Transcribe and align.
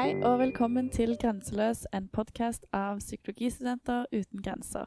Hei 0.00 0.14
og 0.24 0.38
velkommen 0.40 0.86
til 0.88 1.10
Grenseløs, 1.20 1.82
en 1.92 2.06
podkast 2.08 2.62
av 2.72 3.02
psykologistudenter 3.02 4.06
uten 4.08 4.40
grenser. 4.40 4.86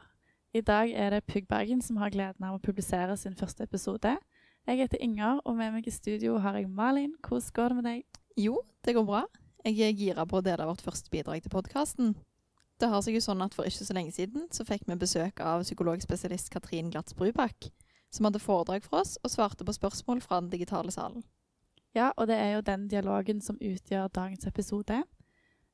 I 0.57 0.61
dag 0.65 0.89
er 0.89 1.13
det 1.13 1.19
Pugg 1.29 1.45
Bergen 1.45 1.83
som 1.85 1.99
har 2.01 2.09
gleden 2.09 2.47
av 2.47 2.55
å 2.55 2.61
publisere 2.63 3.13
sin 3.21 3.35
første 3.37 3.67
episode. 3.67 4.15
Jeg 4.65 4.79
heter 4.79 5.03
Inger, 5.05 5.43
og 5.45 5.59
med 5.59 5.75
meg 5.75 5.85
i 5.85 5.93
studio 5.93 6.39
har 6.41 6.57
jeg 6.57 6.65
Malin. 6.65 7.11
Hvordan 7.21 7.53
går 7.53 7.69
det 7.69 7.77
med 7.77 7.87
deg? 7.91 8.17
Jo, 8.41 8.55
det 8.81 8.95
går 8.97 9.05
bra. 9.05 9.21
Jeg 9.61 9.85
er 9.85 9.93
gira 10.01 10.25
på 10.25 10.39
å 10.39 10.45
dele 10.49 10.65
vårt 10.65 10.81
første 10.81 11.13
bidrag 11.13 11.45
til 11.45 11.53
podkasten. 11.53 12.15
Det 12.81 12.89
har 12.89 13.05
seg 13.05 13.13
jo 13.13 13.21
sånn 13.21 13.45
at 13.45 13.53
For 13.53 13.69
ikke 13.69 13.85
så 13.85 13.93
lenge 13.93 14.17
siden 14.17 14.49
så 14.49 14.65
fikk 14.65 14.89
vi 14.89 14.97
besøk 14.97 15.45
av 15.45 15.61
psykologspesialist 15.61 16.49
Katrin 16.49 16.89
Glatz 16.89 17.13
Brubakk, 17.13 17.69
som 18.09 18.25
hadde 18.25 18.41
foredrag 18.41 18.89
for 18.89 19.05
oss 19.05 19.19
og 19.21 19.37
svarte 19.37 19.61
på 19.61 19.77
spørsmål 19.77 20.25
fra 20.25 20.41
den 20.41 20.49
digitale 20.57 20.89
salen. 20.89 21.21
Ja, 21.93 22.11
og 22.17 22.27
det 22.29 22.39
er 22.41 22.55
jo 22.55 22.65
den 22.65 22.87
dialogen 22.89 23.41
som 23.41 23.59
utgjør 23.61 24.09
dagens 24.13 24.47
episode. 24.49 25.03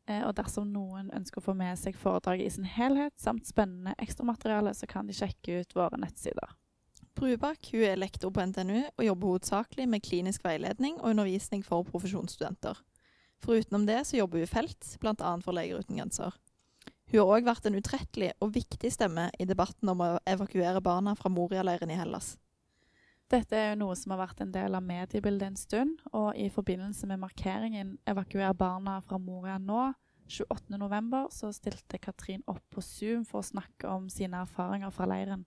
Eh, 0.09 0.23
og 0.25 0.33
dersom 0.35 0.71
noen 0.73 1.11
ønsker 1.15 1.39
å 1.39 1.45
få 1.45 1.55
med 1.57 1.79
seg 1.79 1.95
foredraget 1.97 2.49
i 2.49 2.55
sin 2.57 2.67
helhet, 2.67 3.15
samt 3.21 3.47
spennende 3.47 3.95
ekstramateriale, 4.01 4.73
så 4.75 4.89
kan 4.89 5.07
de 5.07 5.15
sjekke 5.15 5.61
ut 5.61 5.77
våre 5.77 5.99
nettsider. 6.01 6.57
Brubakk 7.19 7.71
er 7.75 7.99
lektor 7.99 8.31
på 8.31 8.43
NTNU 8.51 8.79
og 8.81 9.03
jobber 9.03 9.33
hovedsakelig 9.33 9.87
med 9.91 10.03
klinisk 10.05 10.43
veiledning 10.45 10.99
og 10.99 11.11
undervisning 11.13 11.63
for 11.65 11.87
profesjonsstudenter. 11.87 12.79
Forutenom 13.43 13.85
det 13.88 14.01
så 14.07 14.19
jobber 14.19 14.39
hun 14.39 14.47
i 14.47 14.51
felt, 14.51 14.91
bl.a. 14.99 15.33
for 15.43 15.55
Leger 15.55 15.83
uten 15.83 15.99
grenser. 15.99 16.35
Hun 17.09 17.22
har 17.22 17.31
òg 17.38 17.47
vært 17.47 17.66
en 17.66 17.79
utrettelig 17.79 18.33
og 18.44 18.53
viktig 18.53 18.91
stemme 18.94 19.29
i 19.39 19.47
debatten 19.49 19.89
om 19.91 20.03
å 20.05 20.11
evakuere 20.29 20.83
barna 20.83 21.16
fra 21.17 21.31
Moria-leiren 21.33 21.91
i 21.91 21.97
Hellas. 21.97 22.35
Dette 23.30 23.53
er 23.53 23.67
jo 23.72 23.81
noe 23.83 23.95
som 23.97 24.16
har 24.16 24.23
vært 24.23 24.39
en 24.41 24.53
del 24.53 24.73
av 24.73 24.81
mediebildet 24.81 25.52
en 25.52 25.58
stund, 25.59 25.99
og 26.17 26.31
i 26.33 26.47
forbindelse 26.49 27.05
med 27.05 27.22
markeringen 27.22 27.97
'Evakuer 28.09 28.55
barna 28.58 28.99
fra 29.05 29.19
Moria 29.22 29.59
nå', 29.61 29.94
28.11, 30.30 31.27
så 31.30 31.52
stilte 31.53 31.97
Katrin 31.97 32.44
opp 32.47 32.63
på 32.73 32.81
Zoom 32.81 33.25
for 33.25 33.41
å 33.41 33.45
snakke 33.45 33.89
om 33.89 34.09
sine 34.09 34.41
erfaringer 34.41 34.89
fra 34.94 35.05
leiren. 35.09 35.45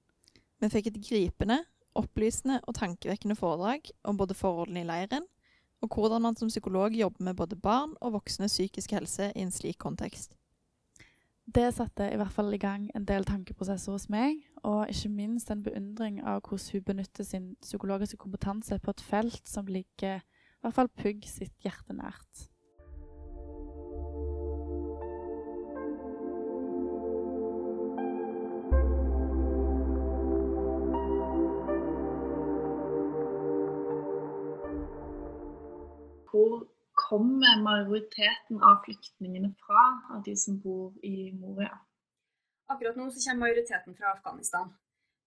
Vi 0.60 0.70
fikk 0.70 0.90
et 0.92 1.00
gripende, 1.02 1.58
opplysende 1.98 2.60
og 2.66 2.74
tankevekkende 2.78 3.36
foredrag 3.38 3.90
om 4.04 4.16
både 4.16 4.34
forholdene 4.34 4.82
i 4.82 4.88
leiren, 4.88 5.26
og 5.82 5.90
hvordan 5.90 6.22
man 6.22 6.38
som 6.38 6.48
psykolog 6.48 6.94
jobber 6.94 7.24
med 7.24 7.36
både 7.36 7.58
barn 7.58 7.96
og 8.00 8.12
voksnes 8.12 8.54
psykiske 8.54 8.94
helse 8.94 9.32
i 9.34 9.42
en 9.42 9.50
slik 9.50 9.78
kontekst. 9.82 10.36
Det 11.46 11.72
satte 11.74 12.06
i 12.06 12.16
hvert 12.16 12.32
fall 12.32 12.54
i 12.54 12.62
gang 12.62 12.90
en 12.94 13.04
del 13.04 13.26
tankeprosesser 13.26 13.92
hos 13.92 14.06
meg, 14.08 14.38
og 14.62 14.86
ikke 14.88 15.08
minst 15.08 15.50
en 15.50 15.62
beundring 15.62 16.20
av 16.22 16.40
hvordan 16.46 16.72
hun 16.72 16.84
benytter 16.86 17.24
sin 17.26 17.54
psykologiske 17.62 18.16
kompetanse 18.16 18.78
på 18.78 18.90
et 18.90 19.00
felt 19.00 19.48
som 19.48 19.66
ligger 19.66 20.22
i 20.22 20.62
hvert 20.62 20.74
fall 20.74 20.88
Pugg 20.88 21.26
sitt 21.26 21.64
hjerte 21.64 21.96
nært. 21.98 22.46
Hvor 36.30 36.62
kommer 36.94 37.58
majoriteten 37.60 38.62
av 38.62 38.84
flyktningene 38.86 39.50
fra, 39.66 39.82
av 40.14 40.22
de 40.24 40.36
som 40.38 40.62
bor 40.62 40.94
i 41.02 41.32
Moria? 41.34 41.74
Akkurat 42.72 42.96
nå 42.96 43.10
så 43.10 43.22
kommer 43.26 43.46
majoriteten 43.46 43.96
fra 43.98 44.14
Afghanistan. 44.16 44.72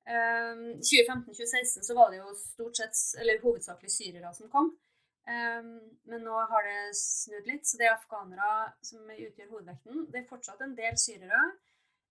I 0.06 0.82
2015-2016 0.86 1.82
så 1.88 1.96
var 1.98 2.12
det 2.14 2.20
jo 2.20 2.34
stort 2.38 2.78
sett, 2.78 3.00
eller 3.22 3.42
hovedsakelig 3.42 3.90
syrere 3.90 4.34
som 4.38 4.52
kom. 4.54 4.68
Um, 5.26 5.80
men 6.06 6.22
nå 6.22 6.34
har 6.50 6.68
det 6.68 6.98
snudd 7.00 7.48
litt, 7.50 7.66
så 7.66 7.80
det 7.80 7.88
er 7.88 7.96
afghanere 7.96 8.50
som 8.86 9.08
utgjør 9.10 9.56
hovedvekten. 9.56 10.04
Det 10.14 10.22
er 10.22 10.28
fortsatt 10.30 10.62
en 10.62 10.76
del 10.78 11.00
syrere. 11.02 11.40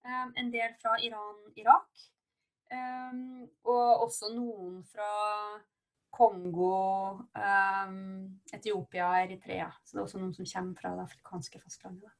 Um, 0.03 0.33
en 0.41 0.51
del 0.51 0.75
fra 0.81 0.97
Iran, 0.99 1.39
Irak. 1.55 2.03
Um, 2.75 3.45
og 3.71 4.09
også 4.09 4.33
noen 4.35 4.81
fra 4.91 5.13
Kongo, 6.15 6.73
Etiopia, 8.55 9.13
Eritrea. 9.23 9.71
Så 9.85 9.95
det 9.95 10.03
er 10.03 10.09
også 10.09 10.23
noen 10.23 10.35
som 10.35 10.51
kommer 10.51 10.83
fra 10.83 10.93
det 10.99 11.07
afrikanske 11.07 11.63
fastlandet. 11.63 12.11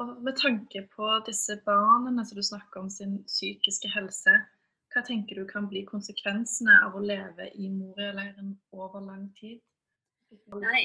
Og 0.00 0.22
med 0.24 0.36
tanke 0.40 0.86
på 0.94 1.08
disse 1.26 1.58
barna 1.66 2.24
som 2.24 2.38
du 2.38 2.42
snakker 2.42 2.80
om 2.80 2.90
sin 2.90 3.18
psykiske 3.28 3.90
helse, 3.92 4.38
hva 4.92 5.02
tenker 5.06 5.38
du 5.40 5.48
kan 5.48 5.68
bli 5.68 5.84
konsekvensene 5.88 6.78
av 6.86 6.96
å 6.96 7.04
leve 7.04 7.48
i 7.56 7.68
Moria-leiren 7.72 8.54
over 8.72 9.04
lang 9.04 9.28
tid? 9.38 9.60
Nei, 10.56 10.82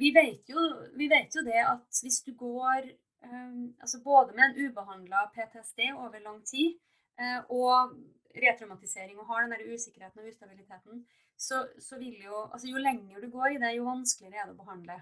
vi 0.00 0.10
vet, 0.16 0.42
jo, 0.48 0.64
vi 0.96 1.08
vet 1.08 1.36
jo 1.36 1.44
det 1.44 1.60
at 1.64 2.00
hvis 2.02 2.20
du 2.24 2.32
går 2.36 2.88
um, 3.24 3.70
altså 3.80 4.00
både 4.04 4.36
med 4.36 4.46
en 4.46 4.68
ubehandla 4.68 5.26
PTSD 5.34 5.90
over 5.92 6.20
lang 6.24 6.40
tid 6.48 6.78
uh, 7.20 7.40
og 7.52 7.94
retraumatisering 8.40 9.18
og 9.18 9.28
har 9.28 9.44
den 9.44 9.56
der 9.56 9.72
usikkerheten 9.74 10.22
og 10.22 10.28
ustabiliteten, 10.32 11.04
så, 11.36 11.64
så, 11.80 11.98
vil 11.98 12.20
jo 12.24 12.44
altså 12.52 12.68
Jo 12.68 12.80
lenger 12.80 13.20
du 13.20 13.30
går 13.32 13.56
i 13.56 13.60
det, 13.60 13.76
jo 13.76 13.88
vanskeligere 13.88 14.42
er 14.42 14.50
det 14.50 14.56
å 14.56 14.60
behandle. 14.60 15.00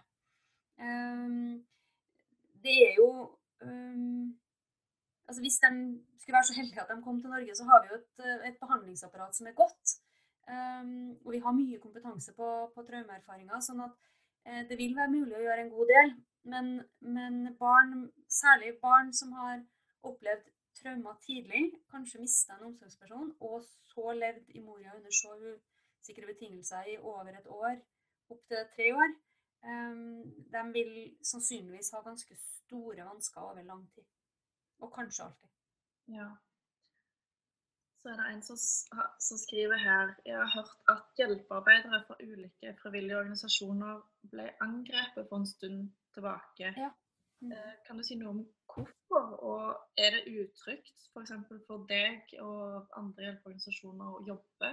Um, 0.78 1.58
det 2.64 2.76
er 2.88 2.94
jo 3.00 3.10
um, 3.62 4.38
altså 5.28 5.40
Hvis 5.44 5.58
de 5.64 5.70
skulle 6.18 6.36
være 6.38 6.48
så 6.50 6.58
heldige 6.58 6.82
at 6.82 6.90
de 6.90 7.02
kom 7.02 7.20
til 7.20 7.30
Norge, 7.30 7.54
så 7.56 7.64
har 7.70 7.82
vi 7.82 7.88
jo 7.90 7.96
et, 8.00 8.46
et 8.48 8.60
behandlingsapparat 8.62 9.36
som 9.36 9.46
er 9.46 9.56
godt. 9.62 9.96
Um, 10.48 11.10
og 11.24 11.32
vi 11.32 11.38
har 11.44 11.52
mye 11.52 11.78
kompetanse 11.84 12.32
på, 12.38 12.48
på 12.74 12.84
traumeerfaringer, 12.88 13.60
sånn 13.60 13.82
at 13.84 13.96
eh, 14.48 14.62
det 14.68 14.78
vil 14.80 14.94
være 14.96 15.12
mulig 15.12 15.36
å 15.36 15.42
gjøre 15.44 15.64
en 15.64 15.74
god 15.74 15.90
del. 15.92 16.14
Men, 16.48 16.70
men 17.16 17.34
barn, 17.60 18.06
særlig 18.32 18.78
barn 18.80 19.12
som 19.12 19.34
har 19.36 19.60
opplevd 20.08 20.46
traumer 20.78 21.18
tidlig, 21.26 21.64
kanskje 21.92 22.22
mista 22.22 22.56
en 22.56 22.70
omsorgsperson, 22.70 23.34
og 23.44 23.66
så 23.92 24.14
levd 24.22 24.56
i 24.56 24.62
Moria 24.64 24.94
under 24.96 25.12
så 25.12 25.34
usikre 25.36 26.30
betingelser 26.30 26.92
i 26.94 26.98
over 27.02 27.34
et 27.34 27.50
år, 27.60 27.80
opptil 28.32 28.64
tre 28.76 28.92
år, 28.94 29.16
de 29.62 30.62
vil 30.72 30.92
sannsynligvis 31.30 31.90
ha 31.94 32.02
ganske 32.04 32.36
store 32.36 33.04
vansker 33.04 33.40
over 33.40 33.62
lang 33.62 33.86
tid. 33.94 34.04
Og 34.78 34.92
kanskje 34.94 35.24
alltid. 35.24 35.48
Ja. 36.18 36.28
Så 37.98 38.08
er 38.08 38.16
det 38.16 38.26
en 38.32 38.42
som, 38.42 38.56
som, 39.20 39.38
skriver 39.38 39.76
her 39.76 40.14
Jeg 40.26 40.36
har 40.38 40.52
hørt 40.54 40.76
at 40.88 41.02
hjelpearbeidere 41.18 42.04
fra 42.06 42.16
ulike 42.22 42.76
frivillige 42.82 43.18
organisasjoner 43.18 44.00
ble 44.30 44.46
angrepet 44.60 45.26
for 45.28 45.36
en 45.36 45.46
stund 45.46 45.90
tilbake. 46.14 46.74
Ja. 46.84 46.90
Mm. 47.40 47.52
Eh, 47.52 47.74
kan 47.86 47.98
du 47.98 48.02
si 48.02 48.16
noe 48.18 48.30
om 48.36 48.44
hvorfor, 48.74 49.26
og 49.50 49.64
er 49.98 50.14
det 50.14 50.38
utrygt 50.42 50.94
f.eks. 51.12 51.34
For, 51.48 51.60
for 51.66 51.86
deg 51.90 52.34
og 52.42 52.88
andre 52.98 53.26
hjelpeorganisasjoner 53.26 54.14
å 54.14 54.24
jobbe? 54.26 54.72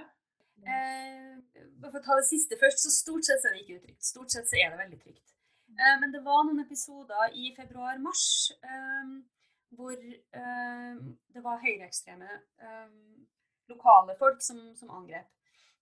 Eh, 0.63 1.35
for 1.83 1.99
å 1.99 2.05
ta 2.05 2.15
det 2.19 2.29
siste 2.29 2.57
først, 2.61 2.85
så 2.85 2.93
stort 2.93 3.27
sett 3.27 3.41
så 3.41 3.49
er 3.49 3.57
det 3.57 3.65
ikke 3.65 3.79
utrygt. 3.81 4.07
Stort 4.07 4.33
sett 4.33 4.47
så 4.49 4.61
er 4.61 4.71
det 4.71 4.83
veldig 4.85 5.01
trygt. 5.03 5.35
Eh, 5.75 5.95
men 5.99 6.13
det 6.13 6.23
var 6.23 6.45
noen 6.45 6.63
episoder 6.63 7.33
i 7.35 7.49
februar-mars 7.55 8.51
eh, 8.63 9.07
hvor 9.75 9.95
eh, 9.95 10.99
det 11.35 11.43
var 11.43 11.63
høyreekstreme 11.63 12.29
lokale 13.67 14.15
folk 14.19 14.43
som, 14.45 14.59
som 14.77 14.93
angrep. 14.93 15.27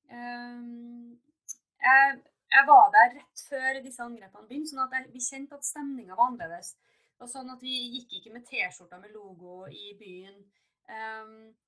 Jeg, 0.10 2.08
jeg, 2.56 2.64
var 2.70 2.90
der 2.96 3.14
rett 3.18 3.44
før 3.50 3.80
disse 3.84 4.06
angrepene 4.06 4.48
begynte, 4.48 4.72
sånn 4.72 4.86
at 4.86 4.96
jeg, 4.98 5.10
vi 5.14 5.26
kjente 5.26 5.60
at 5.60 5.68
stemninga 5.68 6.16
var 6.16 6.32
annerledes. 6.32 6.74
Og 7.22 7.30
sånn 7.30 7.52
at 7.54 7.62
Vi 7.64 7.76
gikk 7.98 8.16
ikke 8.18 8.34
med 8.34 8.48
T-skjorter 8.48 9.04
med 9.04 9.14
logo 9.14 9.68
i 9.68 9.94
byen. 10.00 10.40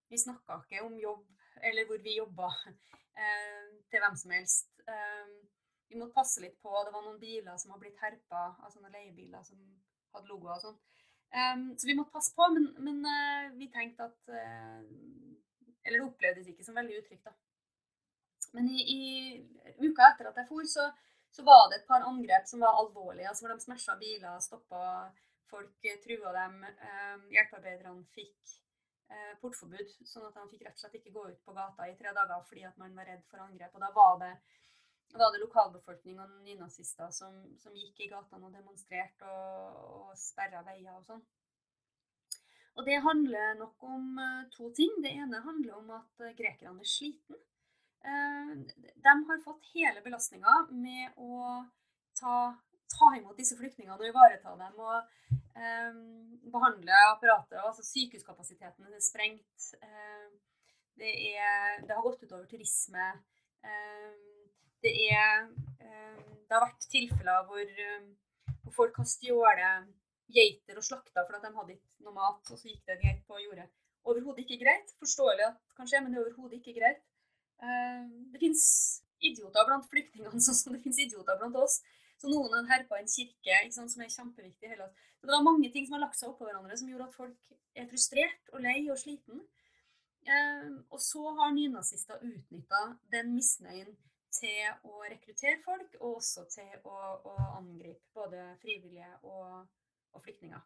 vi 0.10 0.18
snakka 0.20 0.62
ikke 0.64 0.86
om 0.88 0.98
jobb 1.00 1.28
eller 1.62 1.88
hvor 1.88 2.02
vi 2.04 2.18
jobba 2.18 2.50
til 3.90 4.02
hvem 4.04 4.18
som 4.20 4.34
helst. 4.36 4.70
Um, 4.90 5.36
vi 5.88 6.00
måtte 6.00 6.18
passe 6.18 6.42
litt 6.44 6.58
på. 6.60 6.74
Det 6.84 6.92
var 6.92 7.06
noen 7.06 7.22
biler 7.22 7.56
som 7.62 7.72
har 7.72 7.80
blitt 7.80 8.02
herpa, 8.02 8.48
av 8.60 8.74
sånne 8.74 8.92
leiebiler 8.92 9.44
som 9.46 9.62
hadde 10.16 10.32
logoer 10.32 10.58
og 10.58 10.64
sånn. 10.64 10.78
Så 11.76 11.88
vi 11.88 11.96
måtte 11.98 12.14
passe 12.14 12.32
på, 12.36 12.46
men, 12.54 12.70
men 12.86 13.58
vi 13.60 13.66
tenkte 13.74 14.06
at 14.08 14.30
Eller 14.32 15.98
det 15.98 16.06
opplevdes 16.06 16.48
ikke 16.48 16.64
som 16.64 16.78
veldig 16.78 17.00
utrygt, 17.02 17.26
da. 17.28 17.34
Men 18.56 18.70
i, 18.72 18.80
i 18.96 19.04
uka 19.84 20.12
etter 20.12 20.30
at 20.30 20.38
jeg 20.40 20.48
for, 20.48 20.68
så, 20.70 20.88
så, 21.34 21.44
var 21.48 21.68
det 21.70 21.82
et 21.82 21.90
par 21.90 22.06
angrep 22.08 22.48
som 22.48 22.64
var 22.64 22.80
alvorlige. 22.80 23.28
altså 23.28 23.46
Hvor 23.46 23.56
de 23.56 23.66
smasha 23.66 23.98
biler, 24.00 24.38
stoppa 24.44 24.84
folk, 25.52 25.76
eh, 25.84 26.00
trua 26.04 26.32
dem. 26.38 26.62
Hjelpearbeiderne 27.34 28.06
fikk 28.16 28.56
portforbud, 29.42 29.92
sånn 30.08 30.26
at 30.28 30.38
de 30.38 30.44
fikk 30.50 30.64
rett 30.66 30.78
og 30.78 30.82
slett 30.82 30.96
ikke 31.00 31.14
gå 31.14 31.24
ut 31.30 31.42
på 31.46 31.54
gata 31.54 31.86
i 31.88 31.96
tre 32.00 32.14
dager 32.16 32.42
fordi 32.50 32.64
at 32.66 32.78
man 32.82 32.96
var 32.98 33.06
redd 33.10 33.22
for 33.30 33.44
angrep. 33.44 33.76
Og 33.76 33.84
da 33.84 33.92
var 33.94 34.20
det 34.24 34.32
var 35.16 35.32
det 35.32 35.44
lokalbefolkning 35.44 36.18
og 36.20 36.32
nynazister 36.44 37.12
som, 37.14 37.36
som, 37.62 37.76
gikk 37.78 38.02
i 38.04 38.10
gatene 38.12 38.50
og 38.50 38.56
demonstrerte 38.56 39.30
og, 39.30 39.78
og 40.10 40.18
sperra 40.20 40.64
veier 40.66 40.98
og 40.98 41.06
sånn. 41.08 41.22
Og 42.76 42.90
det 42.90 42.98
handler 43.06 43.54
nok 43.62 43.86
om 43.88 44.18
uh, 44.20 44.42
to 44.52 44.68
ting. 44.76 44.98
Det 45.06 45.14
ene 45.16 45.40
handler 45.46 45.78
om 45.78 45.94
at 45.96 46.26
uh, 46.26 46.34
grekerne 46.36 46.84
er 46.84 46.90
sliten. 46.90 47.40
De 48.06 49.14
har 49.30 49.40
fått 49.42 49.64
hele 49.72 50.04
belastninga 50.06 50.66
med 50.70 51.16
å 51.18 51.62
ta 52.20 52.36
ta 52.92 53.12
imot 53.18 53.38
disse 53.40 53.58
flyktningene 53.60 53.98
og 53.98 54.08
ivareta 54.08 54.54
dem 54.60 54.78
og 54.78 55.40
eh, 55.60 56.00
behandle. 56.54 57.00
Altså 57.64 57.84
sykehuskapasiteten 57.86 58.88
er 58.88 59.04
sprengt. 59.04 59.70
Eh, 59.82 60.28
det, 61.00 61.12
er, 61.36 61.82
det, 61.84 61.94
har 61.94 62.04
gått 62.04 62.24
utover 62.24 62.46
turisme. 62.50 63.08
Eh, 63.66 64.12
det, 64.84 64.94
er, 65.10 65.48
det 65.82 66.54
har 66.54 66.68
vært 66.68 66.90
tilfeller 66.92 67.48
hvor, 67.50 67.72
hvor 68.64 68.76
folk 68.82 69.00
har 69.02 69.10
stjålet 69.10 69.90
geiter 70.36 70.78
og 70.78 70.86
slakta 70.86 71.24
fordi 71.26 71.42
de 71.42 71.56
hadde 71.56 71.74
ikke 71.76 72.06
noe 72.06 72.14
mat, 72.16 72.52
og 72.52 72.60
så 72.60 72.70
gikk 72.70 72.84
det 72.86 72.96
en 72.96 73.04
geit 73.08 73.26
på 73.26 73.40
jordet. 73.42 73.66
Overhodet 74.06 74.46
ikke 74.46 74.62
greit. 74.62 74.94
Forståelig 75.02 75.48
at 75.48 75.58
det 75.58 75.78
kan 75.80 75.90
skje, 75.90 76.04
men 76.04 76.14
det 76.14 76.20
er 76.20 76.28
overhodet 76.28 76.60
ikke 76.60 76.76
greit. 76.78 77.02
Det 78.30 78.42
finnes 78.42 78.66
idioter 79.26 79.66
blant 79.68 79.88
flyktningene, 79.90 80.42
sånn 80.46 80.58
som 80.60 80.76
det 80.76 80.84
finnes 80.84 81.02
idioter 81.08 81.40
blant 81.42 81.58
oss. 81.62 81.80
Så 82.26 82.32
noen 82.34 82.56
hadde 82.56 82.72
herpa 82.72 82.98
en 82.98 83.10
kirke 83.12 83.58
sant, 83.70 83.92
som 83.94 84.02
er 84.02 84.10
kjempeviktig. 84.10 84.70
Hele. 84.72 84.88
Så 85.20 85.28
det 85.28 85.34
var 85.36 85.44
mange 85.46 85.70
ting 85.70 85.86
som 85.86 86.00
har 86.00 86.08
lagt 86.08 86.18
seg 86.18 86.32
oppå 86.32 86.48
hverandre 86.48 86.78
som 86.80 86.90
gjorde 86.90 87.06
at 87.12 87.18
folk 87.20 87.52
er 87.78 87.86
frustrert 87.92 88.50
og 88.50 88.64
lei 88.66 88.80
og 88.90 88.98
sliten. 88.98 89.44
Eh, 90.26 90.72
og 90.90 91.04
så 91.06 91.22
har 91.38 91.54
nynazister 91.54 92.24
utnytta 92.26 92.82
den 93.14 93.30
misnøyen 93.36 93.94
til 94.34 94.90
å 94.90 95.04
rekruttere 95.06 95.62
folk, 95.62 95.94
og 96.02 96.18
også 96.18 96.48
til 96.50 96.90
å, 96.90 96.98
å 97.30 97.36
angripe 97.60 98.10
både 98.18 98.42
frivillige 98.64 99.12
og, 99.22 99.70
og 100.18 100.26
flyktninger. 100.26 100.66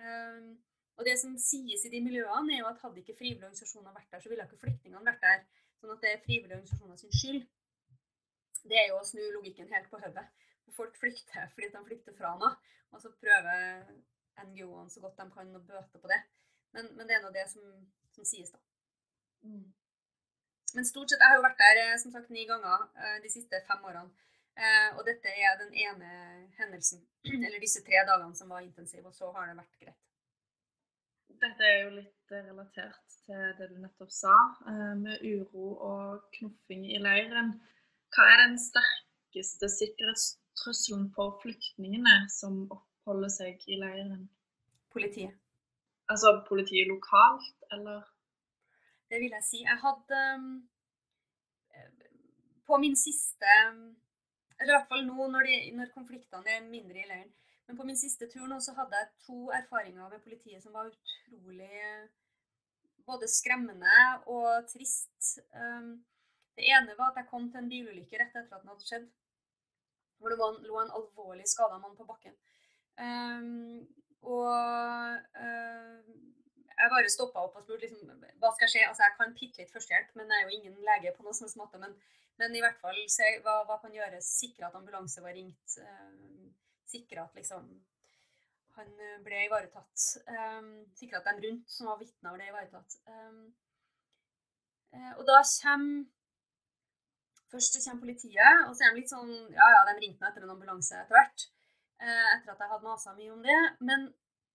Eh, 0.00 0.50
og 0.96 1.06
det 1.06 1.18
som 1.20 1.36
sies 1.36 1.84
i 1.84 1.92
de 1.92 2.00
miljøene, 2.08 2.56
er 2.56 2.64
jo 2.64 2.72
at 2.72 2.80
hadde 2.80 3.04
ikke 3.04 3.20
frivillige 3.20 3.44
organisasjoner 3.50 4.00
vært 4.00 4.16
der, 4.16 4.24
så 4.24 4.32
ville 4.32 4.48
ikke 4.48 4.64
flyktningene 4.64 5.12
vært 5.12 5.28
der. 5.28 5.44
Sånn 5.76 5.92
at 5.92 6.04
det 6.04 6.16
er 6.16 6.24
frivillige 6.24 6.56
organisasjoner 6.56 7.04
sin 7.04 7.18
skyld. 7.20 7.48
Det 8.64 8.80
er 8.80 8.90
jo 8.90 8.98
å 8.98 9.06
snu 9.08 9.20
logikken 9.36 9.68
helt 9.76 9.92
på 9.92 10.00
hodet. 10.00 10.24
Folk 10.76 10.96
flykter 11.00 11.50
fordi 11.54 11.70
de 11.74 11.84
flykter 11.86 12.16
fra 12.18 12.34
noe, 12.40 12.54
og 12.90 13.02
så 13.02 13.12
prøver 13.22 13.84
NGO-ene 14.44 14.90
så 14.90 15.02
godt 15.04 15.18
de 15.20 15.28
kan 15.34 15.56
å 15.56 15.62
bøte 15.64 16.00
på 16.00 16.10
det. 16.10 16.20
Men, 16.74 16.90
men 16.96 17.08
det 17.08 17.16
er 17.16 17.22
nå 17.24 17.30
det 17.34 17.46
som, 17.50 17.66
som, 18.14 18.26
sies, 18.26 18.52
da. 18.54 18.60
Mm. 19.42 19.68
Men 20.74 20.86
stort 20.86 21.10
sett, 21.10 21.22
jeg 21.22 21.32
har 21.32 21.38
jo 21.40 21.46
vært 21.46 21.62
der 21.62 21.80
eh, 21.82 21.96
som 21.98 22.12
sagt 22.14 22.30
ni 22.30 22.44
ganger 22.46 22.84
eh, 23.02 23.16
de 23.24 23.32
siste 23.32 23.62
fem 23.66 23.88
årene. 23.90 24.28
Eh, 24.60 24.90
og 24.98 25.02
dette 25.06 25.32
er 25.32 25.56
den 25.58 25.72
ene 25.86 26.12
hendelsen, 26.58 27.02
eller 27.44 27.58
disse 27.62 27.82
tre 27.86 28.04
dagene 28.06 28.36
som 28.38 28.52
var 28.52 28.62
intensive, 28.62 29.08
og 29.08 29.16
så 29.16 29.32
har 29.34 29.50
det 29.50 29.58
vært 29.58 29.82
greit. 29.82 29.98
Dette 31.40 31.64
er 31.64 31.78
jo 31.86 31.92
litt 31.96 32.32
relatert 32.34 33.18
til 33.24 33.44
det 33.58 33.70
du 33.70 33.76
nettopp 33.80 34.10
sa, 34.12 34.34
med 34.98 35.22
uro 35.24 35.70
og 35.86 36.26
knuffing 36.34 36.82
i 36.90 36.98
leiren. 37.00 37.54
Hva 38.12 38.26
er 38.32 38.42
den 38.42 38.58
sterkeste 38.60 39.70
sikkerhetstrusselen 40.60 41.12
for 41.14 41.38
flyktningene 41.42 42.28
som 42.28 42.70
oppholder 42.70 43.28
seg 43.28 43.62
i 43.66 43.78
leiren? 43.80 44.28
Politiet. 44.92 45.34
Altså 46.10 46.42
politiet 46.48 46.88
lokalt, 46.88 47.64
eller? 47.72 48.02
Det 49.08 49.20
vil 49.20 49.30
jeg 49.30 49.44
si. 49.44 49.62
Jeg 49.62 49.78
hadde 49.78 50.62
På 52.66 52.78
min 52.78 52.96
siste 52.96 53.46
Eller 54.60 54.72
i 54.74 54.76
hvert 54.76 54.88
fall 54.88 55.06
nå 55.06 55.26
når, 55.28 55.42
de, 55.42 55.72
når 55.72 55.94
konfliktene 55.94 56.50
er 56.50 56.60
mindre 56.68 56.98
i 56.98 57.08
leiren. 57.08 57.32
Men 57.66 57.76
på 57.76 57.84
min 57.84 57.96
siste 57.96 58.28
tur 58.28 58.46
nå 58.46 58.60
så 58.60 58.74
hadde 58.76 58.96
jeg 58.98 59.08
to 59.26 59.50
erfaringer 59.50 60.08
med 60.08 60.20
politiet 60.20 60.62
som 60.62 60.72
var 60.72 60.90
utrolig 60.90 62.10
både 63.06 63.28
skremmende 63.28 63.96
og 64.26 64.66
trist. 64.68 65.38
Det 66.56 66.66
ene 66.66 66.98
var 66.98 67.10
at 67.10 67.22
jeg 67.22 67.30
kom 67.30 67.48
til 67.48 67.62
en 67.62 67.70
bilulykke 67.70 68.18
rett 68.20 68.36
etter 68.36 68.58
at 68.58 68.62
den 68.62 68.72
hadde 68.74 68.86
skjedd. 68.86 69.08
Hvor 70.20 70.32
det 70.32 70.38
lå 70.68 70.76
en 70.80 70.92
alvorlig 70.98 71.48
skada 71.48 71.78
mann 71.80 71.96
på 71.96 72.04
bakken. 72.08 72.36
og 74.20 74.46
jeg 76.80 76.92
bare 76.92 77.12
stoppa 77.12 77.42
opp 77.44 77.56
og 77.58 77.64
spurte 77.64 77.84
liksom, 77.84 78.08
hva 78.40 78.50
skal 78.56 78.70
skje. 78.72 78.86
Altså, 78.88 79.04
jeg 79.04 79.16
kan 79.18 79.34
bitte 79.36 79.62
litt 79.62 79.72
førstehjelp, 79.74 80.14
men 80.18 80.32
jeg 80.32 80.42
er 80.42 80.48
jo 80.48 80.58
ingen 80.58 80.76
lege 80.86 81.12
på 81.16 81.24
noen 81.26 81.36
som 81.36 81.52
måte. 81.60 81.80
Men, 81.82 81.96
men, 82.40 82.56
i 82.56 82.62
hvert 82.64 82.80
fall 82.82 83.00
se 83.12 83.28
hva, 83.44 83.60
hva 83.68 83.78
kan 83.82 83.96
gjøres. 83.96 84.28
Sikre 84.40 84.68
at 84.68 84.76
ambulanse 84.78 85.24
var 85.24 85.36
ringt. 85.36 85.76
Um, 85.84 86.52
sikre 86.88 87.24
at 87.24 87.36
liksom 87.38 87.68
han 88.78 88.92
eh, 89.02 89.18
ble 89.24 89.42
ivaretatt. 89.48 90.04
Um, 90.30 90.70
sikre 90.96 91.20
at 91.20 91.28
de 91.28 91.48
rundt 91.48 91.72
som 91.72 91.90
var 91.90 91.98
vitner, 92.00 92.36
ble 92.36 92.48
ivaretatt. 92.48 92.96
Um, 93.10 93.42
uh, 94.94 95.12
og 95.18 95.24
da 95.28 95.40
kommer 95.42 96.06
Først 97.50 97.78
kommer 97.84 98.04
politiet, 98.04 98.64
og 98.68 98.74
så 98.76 98.86
er 98.86 98.92
de 98.92 99.00
litt 99.00 99.12
sånn 99.12 99.30
Ja, 99.56 99.68
ja, 99.74 99.80
de 99.88 99.96
ringte 99.98 100.22
meg 100.22 100.30
etter 100.30 100.46
en 100.46 100.54
ambulanse 100.54 100.98
etter 100.98 101.16
hvert. 101.16 101.46
Uh, 102.00 102.28
etter 102.36 102.52
at 102.54 102.62
jeg 102.62 102.72
hadde 102.72 102.86
masa 102.86 103.14
mye 103.16 103.32
om 103.34 103.42
det. 103.44 103.60
Men, 103.90 104.08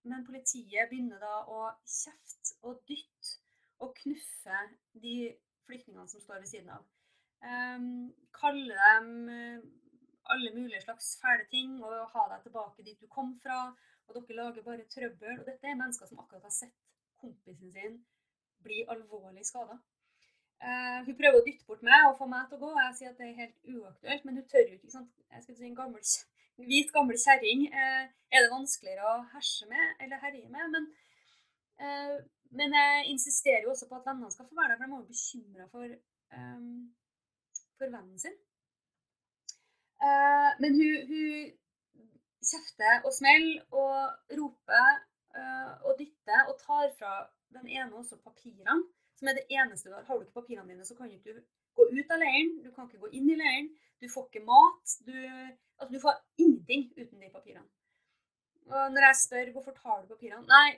men, 0.07 0.25
politiet 0.27 0.91
begynner 0.91 1.21
da 1.21 1.41
å 1.51 1.69
kjefte 1.83 2.55
og 2.63 2.79
dytte 2.89 3.35
og 3.83 3.91
knuffe 3.99 4.61
de 5.03 5.15
flyktningene 5.67 6.07
som 6.07 6.23
står 6.23 6.39
ved 6.39 6.51
siden 6.53 6.71
av. 6.77 6.85
Um, 7.45 8.13
kalle 8.33 8.73
dem 8.73 9.09
alle 10.33 10.51
mulige 10.55 10.81
slags 10.81 11.19
fæle 11.21 11.45
ting 11.51 11.83
og 11.83 12.09
ha 12.13 12.23
deg 12.31 12.45
tilbake 12.47 12.85
dit 12.85 13.01
du 13.01 13.07
kom 13.11 13.35
fra. 13.43 13.59
Og 14.07 14.17
dere 14.17 14.37
lager 14.39 14.65
bare 14.65 14.87
trøbbel. 14.95 15.39
Og 15.39 15.45
dette 15.49 15.69
er 15.69 15.77
mennesker 15.79 16.09
som 16.09 16.21
akkurat 16.21 16.45
har 16.47 16.53
sett 16.53 16.75
kompisen 17.21 17.73
sin 17.73 17.99
bli 18.65 18.83
alvorlig 18.89 19.45
skada. 19.45 19.77
Uh, 20.63 21.03
hun 21.05 21.17
prøver 21.19 21.41
å 21.41 21.43
dytte 21.43 21.67
bort 21.67 21.83
meg 21.83 22.07
og 22.07 22.15
få 22.19 22.27
meg 22.31 22.47
til 22.49 22.57
å 22.57 22.63
gå. 22.63 22.69
Jeg 22.79 22.95
sier 22.97 23.11
at 23.11 23.19
det 23.19 23.27
er 23.27 23.41
helt 23.41 23.73
uaktuelt, 23.75 24.23
men 24.25 24.39
hun 24.39 24.47
tør 24.51 24.63
jo 24.63 24.77
ikke. 24.77 24.93
sant? 24.93 25.11
Jeg 25.33 25.43
skal 25.43 25.57
si 25.57 25.67
En 25.67 25.75
gammel, 25.77 26.13
hvit, 26.69 26.93
gammel 26.95 27.19
kjerring 27.19 27.65
uh, 27.73 28.05
er 28.31 28.45
det 28.45 28.53
vanskeligere 28.53 29.11
å 29.11 29.25
herse 29.33 29.67
med 29.71 30.05
eller 30.05 30.23
herje 30.23 30.47
med. 30.53 30.77
Men, 30.77 30.87
uh, 31.83 32.15
men 32.55 32.77
jeg 32.79 33.11
insisterer 33.11 33.67
jo 33.67 33.73
også 33.73 33.89
på 33.89 33.99
at 33.99 34.07
vennene 34.07 34.31
skal 34.31 34.47
få 34.47 34.57
være 34.61 34.73
der, 34.73 34.79
for 34.79 34.87
de 34.87 34.95
er 34.95 35.03
jo 35.03 35.11
bekymra 35.11 35.69
for, 35.73 35.97
um, 36.39 36.73
for 37.75 37.91
vennen 37.91 38.19
sin. 38.21 38.41
Men 40.61 40.75
hun, 40.77 41.07
hun 41.09 42.01
kjefter 42.45 43.07
og 43.07 43.13
smeller 43.15 43.63
og 43.73 44.35
roper 44.37 44.99
og 45.87 45.95
dytter 45.97 46.51
og 46.51 46.59
tar 46.61 46.91
fra 46.99 47.13
den 47.55 47.71
ene 47.71 47.97
også 47.97 48.19
papirene, 48.21 48.75
som 49.25 49.31
er 49.31 49.39
det 49.39 49.47
eneste 49.49 49.89
du 49.89 49.95
har. 49.95 50.03
Har 50.05 50.19
du 50.19 50.25
ikke 50.25 50.41
papirene 50.41 50.69
dine, 50.69 50.85
så 50.85 50.95
kan 50.95 51.09
du 51.09 51.15
ikke 51.17 51.41
gå 51.75 51.87
ut 51.89 52.11
av 52.13 52.21
leiren, 52.21 52.51
du 52.61 52.69
kan 52.75 52.85
ikke 52.85 53.01
gå 53.01 53.09
inn 53.17 53.31
i 53.33 53.37
leiren, 53.39 53.71
du 54.01 54.07
får 54.11 54.27
ikke 54.29 54.45
mat. 54.45 54.93
Du, 55.07 55.15
altså, 55.79 55.91
du 55.93 55.99
får 56.03 56.19
ingenting 56.37 56.91
uten 56.99 57.23
de 57.23 57.31
papirene. 57.33 57.65
Og 58.69 58.93
når 58.93 59.07
jeg 59.07 59.21
spør 59.21 59.51
hvorfor 59.53 59.73
tar 59.77 60.01
du 60.01 60.07
papirene 60.09 60.41
Nei, 60.49 60.77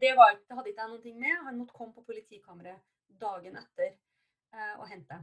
det, 0.00 0.14
var, 0.16 0.36
det 0.36 0.56
hadde 0.56 0.72
ikke 0.72 0.84
jeg 0.84 0.92
noe 0.92 1.18
med. 1.24 1.42
Han 1.48 1.58
måtte 1.60 1.76
komme 1.76 1.96
på 1.96 2.04
politikammeret 2.08 2.84
dagen 3.20 3.56
etter 3.60 3.90
eh, 3.92 4.74
og 4.78 4.86
hente. 4.90 5.18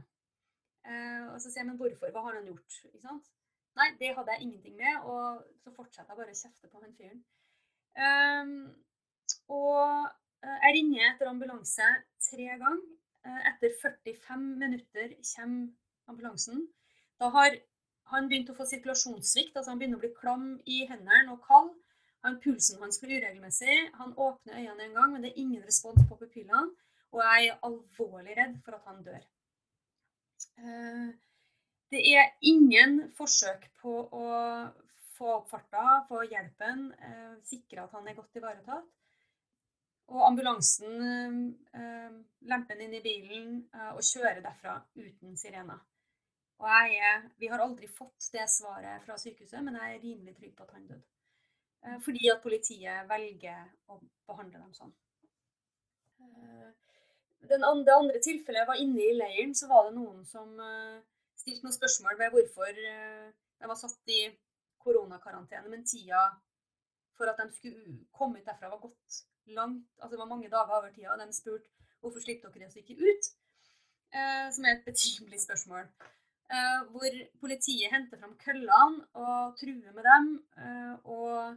Eh, 0.86 1.26
og 1.30 1.38
så 1.42 1.50
sier 1.50 1.62
jeg 1.62 1.70
men 1.70 1.78
hvorfor, 1.78 2.10
hva 2.14 2.26
har 2.26 2.38
han 2.38 2.50
gjort? 2.50 2.78
Ikke 2.90 3.02
sant? 3.02 3.30
Nei, 3.78 3.90
det 4.00 4.14
hadde 4.16 4.34
jeg 4.34 4.46
ingenting 4.46 4.78
med, 4.78 5.04
og 5.06 5.42
så 5.62 5.70
fortsetter 5.76 6.10
jeg 6.10 6.18
bare 6.18 6.34
å 6.34 6.40
kjefte 6.40 6.70
på 6.70 6.80
han 6.82 6.96
fyren. 6.98 7.20
Um, 8.00 8.56
og 9.50 10.08
uh, 10.10 10.58
jeg 10.64 10.74
ringer 10.76 11.04
etter 11.06 11.30
ambulanse 11.30 11.86
tre 12.30 12.48
ganger. 12.50 12.80
Uh, 13.26 13.40
etter 13.50 13.74
45 13.82 14.46
minutter 14.62 15.16
kommer 15.34 15.68
ambulansen. 16.08 16.64
Da 17.20 17.28
har 17.34 17.56
han 18.10 18.28
begynt 18.30 18.50
å 18.50 18.56
få 18.56 18.66
sirkulasjonssvikt, 18.66 19.54
altså 19.54 19.70
han 19.70 19.80
begynner 19.80 20.00
å 20.00 20.04
bli 20.04 20.12
klam 20.16 20.46
i 20.66 20.82
hendene 20.88 21.34
og 21.34 21.44
kald. 21.46 21.74
Han, 22.24 22.36
pulsen 22.42 22.80
hans 22.82 23.00
blir 23.00 23.20
uregelmessig. 23.20 23.76
Han 23.96 24.12
åpner 24.12 24.58
øynene 24.58 24.86
en 24.86 24.96
gang, 24.98 25.12
men 25.12 25.24
det 25.24 25.30
er 25.30 25.40
ingen 25.40 25.64
respons 25.64 26.02
på 26.08 26.18
pupillene. 26.20 26.74
Og 27.10 27.22
jeg 27.24 27.50
er 27.50 27.62
alvorlig 27.66 28.36
redd 28.38 28.58
for 28.64 28.76
at 28.76 28.88
han 28.90 29.00
dør. 29.06 29.22
Eh, 30.60 31.08
det 31.90 32.02
er 32.12 32.28
ingen 32.46 33.00
forsøk 33.16 33.64
på 33.82 33.94
å 34.14 34.26
få 35.16 35.32
opp 35.38 35.48
farta, 35.50 36.04
få 36.08 36.22
hjelpen, 36.28 36.90
eh, 36.92 37.32
sikre 37.44 37.84
at 37.84 37.96
han 37.96 38.06
er 38.08 38.18
godt 38.18 38.36
ivaretatt. 38.36 38.86
Og 40.10 40.24
ambulansen 40.26 40.96
eh, 41.74 42.16
lemper 42.50 42.74
den 42.74 42.88
inn 42.88 42.96
i 42.98 43.04
bilen 43.04 43.52
og 43.92 44.02
kjører 44.02 44.40
derfra 44.42 44.80
uten 44.98 45.36
sirener. 45.38 45.78
Og 46.60 46.66
er, 46.68 47.28
vi 47.40 47.48
har 47.48 47.62
aldri 47.62 47.88
fått 47.88 48.26
det 48.34 48.48
svaret 48.52 49.04
fra 49.06 49.16
sykehuset, 49.20 49.62
men 49.64 49.78
jeg 49.78 49.94
er 49.94 50.02
rimelig 50.02 50.34
trygg 50.36 50.56
på 50.56 50.66
at 50.66 50.74
han 50.76 50.88
døde. 50.88 51.06
Fordi 52.04 52.28
at 52.28 52.42
politiet 52.42 53.06
velger 53.08 53.62
å 53.88 53.96
behandle 54.28 54.58
dem 54.58 54.74
sånn 54.76 54.92
den 57.48 57.64
andre, 57.64 57.84
det 57.84 57.96
andre 57.96 58.20
tilfellet 58.22 58.62
jeg 58.62 58.68
var 58.68 58.82
inne 58.82 59.02
i 59.04 59.16
leiren, 59.16 59.54
så 59.56 59.68
var 59.70 59.88
det 59.88 59.96
noen 59.96 60.22
som 60.28 60.52
uh, 60.60 61.00
stilte 61.38 61.66
noen 61.66 61.76
spørsmål 61.76 62.18
ved 62.20 62.36
hvorfor 62.36 62.70
de 62.76 63.70
var 63.70 63.78
satt 63.78 64.12
i 64.12 64.20
koronakarantene, 64.80 65.68
men 65.72 65.84
tida 65.84 66.26
for 67.16 67.28
at 67.28 67.40
de 67.40 67.50
skulle 67.52 67.98
komme 68.16 68.40
ut 68.40 68.46
derfra, 68.46 68.70
var 68.72 68.80
gått 68.80 69.22
langt. 69.56 69.86
Altså 70.00 70.14
det 70.14 70.22
var 70.22 70.32
mange 70.32 70.50
dager 70.50 70.76
over 70.78 70.90
tida. 70.94 71.12
Og 71.12 71.20
de 71.20 71.36
spurte 71.36 71.68
hvorfor 72.00 72.20
slipper 72.24 72.52
dere 72.54 72.66
oss 72.70 72.78
ikke 72.80 72.96
ut? 72.98 73.30
Eh, 74.16 74.46
som 74.54 74.64
er 74.64 74.76
et 74.78 74.84
betimelig 74.88 75.40
spørsmål. 75.46 75.84
eh, 76.54 76.80
hvor 76.92 77.12
politiet 77.40 77.92
henter 77.92 78.18
fram 78.18 78.36
køllene 78.46 79.04
og 79.14 79.56
truer 79.60 79.92
med 79.98 80.04
dem. 80.10 80.30
eh, 80.62 80.94
og 81.04 81.56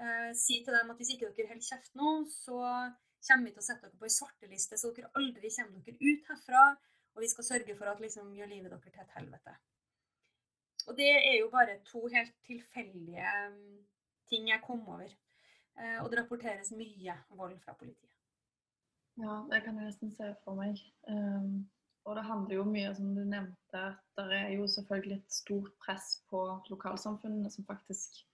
eh, 0.00 0.30
sier 0.44 0.64
til 0.64 0.76
dem 0.76 0.90
at 0.90 0.96
hvis 0.96 1.14
ikke 1.14 1.32
dere 1.36 1.48
holder 1.52 1.68
kjeft 1.70 1.94
nå, 1.98 2.10
så 2.44 2.58
kommer 3.26 3.44
vi 3.48 3.54
til 3.54 3.64
å 3.64 3.66
sette 3.66 3.88
dere 3.88 3.98
på 3.98 4.06
ei 4.06 4.14
svarteliste, 4.18 4.78
så 4.78 4.92
dere 4.94 5.10
aldri 5.18 5.50
kommer 5.56 5.82
dere 5.86 5.98
ut 5.98 6.30
herfra. 6.30 6.64
Og 7.14 7.24
vi 7.24 7.28
skal 7.32 7.44
sørge 7.44 7.74
for 7.78 7.90
at 7.90 8.00
liksom 8.00 8.30
gjør 8.36 8.46
livet 8.52 8.70
dere 8.70 8.92
til 8.94 9.02
et 9.02 9.16
helvete. 9.18 9.56
Og 10.88 10.96
det 10.96 11.08
er 11.10 11.34
jo 11.40 11.48
bare 11.50 11.80
to 11.84 12.06
helt 12.06 12.34
tilfeldige 12.46 13.32
mm, 13.50 13.80
ting 14.30 14.48
jeg 14.48 14.62
kom 14.66 14.86
over. 14.88 15.10
Eh, 15.78 15.98
og 16.02 16.10
det 16.10 16.18
rapporteres 16.22 16.72
mye 16.74 17.14
vold 17.38 17.58
fra 17.62 17.72
politiet. 17.78 18.14
Ja, 19.18 19.40
det 19.50 19.62
kan 19.64 19.76
jeg 19.78 19.88
nesten 19.90 20.12
se 20.14 20.32
for 20.44 20.54
meg. 20.58 20.78
Um, 21.10 21.68
og 22.06 22.16
det 22.16 22.24
handler 22.24 22.54
jo 22.54 22.64
mye, 22.64 22.94
som 22.94 23.14
du 23.16 23.24
nevnte, 23.26 23.80
at 23.80 23.98
det 24.16 24.36
er 24.38 24.52
jo 24.54 24.66
selvfølgelig 24.70 25.16
et 25.18 25.32
stort 25.34 25.72
press 25.82 26.20
på 26.30 26.42
lokalsamfunnene 26.70 27.50
som 27.50 27.66
faktisk 27.66 28.24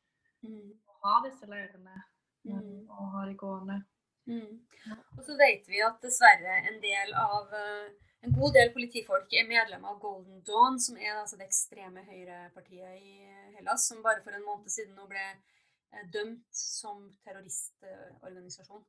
Mm. 0.45 0.75
har 1.03 1.23
disse 1.25 1.47
leirene 1.49 1.95
um, 2.45 2.53
Mm. 2.53 2.91
og 2.91 3.11
har 3.13 3.27
de 3.27 3.35
gående. 3.35 3.79
Mm. 4.27 4.61
Og 5.19 5.25
så 5.25 5.37
vet 5.41 5.65
vi 5.69 5.81
at 5.81 5.97
dessverre 6.03 6.59
en 6.69 6.81
del 6.83 7.15
av 7.15 7.49
eh, 7.53 7.89
en 8.25 8.33
god 8.33 8.53
del 8.53 8.71
politifolk 8.73 9.33
er 9.33 9.49
medlem 9.49 9.85
av 9.85 9.99
Golden 10.01 10.43
Dawn, 10.45 10.79
som 10.81 10.97
er 10.97 11.17
altså 11.21 11.37
det 11.37 11.47
ekstreme 11.47 12.05
høyrepartiet 12.05 13.01
i 13.01 13.17
Hellas, 13.57 13.89
som 13.89 14.03
bare 14.03 14.23
for 14.23 14.33
en 14.37 14.45
måned 14.45 14.69
siden 14.69 14.95
nå 14.97 15.07
ble 15.09 15.21
eh, 15.21 15.37
dømt 16.13 16.57
som 16.57 17.07
terroristorganisasjon. 17.25 18.85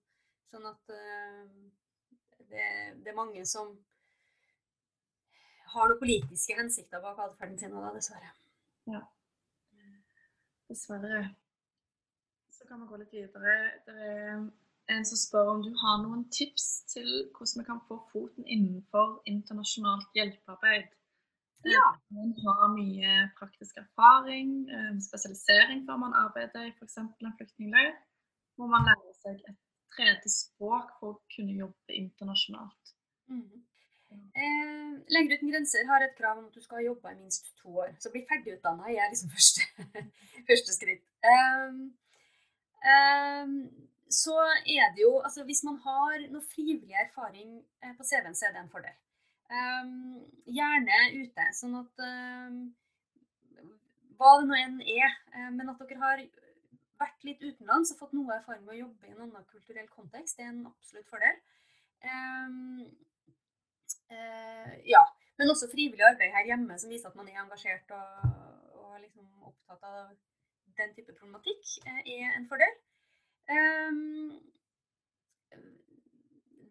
Sånn 0.52 0.68
at 0.70 0.94
eh, 0.94 1.44
det, 2.50 2.66
det 3.04 3.12
er 3.12 3.18
mange 3.18 3.46
som 3.50 3.74
har 5.76 5.90
noen 5.92 6.00
politiske 6.00 6.56
hensikter 6.58 7.02
bak 7.04 7.20
atferden 7.20 7.58
sin, 7.60 7.74
da, 7.76 7.92
dessverre. 7.96 8.32
Dessverre. 10.70 11.24
Så 12.54 12.68
kan 12.70 12.82
vi 12.82 12.90
gå 12.90 13.02
litt 13.02 13.14
videre. 13.14 13.56
Det 13.86 13.96
er 14.10 14.46
en 14.96 15.08
som 15.10 15.20
spør 15.20 15.52
om 15.56 15.64
du 15.66 15.72
har 15.82 15.98
noen 16.04 16.28
tips 16.34 16.68
til 16.94 17.10
hvordan 17.36 17.62
vi 17.62 17.68
kan 17.68 17.82
få 17.90 18.00
foten 18.12 18.46
innenfor 18.46 19.20
internasjonalt 19.30 20.14
hjelpearbeid. 20.18 20.94
Ja. 21.66 21.86
Man 22.14 22.34
har 22.46 22.68
mye 22.76 23.14
praktisk 23.40 23.78
erfaring, 23.82 24.50
eh, 24.70 24.92
spesialisering 25.02 25.86
før 25.88 26.02
man 26.04 26.18
arbeider 26.18 26.68
i 26.68 26.74
f.eks. 26.76 26.98
en 27.02 27.38
flyktningleir. 27.38 27.96
Må 28.58 28.68
man 28.72 28.86
lære 28.88 29.14
seg 29.18 29.40
et 29.50 29.62
tredje 29.96 30.32
språk 30.32 30.94
for 31.00 31.16
å 31.16 31.22
kunne 31.36 31.56
jobbe 31.58 31.98
internasjonalt. 31.98 32.94
Mm. 33.32 33.64
Eh, 34.16 34.92
Leger 35.12 35.38
uten 35.38 35.52
grenser 35.52 35.88
har 35.90 36.04
et 36.04 36.16
krav 36.18 36.40
om 36.40 36.48
at 36.48 36.56
du 36.56 36.62
skal 36.64 36.80
ha 36.80 36.86
jobba 36.86 37.14
i 37.14 37.20
minst 37.20 37.50
to 37.62 37.74
år. 37.84 37.96
Så 38.00 38.12
bli 38.14 38.24
ferdigutdanna 38.30 38.92
er 38.92 39.12
liksom 39.12 39.32
første, 39.36 39.66
første 40.50 40.76
skritt. 40.78 41.04
Ehm, 41.32 41.82
ehm, 42.94 43.58
så 44.12 44.38
er 44.78 44.94
det 44.96 45.02
jo 45.02 45.18
Altså, 45.20 45.44
hvis 45.44 45.64
man 45.66 45.80
har 45.88 46.28
noe 46.30 46.46
frivillig 46.54 46.96
erfaring 47.08 47.58
eh, 47.84 47.96
på 47.98 48.06
CV-en, 48.06 48.38
så 48.38 48.48
er 48.48 48.56
det 48.56 48.64
en 48.64 48.74
fordel. 48.76 48.96
Ehm, 49.54 50.24
gjerne 50.50 50.98
ute, 51.20 51.44
sånn 51.54 51.76
at 51.78 52.02
um, 52.02 52.56
Hva 54.18 54.32
det 54.40 54.48
nå 54.50 54.58
enn 54.58 54.80
er, 54.82 55.12
um, 55.36 55.52
men 55.60 55.70
at 55.70 55.84
dere 55.84 56.02
har 56.02 56.24
vært 56.98 57.26
litt 57.28 57.44
utenlands 57.44 57.92
og 57.94 58.00
fått 58.00 58.16
noe 58.16 58.38
erfaring 58.38 58.64
med 58.66 58.78
å 58.78 58.80
jobbe 58.86 59.10
i 59.10 59.14
en 59.14 59.26
annen 59.28 59.50
kulturell 59.52 59.90
kontekst, 59.92 60.38
det 60.40 60.48
er 60.48 60.54
en 60.54 60.70
absolutt 60.70 61.10
fordel. 61.12 61.38
Eh, 64.10 64.74
ja. 64.90 65.04
Men 65.38 65.52
også 65.52 65.68
frivillig 65.72 66.06
arbeid 66.08 66.32
her 66.32 66.48
hjemme 66.48 66.78
som 66.80 66.92
viser 66.94 67.10
at 67.10 67.18
man 67.20 67.28
er 67.28 67.42
engasjert 67.42 67.90
og, 67.92 68.28
og 68.80 68.94
liksom 69.02 69.28
opptatt 69.50 69.84
av 69.84 70.14
den 70.80 70.94
type 70.96 71.12
problematikk, 71.12 71.64
eh, 71.84 72.02
er 72.16 72.38
en 72.38 72.48
fordel. 72.48 72.78
Um, 73.52 74.32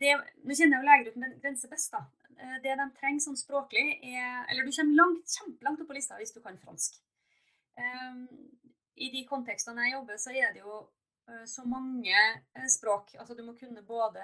det, 0.01 0.17
nå 0.43 0.57
kjenner 0.57 0.79
jeg 0.79 0.81
jo 0.81 0.89
Leger 0.89 1.13
uten 1.13 1.37
grenser 1.45 1.73
best. 1.73 1.93
da. 1.93 2.01
Eh, 2.39 2.57
Det 2.63 2.75
de 2.77 2.87
trenger 2.99 3.21
sånn 3.21 3.37
språklig, 3.39 4.01
er 4.03 4.45
Eller 4.51 4.65
du 4.65 4.73
kommer 4.73 4.99
langt, 5.01 5.27
kjempelangt 5.39 5.81
opp 5.81 5.89
på 5.89 5.97
lista 5.99 6.19
hvis 6.19 6.35
du 6.35 6.41
kan 6.41 6.59
fransk. 6.59 6.99
Ehm, 7.79 8.27
I 8.97 9.11
de 9.11 9.25
kontekstene 9.27 9.89
jeg 9.89 9.97
jobber, 9.97 10.17
så 10.19 10.31
er 10.31 10.53
det 10.55 10.61
jo 10.63 10.89
eh, 11.29 11.45
så 11.47 11.65
mange 11.67 12.15
eh, 12.55 12.69
språk. 12.69 13.15
Altså 13.19 13.35
du 13.35 13.43
må 13.43 13.57
kunne 13.59 13.83
både 13.83 14.23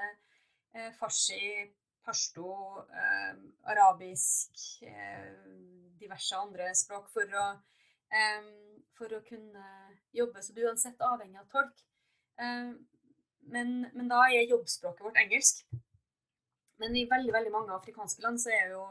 farsi, 0.94 1.66
pashto, 2.06 2.78
eh, 2.94 3.34
arabisk, 3.72 4.52
diverse 5.98 6.36
andre 6.36 6.68
språk 6.78 7.08
for 7.10 7.26
å, 7.26 7.46
eh, 8.14 8.46
for 8.94 9.10
å 9.16 9.24
kunne 9.26 9.64
jobbe. 10.14 10.42
Så 10.42 10.54
du 10.54 10.60
er 10.62 10.70
uansett 10.70 11.02
avhengig 11.02 11.40
av 11.40 11.48
tolk. 11.50 11.82
Men, 13.50 13.90
men 13.92 14.08
da 14.08 14.22
er 14.28 14.46
jobbspråket 14.46 15.02
vårt 15.04 15.18
engelsk. 15.18 15.64
Men 16.80 16.96
i 16.96 17.06
veldig 17.08 17.32
veldig 17.37 17.52
mange 17.52 17.76
afrikanske 17.76 18.22
land 18.25 18.40
så 18.40 18.52
er 18.56 18.75
jo 18.75 18.84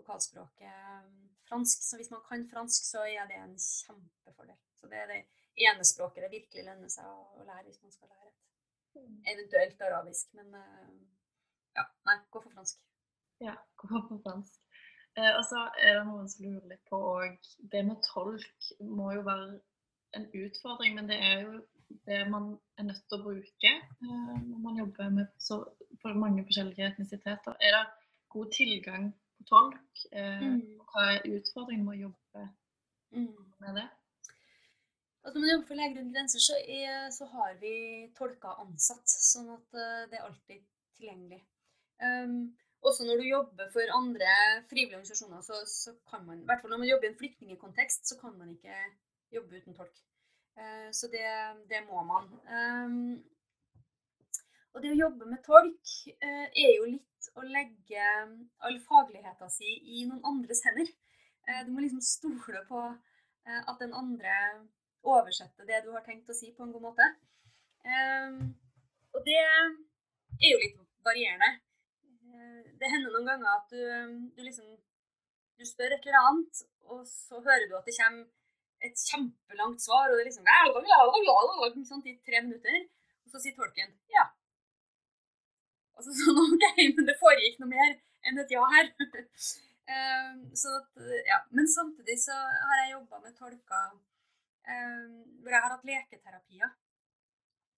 lokalspråket 0.00 0.68
eh, 0.68 1.08
fransk. 1.48 1.82
Så 1.84 1.98
hvis 2.00 2.10
man 2.10 2.24
kan 2.28 2.46
fransk, 2.52 2.88
så 2.90 3.04
er 3.04 3.28
det 3.30 3.40
en 3.40 3.56
kjempefordel. 3.60 4.56
Så 4.80 4.90
det 4.92 5.02
er 5.02 5.12
det 5.12 5.20
ene 5.68 5.84
språket 5.84 6.24
det 6.24 6.32
virkelig 6.32 6.64
lønner 6.66 6.92
seg 6.92 7.06
å 7.06 7.44
lære 7.44 7.68
hvis 7.68 7.82
man 7.84 7.94
skal 7.94 8.12
lære 8.12 8.30
et. 8.30 8.42
Eventuelt 9.32 9.82
arabisk, 9.84 10.32
men 10.38 10.54
eh, 10.56 10.92
ja, 11.76 11.84
nei, 12.08 12.18
gå 12.32 12.40
for 12.40 12.56
fransk. 12.56 12.80
Ja, 13.44 13.56
gå 13.82 13.90
for 13.92 14.20
fransk. 14.24 14.60
Eh, 15.16 15.32
og 15.36 15.44
så 15.48 15.66
er 15.80 15.98
det 15.98 16.04
noen 16.08 16.28
som 16.28 16.44
lurer 16.44 16.72
litt 16.72 16.84
på 16.90 16.98
òg 17.12 17.48
Det 17.72 17.82
med 17.88 18.00
tolk 18.04 18.70
må 18.80 19.12
jo 19.16 19.24
være 19.28 19.58
en 20.16 20.28
utfordring, 20.40 20.96
men 20.96 21.08
det 21.08 21.16
er 21.20 21.42
jo 21.44 21.56
det 22.08 22.22
man 22.30 22.54
er 22.78 22.88
nødt 22.88 23.04
til 23.08 23.18
å 23.18 23.24
bruke 23.24 23.72
eh, 23.72 24.36
når 24.48 24.62
man 24.64 24.80
jobber 24.80 25.12
med 25.20 25.32
så 25.40 25.60
for 26.02 26.14
mange 26.14 26.44
forskjellige 26.46 26.86
etnisiteter. 26.90 27.56
Er 27.60 27.76
det 27.76 27.84
god 28.34 28.50
tilgang 28.52 29.12
på 29.38 29.44
tolk? 29.52 30.02
Eh, 30.12 30.40
Mm. 30.42 30.78
Hva 30.90 31.04
er 31.14 31.28
utfordringen 31.38 31.84
med 31.84 31.98
å 31.98 32.02
jobbe 32.08 32.48
Mm. 33.12 33.52
med 33.60 33.74
det? 33.80 33.88
Altså, 35.24 35.38
når 35.38 35.40
man 35.40 35.50
jobber 35.50 35.66
for 35.66 35.74
Leger 35.74 36.00
uten 36.00 36.12
grenser, 36.14 36.38
så, 36.38 36.56
er, 36.68 37.10
så 37.10 37.24
har 37.26 37.54
vi 37.60 37.72
tolker 38.18 38.60
ansatt, 38.62 39.08
sånn 39.08 39.48
at 39.56 39.74
eh, 39.74 40.04
det 40.10 40.18
er 40.20 40.26
alltid 40.28 40.60
tilgjengelig. 40.98 41.40
Um, 42.02 42.56
også 42.86 43.06
når 43.08 43.16
du 43.22 43.24
jobber 43.28 43.70
for 43.72 43.90
andre 43.96 44.28
frivillige 44.68 44.96
organisasjoner, 45.00 45.40
så, 45.42 45.58
så 45.66 45.94
kan 46.10 46.26
man, 46.26 46.42
i 46.42 46.46
hvert 46.46 46.60
fall 46.62 46.70
når 46.70 46.78
man 46.84 46.88
jobber 46.92 47.08
i 47.08 47.10
en 47.10 47.18
flyktningkontekst, 47.18 48.06
så 48.06 48.18
kan 48.20 48.36
man 48.38 48.52
ikke 48.54 48.76
jobbe 49.34 49.56
uten 49.58 49.74
tolk. 49.74 49.96
Uh, 50.56 50.88
så 50.92 51.08
det, 51.12 51.26
det 51.72 51.82
må 51.88 52.04
man. 52.06 52.28
Um, 52.46 53.24
og 54.76 54.82
det 54.84 54.92
å 54.92 54.98
jobbe 54.98 55.24
med 55.30 55.40
tolk 55.44 55.92
eh, 56.12 56.48
er 56.52 56.72
jo 56.76 56.88
litt 56.90 57.28
å 57.40 57.44
legge 57.48 58.08
all 58.60 58.76
fagligheten 58.84 59.52
si 59.52 59.70
i 59.96 60.04
noen 60.04 60.20
andres 60.28 60.60
hender. 60.66 60.90
Eh, 61.48 61.62
du 61.64 61.72
må 61.72 61.80
liksom 61.80 62.02
stole 62.04 62.60
på 62.68 62.82
eh, 62.84 63.62
at 63.62 63.80
den 63.80 63.96
andre 63.96 64.34
oversetter 65.06 65.64
det 65.64 65.80
du 65.86 65.94
har 65.94 66.04
tenkt 66.04 66.28
å 66.28 66.36
si, 66.36 66.52
på 66.52 66.66
en 66.66 66.74
god 66.76 66.90
måte. 66.90 67.08
Eh, 67.88 68.36
og 69.16 69.24
det 69.24 69.40
er 69.40 70.50
jo 70.50 70.60
litt 70.60 70.76
varierende. 71.08 71.50
Eh, 72.04 72.62
det 72.76 72.92
hender 72.92 73.16
noen 73.16 73.32
ganger 73.32 73.56
at 73.56 73.72
du, 73.72 73.80
du 74.36 74.44
liksom 74.44 74.68
du 75.56 75.64
spør 75.64 75.94
et 75.96 76.04
eller 76.04 76.20
annet, 76.20 76.66
og 76.84 77.06
så 77.08 77.40
hører 77.40 77.64
du 77.64 77.78
at 77.78 77.86
det 77.88 77.96
kommer 77.96 78.26
et 78.84 79.06
kjempelangt 79.08 79.80
svar, 79.80 80.10
og 80.10 80.18
det 80.18 80.26
er 80.26 80.28
liksom 80.28 81.86
sånn 81.88 82.04
i 82.04 82.18
tre 82.20 82.44
minutter. 82.44 82.82
Og 83.24 83.32
så 83.32 83.40
sier 83.40 83.56
tolken 83.56 83.96
ja. 84.12 84.26
Og 85.96 86.04
så 86.04 86.14
sånn, 86.18 86.42
OK, 86.44 86.66
men 86.96 87.08
det 87.08 87.16
foregikk 87.20 87.60
noe 87.62 87.72
mer 87.72 87.96
enn 88.26 88.42
et 88.42 88.52
ja 88.52 88.64
her. 88.74 88.90
så 90.60 90.72
at, 90.80 91.04
ja. 91.28 91.40
Men 91.54 91.68
samtidig 91.70 92.18
så 92.24 92.36
har 92.36 92.82
jeg 92.82 92.94
jobba 92.96 93.22
med 93.22 93.36
tolker 93.38 93.92
um, 93.94 95.14
hvor 95.42 95.54
jeg 95.54 95.62
har 95.62 95.74
hatt 95.76 95.86
leketerapier. 95.90 96.74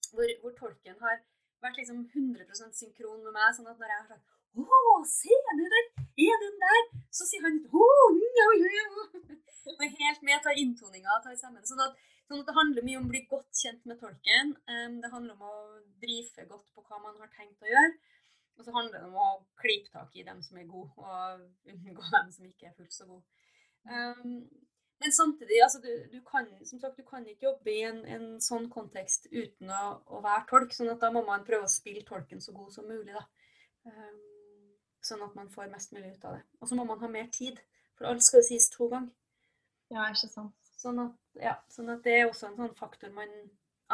Hvor, 0.08 0.32
hvor 0.42 0.54
tolken 0.56 0.96
har 1.04 1.20
vært 1.62 1.78
liksom 1.80 2.04
100% 2.06 2.76
synkron 2.80 3.22
med 3.24 3.34
meg. 3.34 3.54
sånn 3.54 3.68
at 3.68 3.80
når 3.80 3.92
jeg 3.92 4.02
har 4.02 4.10
sagt 4.14 4.36
å, 4.58 5.00
se 5.06 5.34
du 5.58 5.64
der! 5.74 5.88
Er 6.18 6.38
den 6.42 6.56
der? 6.62 6.86
Så 7.14 7.26
sier 7.28 7.44
han 7.44 7.58
å, 7.70 7.88
ja, 8.18 8.46
ja, 8.58 8.70
ja. 8.78 8.86
Og 9.68 9.82
helt 9.84 10.22
med, 10.24 10.40
tar 10.42 10.56
inntoninga, 10.56 11.18
tar 11.22 11.36
sammen. 11.38 11.62
Sånn 11.68 11.82
at, 11.84 11.98
sånn 12.28 12.42
at 12.42 12.50
det 12.50 12.56
handler 12.58 12.86
mye 12.86 13.00
om 13.00 13.08
å 13.08 13.12
bli 13.14 13.24
godt 13.30 13.62
kjent 13.62 13.88
med 13.88 13.98
tolken. 14.02 14.54
Det 15.02 15.10
handler 15.12 15.34
om 15.34 15.48
å 15.48 15.56
brife 16.02 16.44
godt 16.50 16.68
på 16.74 16.84
hva 16.84 17.00
man 17.02 17.18
har 17.22 17.32
tenkt 17.34 17.64
å 17.64 17.70
gjøre. 17.70 17.96
Og 18.58 18.66
så 18.66 18.74
handler 18.74 18.98
det 18.98 19.08
om 19.08 19.18
å 19.22 19.28
klype 19.60 19.92
tak 19.94 20.16
i 20.18 20.24
dem 20.26 20.40
som 20.42 20.58
er 20.58 20.66
gode, 20.66 20.90
og 20.98 21.72
unngå 21.72 22.08
dem 22.16 22.32
som 22.34 22.48
ikke 22.48 22.70
er 22.70 22.76
fullt 22.78 22.96
så 22.96 23.06
gode. 23.08 23.24
Men 24.98 25.12
samtidig, 25.14 25.60
altså, 25.62 25.78
du, 25.78 25.90
du, 26.12 26.18
kan, 26.26 26.48
som 26.66 26.80
sagt, 26.80 26.96
du 26.98 27.06
kan 27.06 27.26
ikke 27.26 27.46
jobbe 27.46 27.70
i 27.70 27.82
en, 27.86 28.00
en 28.16 28.26
sånn 28.42 28.66
kontekst 28.72 29.28
uten 29.30 29.70
å, 29.70 29.82
å, 30.10 30.22
være 30.24 30.48
tolk. 30.50 30.74
sånn 30.74 30.90
at 30.90 31.04
da 31.04 31.12
må 31.14 31.22
man 31.26 31.46
prøve 31.46 31.68
å 31.68 31.70
spille 31.70 32.02
tolken 32.06 32.42
så 32.42 32.54
god 32.56 32.74
som 32.74 32.88
mulig. 32.90 33.14
da. 33.14 33.94
Sånn 35.06 35.22
at 35.22 35.36
man 35.38 35.52
får 35.54 35.70
mest 35.70 35.94
mulig 35.94 36.16
ut 36.16 36.26
av 36.26 36.34
det. 36.34 36.42
Og 36.58 36.70
så 36.70 36.78
må 36.78 36.86
man 36.88 36.98
ha 37.04 37.12
mer 37.14 37.30
tid. 37.34 37.62
For 37.94 38.10
alt 38.10 38.26
skal 38.26 38.42
sies 38.46 38.66
to 38.74 38.90
ganger. 38.90 39.14
Ja, 39.94 40.10
ikke 40.10 40.32
sant. 40.32 40.56
Sånn 40.78 40.98
at, 41.02 41.14
ja, 41.42 41.54
sånn 41.72 41.92
at 41.94 42.02
det 42.06 42.16
er 42.16 42.26
også 42.28 42.48
en 42.48 42.58
sånn 42.58 42.74
faktor 42.78 43.12
man 43.14 43.30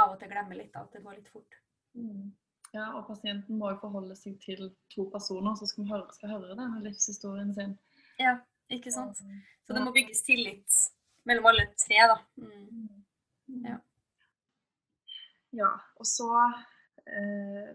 av 0.01 0.15
og 0.15 0.19
til 0.21 0.31
glemmer 0.33 0.59
litt, 0.59 0.75
at 0.77 0.91
det 0.95 1.03
går 1.05 1.19
litt 1.19 1.31
fort. 1.31 1.61
Mm. 1.95 2.33
Ja, 2.75 2.89
og 2.99 3.07
pasienten 3.07 3.59
må 3.61 3.71
jo 3.71 3.79
forholde 3.85 4.17
seg 4.19 4.35
til 4.43 4.67
to 4.91 5.07
personer 5.13 5.55
som 5.59 5.71
skal 5.71 5.87
høre, 5.93 6.09
skal 6.17 6.33
høre 6.35 6.57
det, 6.59 6.67
livshistorien 6.89 7.53
sin. 7.55 7.77
Ja, 8.19 8.39
ikke 8.73 8.91
sant? 8.95 9.21
Så 9.65 9.77
det 9.77 9.83
må 9.85 9.93
bygges 9.95 10.25
tillit 10.27 10.81
mellom 11.29 11.47
alle 11.53 11.69
tre, 11.79 12.01
da. 12.11 12.19
Mm. 12.41 13.05
Ja. 13.69 13.79
Ja, 15.55 15.71
og 16.01 16.07
så 16.09 16.27
eh, 17.07 17.75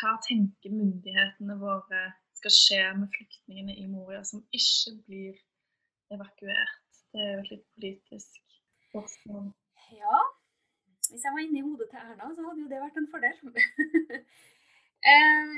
Hva 0.00 0.16
tenker 0.24 0.72
myndighetene 0.72 1.54
våre 1.60 2.08
skal 2.40 2.54
skje 2.56 2.80
med 2.98 3.12
flyktningene 3.14 3.76
i 3.78 3.86
Moria 3.86 4.24
som 4.26 4.42
ikke 4.56 4.96
blir 5.06 5.38
evakuert? 6.10 6.80
Det 7.14 7.22
er 7.22 7.32
jo 7.36 7.44
et 7.44 7.52
litt 7.54 7.66
politisk. 7.76 8.40
Ja, 9.94 10.18
hvis 11.10 11.24
jeg 11.24 11.34
var 11.34 11.42
inne 11.42 11.58
i 11.58 11.66
hodet 11.66 11.88
til 11.90 11.98
Erna, 12.02 12.30
så 12.34 12.46
hadde 12.46 12.62
jo 12.64 12.70
det 12.70 12.82
vært 12.82 12.98
en 13.00 13.08
fordel. 13.12 13.36
eh, 15.12 15.54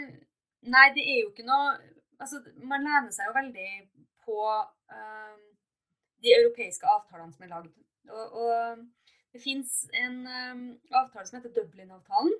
nei, 0.75 0.87
det 0.97 1.05
er 1.05 1.19
jo 1.23 1.33
ikke 1.33 1.49
noe 1.49 1.75
Altså, 2.23 2.39
man 2.71 2.85
lener 2.87 3.11
seg 3.11 3.27
jo 3.27 3.33
veldig 3.35 3.71
på 4.23 4.37
eh, 4.95 5.39
de 6.23 6.35
europeiske 6.37 6.87
avtalene 6.87 7.35
som 7.35 7.43
er 7.43 7.51
lagd. 7.51 7.73
Og, 8.15 8.37
og 8.45 8.85
det 9.35 9.41
fins 9.43 9.73
en 9.99 10.21
eh, 10.31 10.61
avtale 11.01 11.27
som 11.27 11.41
heter 11.41 11.55
Dublin-avtalen, 11.57 12.37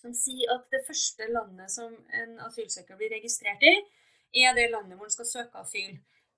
som 0.00 0.16
sier 0.18 0.50
at 0.56 0.66
det 0.74 0.82
første 0.88 1.28
landet 1.30 1.70
som 1.70 1.94
en 2.20 2.34
asylsøker 2.48 2.98
blir 2.98 3.14
registrert 3.14 3.62
i, 3.62 3.76
er 4.42 4.58
det 4.58 4.72
landet 4.72 4.98
hvor 4.98 5.06
han 5.06 5.14
skal 5.14 5.30
søke 5.30 5.62
asyl. 5.62 5.94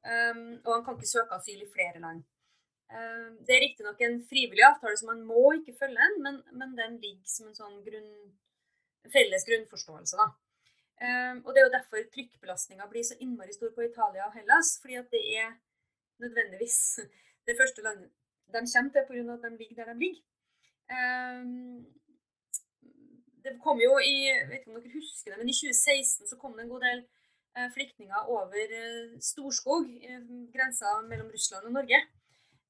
Um, 0.09 0.61
og 0.66 0.75
han 0.75 0.85
kan 0.85 0.99
ikke 0.99 1.11
søke 1.11 1.40
asyl 1.40 1.64
i 1.64 1.73
flere 1.73 2.00
land. 2.04 2.23
Um, 2.88 3.35
det 3.45 3.54
er 3.54 3.64
riktignok 3.66 4.00
en 4.00 4.21
frivillig 4.30 4.64
avtale, 4.64 4.97
så 4.97 5.07
man 5.11 5.21
må 5.28 5.42
ikke 5.59 5.76
følge 5.76 6.00
den, 6.00 6.23
men, 6.25 6.38
men 6.57 6.76
den 6.78 6.97
ligger 7.02 7.28
som 7.28 7.50
en 7.50 7.59
sånn 7.59 7.80
grunn, 7.85 8.12
felles 9.12 9.45
grunnforståelse. 9.49 10.16
da. 10.21 10.28
Um, 10.99 11.42
og 11.45 11.52
Det 11.52 11.61
er 11.61 11.66
jo 11.66 11.75
derfor 11.76 12.07
trykkbelastninga 12.14 12.88
blir 12.90 13.04
så 13.07 13.18
innmari 13.21 13.52
stor 13.54 13.75
på 13.76 13.85
Italia 13.87 14.26
og 14.26 14.35
Hellas, 14.38 14.78
fordi 14.83 14.97
at 15.02 15.12
det 15.12 15.21
er 15.37 15.52
nødvendigvis 16.25 16.80
det 17.49 17.59
første 17.61 17.85
landet 17.85 18.11
de 18.49 18.64
kommer 18.73 18.92
til 18.95 19.04
pga. 19.09 19.35
at 19.37 19.45
de 19.45 19.59
ligger 19.61 19.85
der 19.85 19.92
de 19.92 20.00
ligger. 20.00 20.25
Um, 20.88 21.87
det 23.45 23.59
kom 23.64 23.80
jo 23.80 23.99
i 24.02 24.14
jeg 24.28 24.49
vet 24.49 24.61
ikke 24.61 24.73
om 24.73 24.80
dere 24.80 24.97
husker 24.97 25.33
det, 25.33 25.38
men 25.40 25.50
i 25.52 25.57
2016 25.57 26.28
så 26.30 26.38
kom 26.40 26.57
det 26.57 26.64
en 26.64 26.73
god 26.73 26.85
del 26.87 27.02
eh, 27.57 27.68
flyktninger 27.76 28.30
over 28.37 28.73
eh, 28.80 29.18
Storskog, 29.30 29.88
eh, 30.09 30.25
grensa 30.54 30.99
mellom 31.11 31.30
Russland 31.35 31.68
og 31.68 31.76
Norge. 31.78 32.00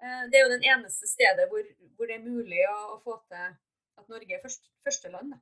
Eh, 0.03 0.25
det 0.31 0.39
er 0.39 0.47
jo 0.47 0.55
den 0.55 0.67
eneste 0.67 1.09
stedet 1.11 1.49
hvor, 1.51 1.65
hvor 1.97 2.11
det 2.11 2.19
er 2.19 2.27
mulig 2.27 2.61
å, 2.71 2.79
å 2.95 2.99
få 3.03 3.19
til 3.27 3.47
at 3.99 4.11
Norge 4.13 4.37
er 4.37 4.43
først, 4.45 4.71
første 4.87 5.11
land. 5.13 5.35
Da. 5.35 5.41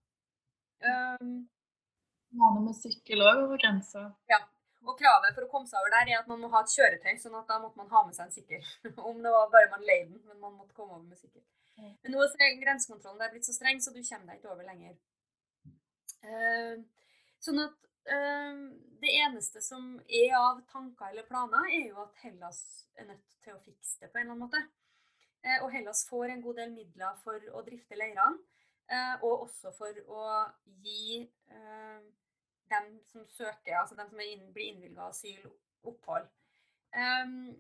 Um, 1.21 1.35
Gjerne 2.37 2.63
med 2.65 2.77
sykkel 2.77 3.25
òg 3.25 3.43
over 3.47 3.61
grensa. 3.61 4.09
og 4.87 4.95
kravet 5.01 5.35
for 5.35 5.47
å 5.47 5.51
komme 5.51 5.69
seg 5.69 5.81
over 5.81 5.93
der 5.93 6.13
er 6.13 6.21
at 6.21 6.29
man 6.31 6.41
må 6.43 6.51
ha 6.53 6.63
et 6.63 6.73
kjøretøy, 6.73 7.15
sånn 7.21 7.37
at 7.39 7.49
da 7.51 7.59
måtte 7.63 7.81
man 7.81 7.91
ha 7.93 8.03
med 8.07 8.17
seg 8.17 8.29
en 8.29 8.35
sykkel. 8.35 8.67
Om 9.11 9.23
det 9.25 9.33
var 9.35 9.53
bare 9.53 9.71
man 9.73 9.87
leide 9.87 10.13
den, 10.13 10.23
men 10.29 10.41
man 10.43 10.57
måtte 10.57 10.77
komme 10.77 10.97
over 10.97 11.05
med 11.05 11.21
sykkel. 11.21 11.45
Men 11.77 12.15
nå 12.15 12.23
er 12.25 12.61
grensekontrollen 12.63 13.21
der 13.21 13.33
blitt 13.35 13.49
så 13.49 13.53
streng, 13.53 13.83
så 13.85 13.93
du 13.93 14.01
kommer 14.01 14.31
deg 14.31 14.39
ikke 14.41 14.53
over 14.55 14.65
lenger. 14.65 14.95
Uh, 16.25 16.81
sånn 17.45 17.61
at 17.67 17.86
det 18.07 19.13
eneste 19.19 19.61
som 19.65 19.97
er 20.07 20.35
av 20.39 20.61
tanker 20.71 21.11
eller 21.11 21.27
planer, 21.29 21.67
er 21.75 21.89
jo 21.91 22.03
at 22.05 22.21
Hellas 22.23 22.61
er 22.97 23.09
nødt 23.09 23.39
til 23.45 23.57
å 23.57 23.63
fikse 23.65 24.03
det 24.03 24.11
på 24.13 24.21
en 24.21 24.27
eller 24.27 24.37
annen 24.37 24.45
måte. 24.47 24.63
Eh, 25.47 25.63
og 25.63 25.73
Hellas 25.75 26.05
får 26.09 26.33
en 26.33 26.43
god 26.45 26.61
del 26.61 26.73
midler 26.75 27.19
for 27.25 27.51
å 27.55 27.63
drifte 27.67 27.99
leirene, 27.99 28.41
eh, 28.91 29.15
og 29.23 29.47
også 29.47 29.73
for 29.77 30.01
å 30.07 30.27
gi 30.83 31.23
eh, 31.23 32.01
dem 32.73 32.91
som 33.11 33.27
søker, 33.31 33.77
altså 33.79 33.99
dem 33.99 34.11
som 34.11 34.23
inn, 34.23 34.49
blir 34.55 34.73
innvilga 34.73 35.11
asyl, 35.11 35.47
opphold. 35.87 36.27
Um, 36.97 37.55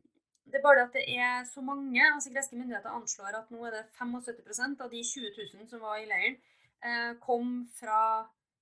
det 0.46 0.58
er 0.58 0.64
bare 0.64 0.86
at 0.86 0.94
det 0.94 1.04
er 1.10 1.44
så 1.46 1.62
mange. 1.62 2.02
altså 2.14 2.30
Greske 2.30 2.56
myndigheter 2.56 2.94
anslår 2.94 3.38
at 3.38 3.50
nå 3.50 3.64
er 3.66 3.74
det 3.74 3.84
75% 3.98 4.82
av 4.82 4.90
de 4.90 5.02
20 5.04 5.34
000 5.54 5.68
som 5.70 5.82
var 5.82 5.98
i 6.00 6.08
leiren, 6.10 6.38
eh, 6.82 7.12
kom 7.22 7.66
fra 7.74 8.00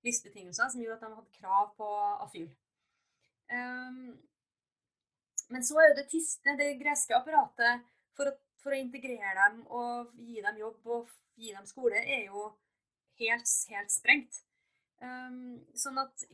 livsbetingelser 0.04 0.70
som 0.70 0.82
gjorde 0.82 1.00
at 1.00 1.04
de 1.06 1.18
hadde 1.18 1.38
krav 1.40 1.72
på 1.78 1.88
asyl. 2.26 2.48
Um, 3.52 4.14
men 5.52 5.64
så 5.66 5.76
er 5.78 5.90
jo 5.90 5.98
det 6.00 6.08
tyske, 6.12 6.56
det 6.58 6.70
greske 6.80 7.16
apparatet 7.16 7.84
for 8.16 8.30
å, 8.30 8.34
for 8.62 8.74
å 8.74 8.80
integrere 8.80 9.34
dem 9.40 9.62
og 9.68 10.12
gi 10.24 10.40
dem 10.44 10.60
jobb 10.62 10.94
og 10.96 11.12
gi 11.40 11.52
dem 11.52 11.66
skole, 11.68 12.00
er 12.00 12.28
jo 12.30 12.48
helt, 13.20 13.50
helt 13.70 13.92
sprengt. 13.92 14.40
Um, 15.02 15.60
sånn 15.76 15.98
at 16.00 16.24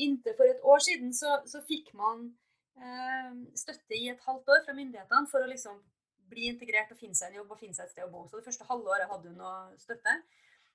inntil 0.00 0.36
for 0.38 0.48
et 0.48 0.62
år 0.64 0.80
siden 0.84 1.12
så, 1.16 1.40
så 1.48 1.60
fikk 1.66 1.90
man 1.98 2.30
um, 2.78 3.42
støtte 3.58 3.98
i 3.98 4.08
et 4.12 4.22
halvt 4.26 4.52
år 4.54 4.62
fra 4.66 4.76
myndighetene 4.76 5.28
for 5.30 5.44
å 5.44 5.50
liksom 5.50 5.80
bli 6.32 6.48
integrert 6.48 6.92
og 6.94 7.00
finne 7.00 7.18
seg 7.18 7.30
en 7.30 7.42
jobb 7.42 7.52
og 7.52 7.60
finne 7.60 7.76
seg 7.76 7.88
et 7.88 7.94
sted 7.94 8.06
å 8.06 8.12
bo. 8.12 8.24
Så 8.28 8.38
det 8.38 8.46
første 8.46 8.68
halve 8.68 8.94
året 8.94 9.10
hadde 9.10 9.32
hun 9.32 9.42
noe 9.42 9.80
støtte. 9.80 10.16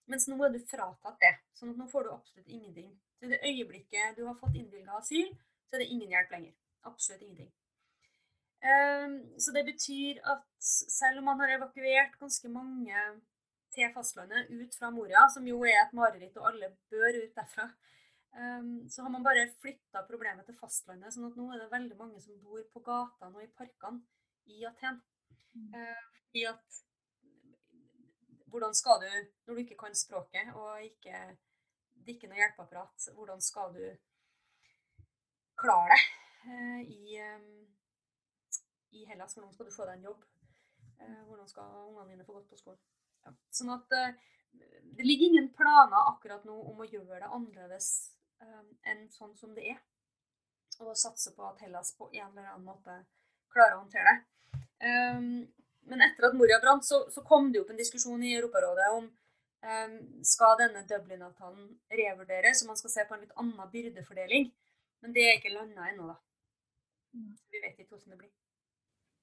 Mens 0.08 0.28
nå 0.32 0.38
er 0.46 0.54
du 0.54 0.60
fratatt 0.64 1.20
det. 1.24 1.34
Sånn 1.58 1.74
at 1.74 1.80
nå 1.82 1.88
får 1.92 2.08
du 2.08 2.14
absolutt 2.14 2.48
ingenting. 2.48 2.92
Så 3.18 3.28
i 3.28 3.32
det 3.34 3.44
øyeblikket 3.44 4.18
du 4.18 4.26
har 4.28 4.38
fått 4.40 4.56
innvilga 4.56 5.00
asyl, 5.02 5.32
så 5.68 5.76
er 5.76 5.84
det 5.84 5.94
ingen 5.94 6.14
hjelp 6.14 6.36
lenger. 6.36 6.54
Absolutt 6.88 7.26
ingenting. 7.26 7.50
Um, 8.58 9.18
så 9.38 9.54
det 9.54 9.68
betyr 9.68 10.22
at 10.26 10.46
selv 10.60 11.20
om 11.20 11.28
man 11.30 11.42
har 11.44 11.58
evakuert 11.58 12.16
ganske 12.20 12.50
mange 12.50 13.02
til 13.74 13.92
fastlandet 13.94 14.50
ut 14.50 14.78
fra 14.80 14.90
Moria, 14.96 15.28
som 15.34 15.46
jo 15.46 15.60
er 15.68 15.78
et 15.84 15.94
mareritt 15.98 16.40
og 16.40 16.48
alle 16.50 16.72
bør 16.90 17.20
ut 17.20 17.36
derfra, 17.38 17.68
um, 18.40 18.72
så 18.90 19.04
har 19.04 19.14
man 19.14 19.28
bare 19.28 19.46
flytta 19.62 20.06
problemet 20.10 20.48
til 20.48 20.58
fastlandet. 20.58 21.14
sånn 21.14 21.30
at 21.30 21.38
nå 21.38 21.52
er 21.52 21.62
det 21.62 21.72
veldig 21.76 22.00
mange 22.00 22.24
som 22.24 22.40
bor 22.42 22.64
på 22.74 22.86
gatene 22.88 23.36
og 23.36 23.46
i 23.46 23.52
parkene 23.60 24.02
i 24.56 24.66
Aten. 24.72 25.02
Uh, 25.76 26.04
fordi 26.16 26.48
at 26.50 26.82
hvordan 28.52 28.76
skal 28.76 29.02
du, 29.02 29.10
når 29.46 29.54
du 29.54 29.64
ikke 29.64 29.78
kan 29.80 29.96
språket 29.96 30.54
og 30.56 30.84
ikke, 30.84 31.24
det 31.94 32.12
er 32.12 32.16
ikke 32.16 32.30
noe 32.32 32.40
hjelpeapparat, 32.40 33.10
hvordan 33.16 33.42
skal 33.44 33.74
du 33.76 33.84
klare 35.58 35.98
det 35.98 36.04
uh, 36.48 36.82
i, 36.82 37.18
um, 37.36 37.50
i 38.96 39.06
Hellas? 39.10 39.36
Hvordan 39.36 39.54
skal 39.54 39.68
du 39.68 39.76
få 39.76 39.88
deg 39.90 39.98
en 39.98 40.08
jobb? 40.10 40.24
Uh, 41.02 41.24
hvordan 41.28 41.50
skal 41.52 41.76
ungene 41.84 42.14
dine 42.14 42.28
få 42.28 42.38
gått 42.38 42.50
på 42.52 42.60
skolen? 42.62 42.80
Ja. 43.26 43.34
Sånn 43.52 43.74
at 43.76 43.92
det 43.92 45.06
ligger 45.06 45.28
ingen 45.28 45.52
planer 45.54 46.14
akkurat 46.14 46.46
nå 46.48 46.56
om 46.72 46.80
å 46.82 46.88
gjøre 46.88 47.20
det 47.20 47.28
annerledes 47.28 47.90
enn 48.88 49.04
sånn 49.12 49.36
som 49.38 49.52
det 49.58 49.66
er. 49.74 49.82
Og 50.80 50.96
satse 50.98 51.34
på 51.36 51.44
at 51.46 51.60
Hellas 51.66 51.92
på 51.98 52.08
en 52.14 52.30
eller 52.32 52.48
annen 52.54 52.66
måte 52.70 52.96
klarer 53.52 53.76
å 53.76 53.84
håndtere 53.84 54.14
det. 54.14 54.18
Men 55.88 56.04
etter 56.04 56.28
at 56.28 56.36
Moria 56.36 56.60
brant, 56.64 56.86
så, 56.86 57.06
så, 57.12 57.24
kom 57.24 57.52
det 57.52 57.62
opp 57.62 57.72
en 57.72 57.80
diskusjon 57.80 58.24
i 58.24 58.34
Europarådet 58.36 58.88
om 58.98 59.06
um, 59.08 59.98
skal 60.28 60.58
denne 60.60 60.84
Dublin-avtalen 60.90 61.70
revurderes, 62.00 62.64
og 62.64 62.74
man 62.74 62.80
skal 62.80 62.94
se 62.94 63.06
på 63.08 63.16
en 63.16 63.24
litt 63.24 63.38
annen 63.40 63.70
byrdefordeling. 63.72 64.50
Men 65.04 65.14
det 65.16 65.28
er 65.28 65.38
ikke 65.38 65.54
landa 65.54 65.88
ennå, 65.88 66.10
da. 66.10 66.18
Vi 67.52 67.62
vet 67.64 67.80
ikke 67.80 67.96
hvordan 67.96 68.16
det 68.16 68.20
blir. 68.26 68.34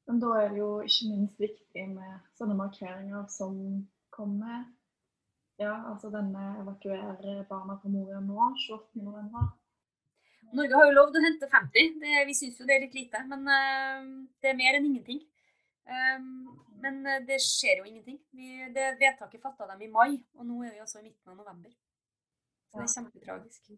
Men 0.09 0.21
da 0.21 0.31
er 0.41 0.49
det 0.53 0.61
jo 0.61 0.71
ikke 0.85 1.11
minst 1.11 1.41
viktig 1.41 1.85
med 1.91 2.17
sånne 2.39 2.57
markeringer 2.59 3.29
som 3.33 3.59
kommer. 4.13 4.65
Ja, 5.61 5.75
altså 5.91 6.11
denne 6.13 6.57
evakuerer 6.61 7.45
barna 7.49 7.77
fra 7.81 7.93
Moria 7.93 8.21
nå, 8.21 8.49
28.11. 8.67 9.53
Norge 10.55 10.79
har 10.79 10.89
jo 10.89 10.97
lovd 10.97 11.17
å 11.19 11.23
hente 11.25 11.49
50. 11.51 11.95
Det, 12.03 12.17
vi 12.29 12.35
syns 12.37 12.59
jo 12.61 12.67
det 12.69 12.77
er 12.77 12.85
litt 12.85 12.97
lite, 12.97 13.23
men 13.31 13.47
uh, 13.49 14.11
det 14.43 14.53
er 14.53 14.59
mer 14.59 14.79
enn 14.79 14.91
ingenting. 14.91 15.23
Um, 15.85 16.29
men 16.81 17.03
uh, 17.07 17.21
det 17.29 17.41
skjer 17.45 17.81
jo 17.83 17.89
ingenting. 17.89 18.21
Vi, 18.33 18.53
det 18.75 18.95
Vedtaket 19.01 19.43
fatta 19.43 19.69
dem 19.73 19.83
i 19.85 19.91
mai, 19.93 20.21
og 20.39 20.47
nå 20.49 20.63
er 20.65 20.73
vi 20.73 20.85
altså 20.85 21.01
i 21.01 21.09
midten 21.09 21.35
av 21.35 21.41
november. 21.43 21.75
Så 22.71 22.81
det 22.81 22.87
er 22.87 22.95
kjempetragisk. 22.95 23.75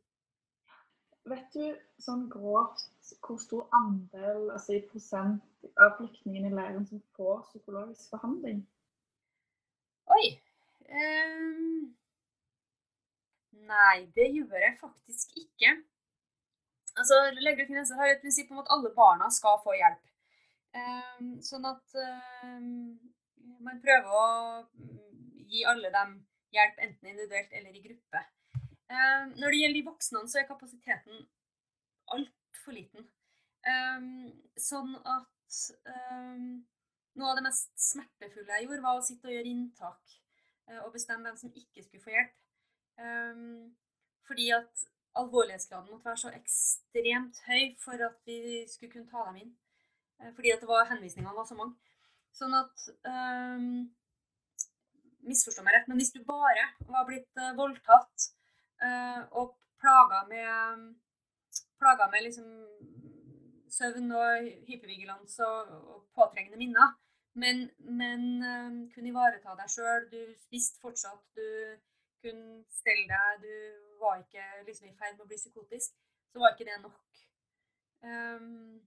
Vet 1.27 1.57
du 1.59 1.64
sånn 1.99 2.29
grovt 2.31 2.85
hvor 3.27 3.38
stor 3.42 3.66
andel, 3.75 4.47
altså 4.55 4.77
i 4.77 4.85
prosent, 4.87 5.42
av 5.83 5.97
flyktningene 5.99 6.53
i 6.53 6.55
leiren 6.55 6.87
som 6.87 7.03
får 7.19 7.42
psykologisk 7.49 8.12
behandling? 8.14 8.61
Oi. 10.14 10.25
Um, 10.87 11.97
nei, 13.66 13.97
det 14.14 14.29
gjør 14.37 14.62
jeg 14.62 14.77
faktisk 14.79 15.35
ikke. 15.42 15.75
Altså, 16.97 17.19
Leger 17.35 17.66
uten 17.66 17.75
grenser 17.75 17.99
har 17.99 18.14
et 18.14 18.23
prinsipp 18.23 18.53
om 18.55 18.62
at 18.62 18.71
alle 18.73 18.95
barna 18.95 19.27
skal 19.35 19.59
få 19.64 19.75
hjelp. 19.77 20.05
Um, 20.76 21.28
sånn 21.44 21.64
at 21.68 21.94
um, 22.44 22.96
man 23.64 23.78
prøver 23.80 24.12
å 24.12 24.24
gi 25.48 25.62
alle 25.68 25.92
dem 25.94 26.16
hjelp 26.52 26.80
enten 26.84 27.12
individuelt 27.12 27.54
eller 27.56 27.76
i 27.76 27.84
gruppe. 27.84 28.22
Um, 28.90 29.32
når 29.40 29.52
det 29.52 29.60
gjelder 29.60 29.78
de 29.78 29.86
voksne, 29.88 30.24
så 30.28 30.40
er 30.40 30.48
kapasiteten 30.50 31.24
altfor 32.14 32.76
liten. 32.76 33.08
Sånn 34.62 34.92
at 35.10 35.56
noe 37.18 37.30
av 37.32 37.38
det 37.38 37.42
mest 37.48 37.72
smertefulle 37.82 38.52
jeg 38.52 38.66
gjorde, 38.66 38.84
var 38.84 39.00
å 39.00 39.02
sitte 39.02 39.26
og 39.26 39.34
gjøre 39.34 39.50
inntak 39.50 40.12
uh, 40.70 40.84
og 40.84 40.92
bestemme 40.94 41.26
hvem 41.26 41.40
som 41.40 41.50
ikke 41.50 41.82
skulle 41.82 42.04
få 42.04 42.14
hjelp. 42.14 42.36
Fordi 44.28 44.46
at 44.54 44.84
alvorlighetsgraden 45.18 45.90
måtte 45.90 46.08
være 46.08 46.22
så 46.22 46.30
ekstremt 46.36 47.40
høy 47.48 47.74
for 47.82 48.06
at 48.06 48.16
vi 48.28 48.62
skulle 48.70 48.92
kunne 48.92 49.10
ta 49.10 49.26
dem 49.28 49.42
inn. 49.42 49.52
Uh, 50.20 50.33
fordi 50.37 50.52
at 50.55 50.62
det 50.62 50.70
var, 50.70 50.88
henvisningene 50.90 51.37
var 51.37 51.48
så 51.48 51.59
mange. 51.59 51.76
Sånn 52.37 52.57
at 52.57 52.88
um, 53.09 53.87
Misforstå 55.26 55.64
meg 55.66 55.74
rett, 55.74 55.88
men 55.90 55.98
hvis 55.98 56.12
du 56.14 56.20
bare 56.26 56.68
var 56.87 57.07
blitt 57.09 57.40
uh, 57.40 57.55
voldtatt 57.59 58.33
og 59.40 59.55
plaga 59.81 60.18
med, 60.29 60.83
plaga 61.81 62.11
med 62.12 62.26
liksom 62.26 62.50
søvn 63.72 64.12
og 64.12 64.48
hypervigilans 64.68 65.38
og, 65.46 65.70
og 65.92 66.02
påtrengende 66.14 66.61
minner. 66.61 66.92
Men, 67.37 67.70
men 68.00 68.22
um, 68.44 68.76
kunne 68.94 69.11
ivareta 69.11 69.57
deg 69.59 69.72
sjøl. 69.72 70.07
Du 70.12 70.20
visste 70.52 70.81
fortsatt 70.81 71.24
du 71.37 71.48
kunne 72.24 72.62
stelle 72.72 73.05
deg. 73.11 73.42
Du 73.44 73.98
var 74.00 74.22
ikke 74.22 74.44
liksom, 74.68 74.88
i 74.88 74.96
ferd 74.96 75.16
med 75.16 75.26
å 75.26 75.31
bli 75.31 75.40
psykotisk. 75.40 75.96
Så 76.33 76.40
var 76.40 76.55
ikke 76.55 76.68
det 76.70 76.79
nok. 76.85 77.00
Um, 78.07 78.81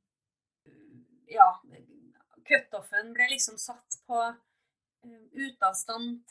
ja 1.34 1.50
Cutoffen 2.50 3.12
ble 3.14 3.28
liksom 3.30 3.60
satt 3.62 4.00
på 4.10 4.22
um, 5.06 5.26
ute 5.34 5.72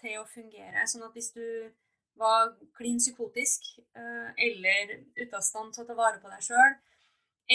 til 0.00 0.16
å 0.18 0.26
fungere. 0.26 0.86
Sånn 0.90 1.06
at 1.06 1.14
hvis 1.14 1.30
du 1.36 1.44
var 2.18 2.50
klin 2.74 2.98
psykotisk 2.98 3.68
uh, 3.94 4.30
eller 4.34 4.96
ute 5.14 5.28
til 5.30 5.38
å 5.38 5.86
ta 5.86 5.94
vare 5.94 6.18
på 6.22 6.32
deg 6.32 6.42
sjøl, 6.42 6.74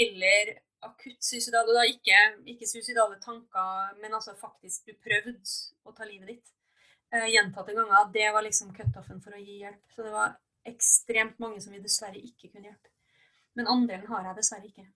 eller 0.03 0.53
akutt 0.83 1.19
suicidal, 1.23 1.67
og 1.67 1.77
da 1.77 1.83
ikke, 1.87 2.21
ikke 2.55 2.67
suicidale 2.67 3.19
tanker, 3.23 3.93
men 4.01 4.15
altså 4.15 4.35
faktisk 4.39 4.87
du 4.87 4.95
prøvde 5.03 5.35
å 5.83 5.93
ta 5.95 6.07
livet 6.07 6.33
ditt 6.33 6.55
uh, 7.15 7.27
gjentatte 7.27 7.75
ganger, 7.75 8.09
det 8.15 8.31
var 8.35 8.47
liksom 8.47 8.73
cutoffen 8.75 9.21
for 9.23 9.35
å 9.35 9.43
gi 9.43 9.59
hjelp. 9.65 9.83
Så 9.91 10.07
det 10.07 10.15
var 10.15 10.39
ekstremt 10.67 11.39
mange 11.43 11.61
som 11.61 11.75
vi 11.75 11.83
dessverre 11.83 12.19
ikke 12.19 12.49
kunne 12.49 12.71
hjelpe. 12.71 12.91
Men 13.59 13.69
andelen 13.69 14.07
har 14.09 14.29
jeg 14.29 14.39
dessverre 14.39 14.69
ikke. 14.71 14.87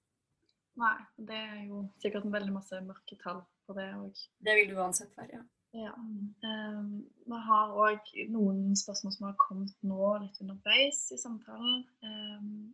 Nei, 0.78 0.98
det 1.30 1.38
er 1.38 1.62
jo 1.66 1.84
sikkert 2.02 2.28
en 2.28 2.34
veldig 2.36 2.54
masse 2.54 2.80
mørketall 2.86 3.42
på 3.66 3.76
det 3.78 3.88
òg. 3.98 4.26
Det 4.46 4.58
vil 4.60 4.70
du 4.70 4.82
uansett 4.82 5.16
være, 5.18 5.40
ja. 5.40 5.46
Ja. 5.76 5.94
Um, 5.94 6.92
vi 7.28 7.40
har 7.50 7.74
òg 7.76 8.12
noen 8.34 8.76
spørsmål 8.80 9.14
som 9.14 9.26
har 9.28 9.40
kommet 9.42 9.74
nå 9.86 10.14
litt 10.24 10.40
underveis 10.42 11.02
i 11.14 11.18
samtalen. 11.20 11.84
Um, 12.06 12.70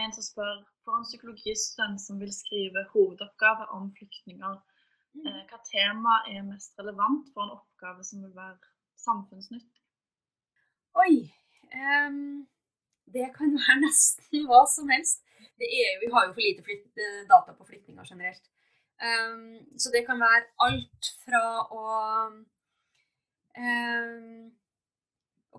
en 0.00 0.14
som 0.14 0.26
spør 0.26 0.62
for 0.84 0.98
en 0.98 1.08
psykologistudent 1.08 2.00
som 2.02 2.20
vil 2.22 2.32
skrive 2.34 2.86
hovedoppgave 2.92 3.66
om 3.76 3.90
flyktninger, 3.98 4.56
mm. 5.16 5.26
uh, 5.26 5.42
hva 5.50 5.60
tema 5.68 6.20
er 6.30 6.46
mest 6.46 6.78
relevant 6.80 7.28
for 7.34 7.46
en 7.46 7.56
oppgave 7.58 8.06
som 8.06 8.24
vil 8.24 8.34
være 8.36 8.58
samfunnsnyttig? 9.04 9.84
Oi. 11.04 11.24
Um, 11.74 12.44
det 13.16 13.32
kan 13.34 13.56
være 13.58 13.80
nesten 13.88 14.48
hva 14.48 14.64
som 14.70 14.92
helst. 14.92 15.23
Er, 15.64 16.00
vi 16.02 16.10
har 16.12 16.26
jo 16.26 16.34
for 16.34 16.42
lite 16.42 16.62
eh, 16.98 17.22
data 17.30 17.54
på 17.54 17.66
flyktninger 17.68 18.04
generelt. 18.10 18.44
Um, 19.04 19.78
så 19.78 19.90
det 19.94 20.04
kan 20.06 20.20
være 20.22 20.44
alt 20.66 21.08
fra 21.24 21.44
å 21.74 21.86
um, 23.58 24.52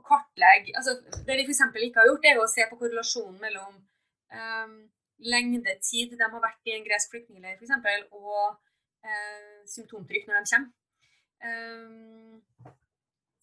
kartlegge 0.05 0.71
altså 0.77 0.93
Det 1.27 1.35
vi 1.35 1.43
f.eks. 1.43 1.61
ikke 1.83 1.99
har 1.99 2.07
gjort, 2.09 2.27
er 2.29 2.39
å 2.39 2.47
se 2.47 2.63
på 2.69 2.79
korrelasjonen 2.79 3.41
mellom 3.41 3.75
um, 3.75 4.77
lengdetid 5.19 6.15
de 6.15 6.31
har 6.31 6.43
vært 6.43 6.71
i 6.71 6.77
en 6.77 6.87
gresk 6.87 7.11
flyktningleir 7.11 7.59
f.eks., 7.59 8.07
og 8.15 8.55
uh, 8.55 9.59
symptomtrykk 9.67 10.27
når 10.29 10.39
de 10.39 10.55
kommer. 10.55 10.71
Um, 11.45 12.41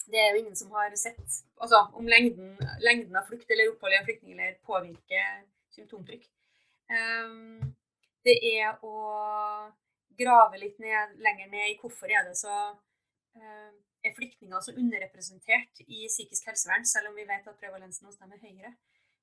det 0.09 0.21
er 0.21 0.33
jo 0.33 0.43
ingen 0.43 0.57
som 0.57 0.73
har 0.75 0.93
sett 0.99 1.21
altså, 1.61 1.85
om 1.97 2.09
lengden, 2.09 2.57
lengden 2.83 3.17
av 3.17 3.29
flukt 3.29 3.51
eller 3.51 3.71
opphold 3.71 3.95
i 3.95 4.01
en 4.01 4.09
flyktningleir 4.09 4.57
påvirker 4.67 5.45
symptomtrykk. 5.77 6.27
Um, 6.93 7.61
det 8.27 8.37
er 8.53 8.79
å 8.85 8.97
grave 10.19 10.61
litt 10.61 10.79
ned, 10.83 11.17
lenger 11.25 11.49
ned 11.51 11.73
i 11.73 11.79
hvorfor 11.81 12.13
er 12.13 12.27
det 12.29 12.37
så 12.39 12.57
uh, 12.75 13.73
er 14.03 14.15
flyktninger 14.17 14.61
så 14.61 14.75
underrepresentert 14.77 15.83
i 15.87 16.07
psykisk 16.11 16.47
helsevern, 16.51 16.87
selv 16.87 17.11
om 17.11 17.19
vi 17.19 17.27
vet 17.29 17.47
at 17.49 17.59
prevalensen 17.61 18.09
hos 18.09 18.19
dem 18.21 18.35
er 18.35 18.43
høyere. 18.43 18.73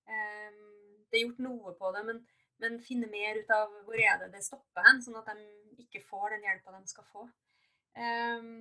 Um, 0.09 1.05
det 1.09 1.19
er 1.19 1.25
gjort 1.25 1.43
noe 1.45 1.73
på 1.77 1.91
det, 1.95 2.03
men, 2.07 2.21
men, 2.63 2.83
finne 2.85 3.09
mer 3.11 3.39
ut 3.39 3.51
av 3.53 3.71
hvor 3.85 3.99
er 3.99 4.15
det 4.21 4.31
det 4.35 4.43
stopper 4.45 4.85
hen, 4.87 5.01
sånn 5.03 5.19
at 5.19 5.31
de 5.33 5.85
ikke 5.85 6.05
får 6.09 6.35
den 6.35 6.45
hjelpa 6.47 6.75
de 6.75 6.91
skal 6.91 7.07
få. 7.11 7.27
Um, 7.99 8.51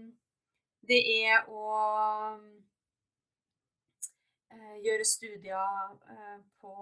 det 0.89 1.01
er 1.19 1.49
å 1.53 1.65
uh, 4.53 4.77
gjøre 4.85 5.05
studier 5.07 5.95
uh, 6.09 6.39
på 6.63 6.73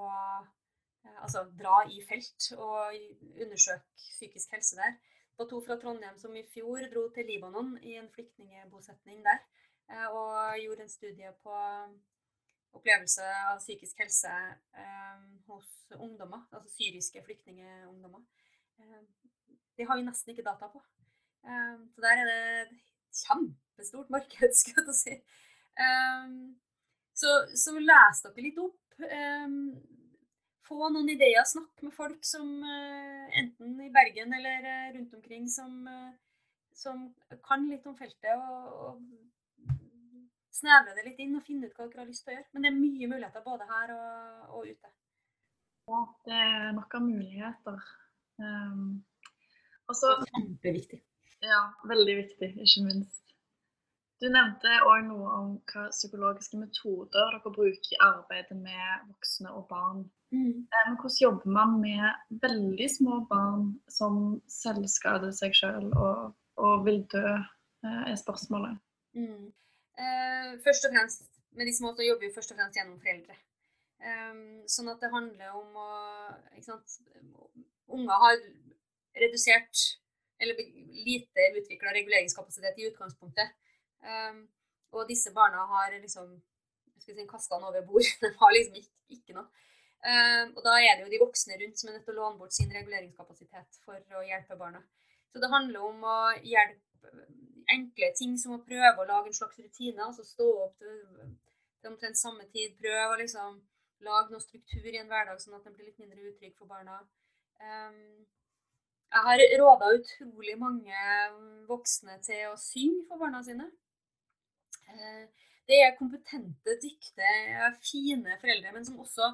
Altså 1.23 1.45
dra 1.59 1.83
i 1.90 2.01
felt 2.09 2.51
og 2.57 2.97
undersøke 3.42 3.85
psykisk 3.97 4.53
helse 4.57 4.77
der. 4.77 4.97
Det 4.97 5.45
var 5.45 5.49
to 5.51 5.61
fra 5.66 5.77
Trondheim 5.81 6.19
som 6.19 6.37
i 6.37 6.47
fjor 6.55 6.87
dro 6.92 7.09
til 7.14 7.27
Libanon 7.29 7.77
i 7.83 7.97
en 8.01 8.09
flyktningbosetning 8.14 9.25
der. 9.25 9.42
Og 10.09 10.59
gjorde 10.62 10.83
en 10.83 10.90
studie 10.90 11.33
på 11.42 11.57
opplevelse 12.77 13.27
av 13.51 13.61
psykisk 13.61 14.01
helse 14.03 14.33
eh, 14.77 15.25
hos 15.49 15.69
ungdommer, 15.97 16.45
altså 16.53 16.73
syriske 16.75 17.23
flyktningungdommer. 17.25 18.23
Eh, 18.81 19.03
det 19.77 19.87
har 19.88 19.99
vi 19.99 20.07
nesten 20.07 20.33
ikke 20.33 20.47
data 20.47 20.69
på. 20.73 20.83
Eh, 21.47 21.77
så 21.95 22.05
der 22.05 22.23
er 22.23 22.31
det 22.31 22.38
et 22.62 22.77
kjempestort 23.23 24.12
marked, 24.12 24.57
skulle 24.61 24.87
jeg 24.90 25.01
si. 25.01 25.19
Eh, 25.85 26.33
så, 27.16 27.37
så 27.57 27.77
les 27.81 28.25
dere 28.27 28.49
litt 28.49 28.61
opp. 28.61 28.83
Eh, 30.67 30.69
få 30.69 30.91
noen 30.91 31.09
ideer. 31.09 31.45
Snakk 31.47 31.83
med 31.83 31.95
folk 31.95 32.25
som 32.25 32.63
eh, 32.65 33.39
enten 33.39 33.81
i 33.81 33.91
Bergen 33.91 34.35
eller 34.35 34.93
rundt 34.99 35.15
omkring 35.15 35.49
som, 35.49 35.87
som 36.75 37.15
kan 37.47 37.69
litt 37.71 37.87
om 37.87 37.97
feltet. 37.97 38.35
og, 38.35 38.73
og 38.91 39.27
snevre 40.57 40.95
det 40.97 41.05
litt 41.07 41.21
inn 41.21 41.37
og 41.37 41.45
finne 41.45 41.69
ut 41.69 41.75
hva 41.77 41.87
dere 41.89 42.03
har 42.03 42.09
lyst 42.09 42.25
til 42.25 42.33
å 42.33 42.37
gjøre. 42.39 42.49
Men 42.55 42.65
det 42.65 42.71
er 42.71 42.79
mye 42.79 43.11
muligheter 43.13 43.45
både 43.45 43.69
her 43.71 43.93
og, 43.97 44.47
og 44.57 44.71
ute. 44.71 44.93
Ja, 45.87 46.01
det 46.27 46.41
er 46.47 46.73
nok 46.75 46.97
av 46.99 47.05
muligheter. 47.05 47.85
Um, 48.41 49.05
også, 49.87 50.17
Kjempeviktig. 50.33 51.03
Ja, 51.45 51.61
veldig 51.87 52.17
viktig, 52.23 52.51
ikke 52.65 52.85
minst. 52.89 53.23
Du 54.17 54.31
nevnte 54.33 54.73
òg 54.89 55.05
noe 55.05 55.33
om 55.37 55.49
hva 55.69 55.91
psykologiske 55.93 56.59
metoder 56.59 57.37
dere 57.37 57.53
bruker 57.53 57.93
i 57.93 58.01
arbeidet 58.01 58.57
med 58.57 59.11
voksne 59.11 59.53
og 59.53 59.67
barn. 59.69 60.07
Mm. 60.35 60.67
Eh, 60.73 60.83
men 60.89 60.97
hvordan 61.01 61.21
jobber 61.23 61.51
man 61.59 61.77
med 61.81 62.41
veldig 62.43 62.89
små 62.91 63.21
barn 63.31 63.69
som 63.89 64.41
selvskader 64.51 65.33
seg 65.37 65.55
sjøl 65.55 65.93
og, 65.93 66.33
og, 66.59 66.85
vil 66.87 67.05
dø, 67.12 67.25
eh, 67.87 68.03
er 68.11 68.17
spørsmålet. 68.21 68.79
Mm. 69.15 69.53
Eh, 69.99 70.51
først 70.65 70.89
og 70.89 70.95
fremst, 70.97 71.33
Med 71.57 71.65
de 71.67 71.73
små 71.73 71.95
så 71.97 72.05
jobber 72.05 72.27
vi 72.27 72.35
først 72.35 72.51
og 72.53 72.59
fremst 72.59 72.77
gjennom 72.77 72.99
foreldre. 73.01 73.33
Um, 73.97 74.41
sånn 74.69 74.91
at 74.93 75.01
det 75.01 75.09
handler 75.09 75.55
om 75.57 75.79
å 75.81 75.87
ikke 76.53 76.67
sant, 76.67 76.99
Unger 77.89 78.21
har 78.21 78.43
redusert 79.17 79.85
eller 80.37 80.59
lite 81.07 81.47
utvikla 81.57 81.95
reguleringskapasitet 81.97 82.77
i 82.77 82.91
utgangspunktet. 82.91 83.55
Um, 84.05 84.43
og 84.93 85.09
disse 85.09 85.33
barna 85.33 85.65
har 85.71 85.97
liksom 85.97 86.35
si, 87.01 87.17
kasta 87.31 87.57
den 87.57 87.69
over 87.71 87.87
bord. 87.89 88.05
De 88.21 88.33
har 88.41 88.53
liksom 88.53 88.77
ikke, 88.83 88.93
ikke 89.17 89.39
noe. 89.39 89.49
Um, 90.07 90.53
og 90.55 90.61
da 90.62 90.77
er 90.79 90.92
det 90.95 91.07
jo 91.07 91.11
de 91.11 91.19
voksne 91.19 91.57
rundt 91.59 91.81
som 91.81 91.88
er 91.90 91.97
nødt 91.97 92.05
til 92.07 92.14
å 92.14 92.21
låne 92.21 92.38
bort 92.38 92.55
sin 92.55 92.71
reguleringskapasitet 92.71 93.81
for 93.83 94.19
å 94.21 94.27
hjelpe 94.27 94.59
barna. 94.61 94.85
Så 95.33 95.42
det 95.42 95.51
handler 95.51 95.88
om 95.88 96.05
å 96.07 96.19
hjelpe 96.47 97.11
enkle 97.73 98.12
ting 98.19 98.37
som 98.38 98.55
å 98.57 98.62
prøve 98.62 99.03
å 99.03 99.09
lage 99.09 99.33
en 99.33 99.38
slags 99.38 99.59
rutine. 99.59 100.05
altså 100.05 100.25
Stå 100.25 100.47
opp 100.66 100.77
til, 100.79 101.01
til 101.81 101.90
omtrent 101.90 102.21
samme 102.21 102.47
tid. 102.55 102.77
Prøve 102.79 103.16
å 103.16 103.19
liksom 103.21 103.59
lage 104.07 104.33
noe 104.33 104.45
struktur 104.45 104.87
i 104.92 105.01
en 105.01 105.11
hverdag, 105.11 105.40
sånn 105.42 105.57
at 105.59 105.66
den 105.66 105.75
blir 105.75 105.90
litt 105.90 106.01
mindre 106.01 106.31
utrygg 106.31 106.55
for 106.59 106.71
barna. 106.71 107.01
Um, 107.59 108.27
jeg 109.07 109.25
har 109.27 109.42
råda 109.62 109.90
utrolig 109.97 110.57
mange 110.61 111.03
voksne 111.69 112.19
til 112.27 112.53
å 112.53 112.61
synge 112.61 113.07
for 113.09 113.23
barna 113.23 113.42
sine. 113.47 113.69
Uh, 114.87 115.25
det 115.66 115.81
er 115.83 115.97
kompetente, 115.99 116.77
dyktige, 116.83 117.71
fine 117.83 118.37
foreldre, 118.38 118.75
men 118.77 118.85
som 118.87 119.01
også 119.03 119.33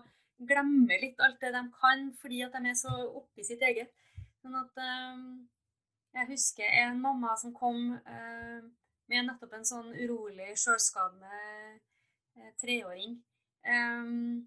glemmer 0.49 1.01
litt 1.03 1.21
alt 1.23 1.41
det 1.43 1.53
de 1.55 1.63
kan 1.77 2.07
fordi 2.21 2.43
at 2.47 2.55
de 2.57 2.71
er 2.71 2.79
så 2.79 2.93
oppi 3.21 3.45
sitt 3.47 3.63
eget. 3.67 3.93
Sånn 4.43 4.57
at 4.59 4.81
um, 4.83 5.27
jeg 6.13 6.31
husker 6.33 6.79
en 6.83 7.01
mamma 7.01 7.35
som 7.41 7.55
kom 7.57 7.93
eh, 7.95 8.63
med 9.09 9.29
nettopp 9.29 9.55
en 9.57 9.69
sånn 9.69 9.93
urolig, 9.95 10.51
sjølskadende 10.61 11.39
eh, 12.37 12.51
treåring. 12.61 13.15
Um, 13.63 14.43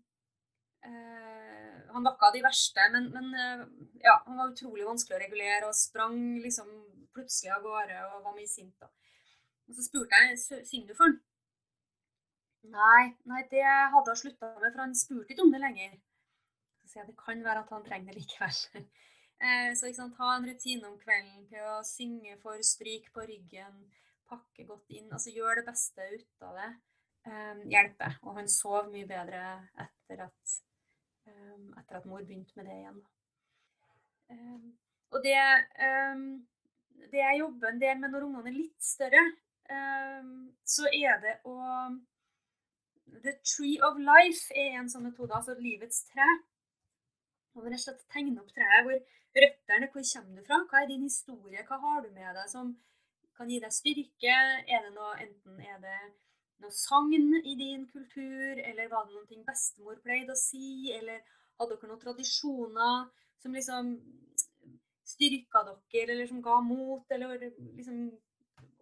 uh, 0.86 1.78
Han 1.96 2.06
var 2.06 2.34
de 2.36 2.44
verste, 2.44 2.84
men, 2.92 3.08
men 3.16 3.32
ja, 4.04 4.18
han 4.26 4.36
var 4.36 4.52
utrolig 4.52 4.84
vanskelig 4.86 5.16
å 5.16 5.22
regulere 5.22 5.70
og 5.70 5.78
sprang 5.80 6.18
liksom 6.44 6.68
plutselig 7.16 7.54
av 7.56 7.64
gårde 7.64 8.02
og 8.10 8.26
var 8.28 8.36
mye 8.36 8.52
sint. 8.52 8.76
da. 8.82 8.92
Og 9.70 9.78
så 9.78 9.86
spurte 9.88 10.20
jeg 10.26 10.66
synger 10.68 10.92
du 10.92 10.98
for 10.98 11.08
han. 11.08 11.22
Nei, 12.74 13.14
nei, 13.30 13.42
det 13.52 13.64
hadde 13.66 14.12
han 14.12 14.20
slutta 14.20 14.52
med, 14.60 14.72
for 14.72 14.82
han 14.84 14.96
spurte 14.98 15.34
ikke 15.34 15.46
om 15.46 15.54
det 15.54 15.62
lenger. 15.62 15.98
Så 16.86 17.00
jeg 17.00 17.10
det 17.10 17.18
kan 17.20 17.44
være 17.44 17.64
at 17.66 17.74
han 17.74 17.86
trenger 17.86 18.14
det 18.14 18.24
likevel. 18.24 18.88
Eh, 19.36 19.74
så 19.76 19.90
ikke 19.90 19.98
sant, 19.98 20.14
ha 20.16 20.30
en 20.38 20.46
rutine 20.48 20.88
om 20.88 20.94
kvelden 20.96 21.42
til 21.50 21.64
å 21.68 21.82
synge 21.84 22.38
for 22.40 22.62
stryk 22.64 23.10
på 23.12 23.26
ryggen, 23.28 23.82
pakke 24.32 24.64
godt 24.64 24.94
inn. 24.96 25.10
altså 25.12 25.34
Gjør 25.36 25.60
det 25.60 25.66
beste 25.68 26.06
ut 26.14 26.46
av 26.48 26.56
det. 26.56 26.70
Um, 27.28 27.66
hjelper. 27.68 28.16
Og 28.24 28.40
han 28.40 28.48
sov 28.48 28.88
mye 28.94 29.04
bedre 29.10 29.42
etter 29.84 30.24
at, 30.30 30.56
um, 31.28 31.68
etter 31.82 32.00
at 32.00 32.08
mor 32.08 32.24
begynte 32.24 32.56
med 32.56 32.70
det 32.72 32.78
igjen. 32.80 33.04
Um, 34.32 34.72
og 35.12 35.28
det, 35.28 35.36
det 37.12 37.22
jeg 37.26 37.42
jobber 37.44 37.74
en 37.74 37.84
del 37.84 38.00
med 38.00 38.16
når 38.16 38.30
ungene 38.30 38.54
er 38.54 38.56
litt 38.56 38.88
større, 38.88 39.26
så 40.64 40.88
er 40.96 41.20
det 41.28 41.36
å 41.52 41.60
The 43.08 43.34
Tree 43.44 43.80
of 43.82 43.98
Life 43.98 44.54
er 44.54 44.80
en 44.80 44.90
sånn 44.92 45.08
metode, 45.08 45.34
altså 45.38 45.56
livets 45.60 46.04
tre. 46.12 46.28
Og 47.56 47.68
rett 47.68 47.78
og 47.78 47.84
slett 47.86 48.04
tegne 48.12 48.42
opp 48.42 48.52
treet. 48.54 48.84
Hvor 48.86 48.98
røttene, 49.44 49.90
hvor 49.94 50.06
kommer 50.12 50.42
du 50.42 50.48
fra? 50.48 50.60
Hva 50.70 50.82
er 50.82 50.92
din 50.92 51.08
historie? 51.08 51.66
Hva 51.68 51.80
har 51.84 52.04
du 52.04 52.12
med 52.16 52.36
deg 52.38 52.52
som 52.52 52.74
kan 53.38 53.50
gi 53.52 53.60
deg 53.64 53.74
styrke? 53.76 54.36
Er 54.68 54.88
det 54.88 54.94
noe, 54.96 55.14
enten 55.24 55.62
er 55.64 55.80
det 55.84 56.00
noe 56.64 56.72
sagn 56.72 57.34
i 57.44 57.56
din 57.60 57.86
kultur, 57.92 58.62
eller 58.64 58.92
var 58.92 59.08
det 59.08 59.16
noe 59.16 59.46
bestemor 59.48 60.00
pleide 60.04 60.36
å 60.36 60.40
si, 60.40 60.92
eller 60.96 61.22
hadde 61.60 61.76
dere 61.76 61.92
noen 61.92 62.04
tradisjoner 62.04 63.08
som 63.44 63.56
liksom 63.56 63.96
styrka 65.06 65.64
dere, 65.68 66.12
eller 66.12 66.28
som 66.28 66.42
ga 66.44 66.60
mot, 66.64 67.06
eller 67.12 67.38
liksom 67.40 68.10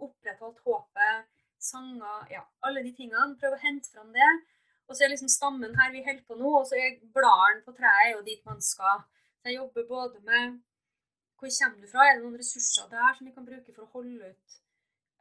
opprettholdt 0.05 0.61
håpet? 0.65 1.32
Sanger, 1.65 2.27
ja, 2.31 2.43
alle 2.67 2.83
de 2.85 2.91
tingene. 2.97 3.37
Prøve 3.39 3.57
å 3.57 3.63
hente 3.63 3.91
fram 3.93 4.11
det. 4.15 4.29
Og 4.87 4.95
så 4.95 5.05
er 5.05 5.13
liksom 5.13 5.31
stammen 5.31 5.77
her 5.79 5.93
vi 5.93 6.03
holder 6.03 6.25
på 6.27 6.37
nå, 6.39 6.51
og 6.59 6.67
så 6.67 6.77
er 6.77 6.99
bladene 7.15 7.63
på 7.65 7.73
treet 7.77 8.13
jo 8.13 8.23
dit 8.27 8.43
man 8.47 8.59
skal. 8.61 9.05
Jeg 9.45 9.57
jobber 9.57 9.87
både 9.89 10.19
med 10.27 10.59
hvor 11.39 11.51
kommer 11.51 11.79
du 11.81 11.89
fra, 11.91 12.03
er 12.07 12.15
det 12.15 12.23
noen 12.23 12.39
ressurser 12.39 12.85
der 12.91 13.15
som 13.17 13.27
vi 13.27 13.33
kan 13.35 13.47
bruke 13.47 13.73
for 13.75 13.83
å 13.83 13.93
holde 13.97 14.29
ut 14.31 14.53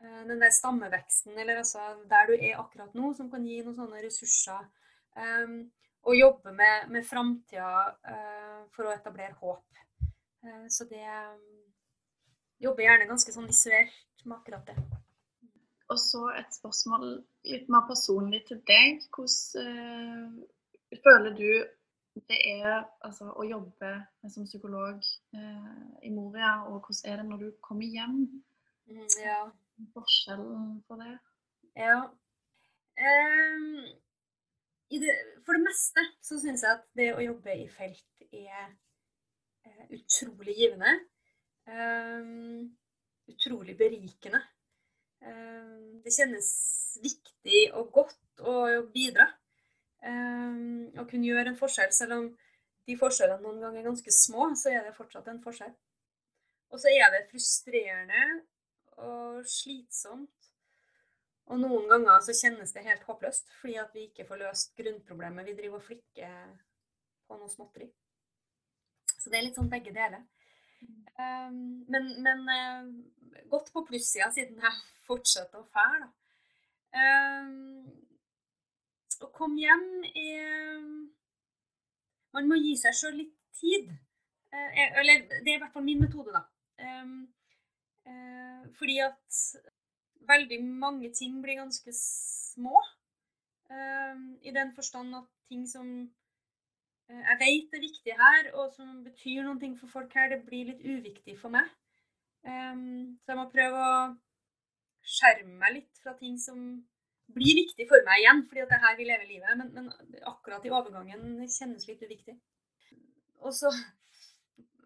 uh, 0.04 0.20
den 0.28 0.38
der 0.38 0.52
stammeveksten, 0.54 1.34
eller 1.34 1.62
altså 1.64 1.82
der 2.10 2.30
du 2.30 2.36
er 2.36 2.60
akkurat 2.62 2.94
nå, 2.94 3.10
som 3.18 3.30
kan 3.32 3.46
gi 3.46 3.58
noen 3.62 3.74
sånne 3.74 4.04
ressurser. 4.04 4.68
Um, 5.18 5.56
og 6.06 6.18
jobbe 6.18 6.54
med, 6.54 6.86
med 6.94 7.06
framtida 7.06 7.72
uh, 8.06 8.62
for 8.74 8.86
å 8.86 8.94
etablere 8.94 9.34
håp. 9.42 9.82
Uh, 10.46 10.66
så 10.70 10.86
det 10.90 11.02
um, 11.02 11.62
Jobber 12.62 12.84
gjerne 12.86 13.08
ganske 13.10 13.32
sånn 13.34 13.48
visuelt 13.50 14.22
med 14.22 14.36
akkurat 14.36 14.68
det. 14.68 14.76
Og 15.92 15.98
så 16.00 16.22
et 16.40 16.54
spørsmål 16.56 17.06
litt 17.52 17.68
mer 17.72 17.84
personlig 17.88 18.42
til 18.48 18.62
deg. 18.68 19.02
Hvordan 19.12 19.68
uh, 19.68 20.98
føler 21.04 21.36
du 21.36 21.48
det 22.28 22.38
er 22.44 22.82
altså, 23.06 23.30
å 23.32 23.44
jobbe 23.48 23.90
som 24.28 24.44
psykolog 24.44 25.00
uh, 25.36 25.84
i 26.04 26.10
Moria, 26.12 26.58
og 26.68 26.84
hvordan 26.84 27.08
er 27.08 27.20
det 27.20 27.28
når 27.30 27.44
du 27.44 27.50
kommer 27.64 27.88
hjem? 27.88 28.18
Mm, 28.90 29.06
ja. 29.22 29.38
Forskjellen 29.94 30.82
på 30.88 30.98
det? 31.00 31.14
Ja. 31.80 32.02
Um, 33.00 33.78
det, 34.92 35.14
for 35.46 35.56
det 35.56 35.64
meste 35.64 36.04
så 36.20 36.36
syns 36.42 36.66
jeg 36.66 36.76
at 36.76 36.84
det 36.98 37.08
å 37.16 37.24
jobbe 37.24 37.56
i 37.64 37.68
felt 37.72 38.26
er 38.28 38.68
uh, 39.64 39.84
utrolig 39.96 40.58
givende. 40.60 40.98
Um, 41.64 42.68
utrolig 43.32 43.78
berikende. 43.78 44.42
Eh, 45.22 46.02
det 46.02 46.14
kjennes 46.14 46.50
viktig 47.02 47.62
og 47.78 47.92
godt 47.94 48.42
å 48.42 48.56
bidra. 48.92 49.28
Å 50.02 51.04
kunne 51.06 51.28
gjøre 51.28 51.52
en 51.52 51.58
forskjell. 51.58 51.92
Selv 51.94 52.16
om 52.16 52.24
de 52.88 52.96
forskjellene 52.98 53.42
noen 53.44 53.60
ganger 53.62 53.80
er 53.80 53.86
ganske 53.86 54.14
små, 54.14 54.48
så 54.58 54.72
er 54.72 54.82
det 54.86 54.96
fortsatt 54.96 55.28
en 55.30 55.42
forskjell. 55.44 55.72
Og 56.72 56.80
så 56.82 56.90
er 56.90 57.12
det 57.14 57.28
frustrerende 57.30 58.22
og 58.98 59.46
slitsomt. 59.46 60.50
Og 61.50 61.58
noen 61.60 61.88
ganger 61.90 62.22
så 62.24 62.34
kjennes 62.36 62.70
det 62.74 62.84
helt 62.86 63.02
håpløst, 63.06 63.50
fordi 63.60 63.78
at 63.82 63.94
vi 63.94 64.06
ikke 64.08 64.26
får 64.28 64.40
løst 64.42 64.74
grunnproblemet. 64.78 65.46
Vi 65.48 65.56
driver 65.58 65.80
og 65.80 65.86
flikker 65.86 66.36
på 67.28 67.38
noe 67.38 67.50
småtteri. 67.52 67.90
Så 69.18 69.30
det 69.30 69.38
er 69.38 69.46
litt 69.46 69.58
sånn 69.58 69.70
begge 69.70 69.94
deler. 69.94 70.22
Um, 71.22 71.84
men, 71.92 72.08
men 72.22 72.38
uh, 72.48 73.48
godt 73.50 73.72
på 73.72 73.84
plussida, 73.88 74.30
siden 74.32 74.60
jeg 74.62 74.78
fortsetter 75.06 75.60
å 75.60 75.68
fære. 75.72 76.08
Um, 76.92 77.90
å 79.22 79.28
komme 79.32 79.62
hjem 79.62 79.86
er 80.12 80.80
Man 82.32 82.48
må 82.48 82.56
gi 82.60 82.74
seg 82.80 82.96
sjøl 82.96 83.18
litt 83.20 83.36
tid. 83.60 83.92
Uh, 84.52 84.70
eller 85.02 85.28
det 85.28 85.52
er 85.52 85.58
i 85.58 85.60
hvert 85.60 85.74
fall 85.74 85.86
min 85.86 86.02
metode, 86.02 86.32
da. 86.34 86.46
Um, 86.82 87.20
uh, 88.08 88.64
fordi 88.78 88.98
at 89.04 89.42
veldig 90.28 90.58
mange 90.64 91.12
ting 91.16 91.40
blir 91.44 91.60
ganske 91.60 91.94
små. 91.98 92.80
I 93.72 94.50
den 94.52 94.74
forstand 94.76 95.14
at 95.16 95.28
ting 95.48 95.62
som 95.66 95.86
Eh, 95.96 96.21
jeg 97.20 97.38
vet 97.40 97.72
det 97.72 97.78
er 97.78 97.86
viktig 97.86 98.14
her, 98.18 98.50
og 98.56 98.72
som 98.76 99.02
betyr 99.04 99.44
noe 99.46 99.72
for 99.80 99.90
folk 99.90 100.14
her, 100.16 100.30
det 100.32 100.44
blir 100.46 100.70
litt 100.70 100.84
uviktig 100.84 101.38
for 101.40 101.52
meg. 101.54 101.68
Um, 102.42 103.18
så 103.22 103.32
jeg 103.32 103.38
må 103.38 103.50
prøve 103.52 103.82
å 103.86 103.96
skjerme 105.02 105.58
meg 105.60 105.76
litt 105.76 106.00
fra 106.02 106.14
ting 106.18 106.38
som 106.40 106.58
blir 107.32 107.58
viktig 107.58 107.86
for 107.90 108.04
meg 108.06 108.22
igjen, 108.22 108.42
fordi 108.48 108.64
det 108.68 108.76
er 108.76 108.84
her 108.84 108.98
vi 108.98 109.08
lever 109.08 109.28
livet. 109.30 109.58
Men, 109.58 109.72
men, 109.76 110.22
akkurat 110.28 110.64
i 110.66 110.72
overgangen 110.72 111.42
kjennes 111.46 111.86
litt 111.88 112.02
uviktig. 112.06 112.36
Og 113.42 113.54
så, 113.56 113.70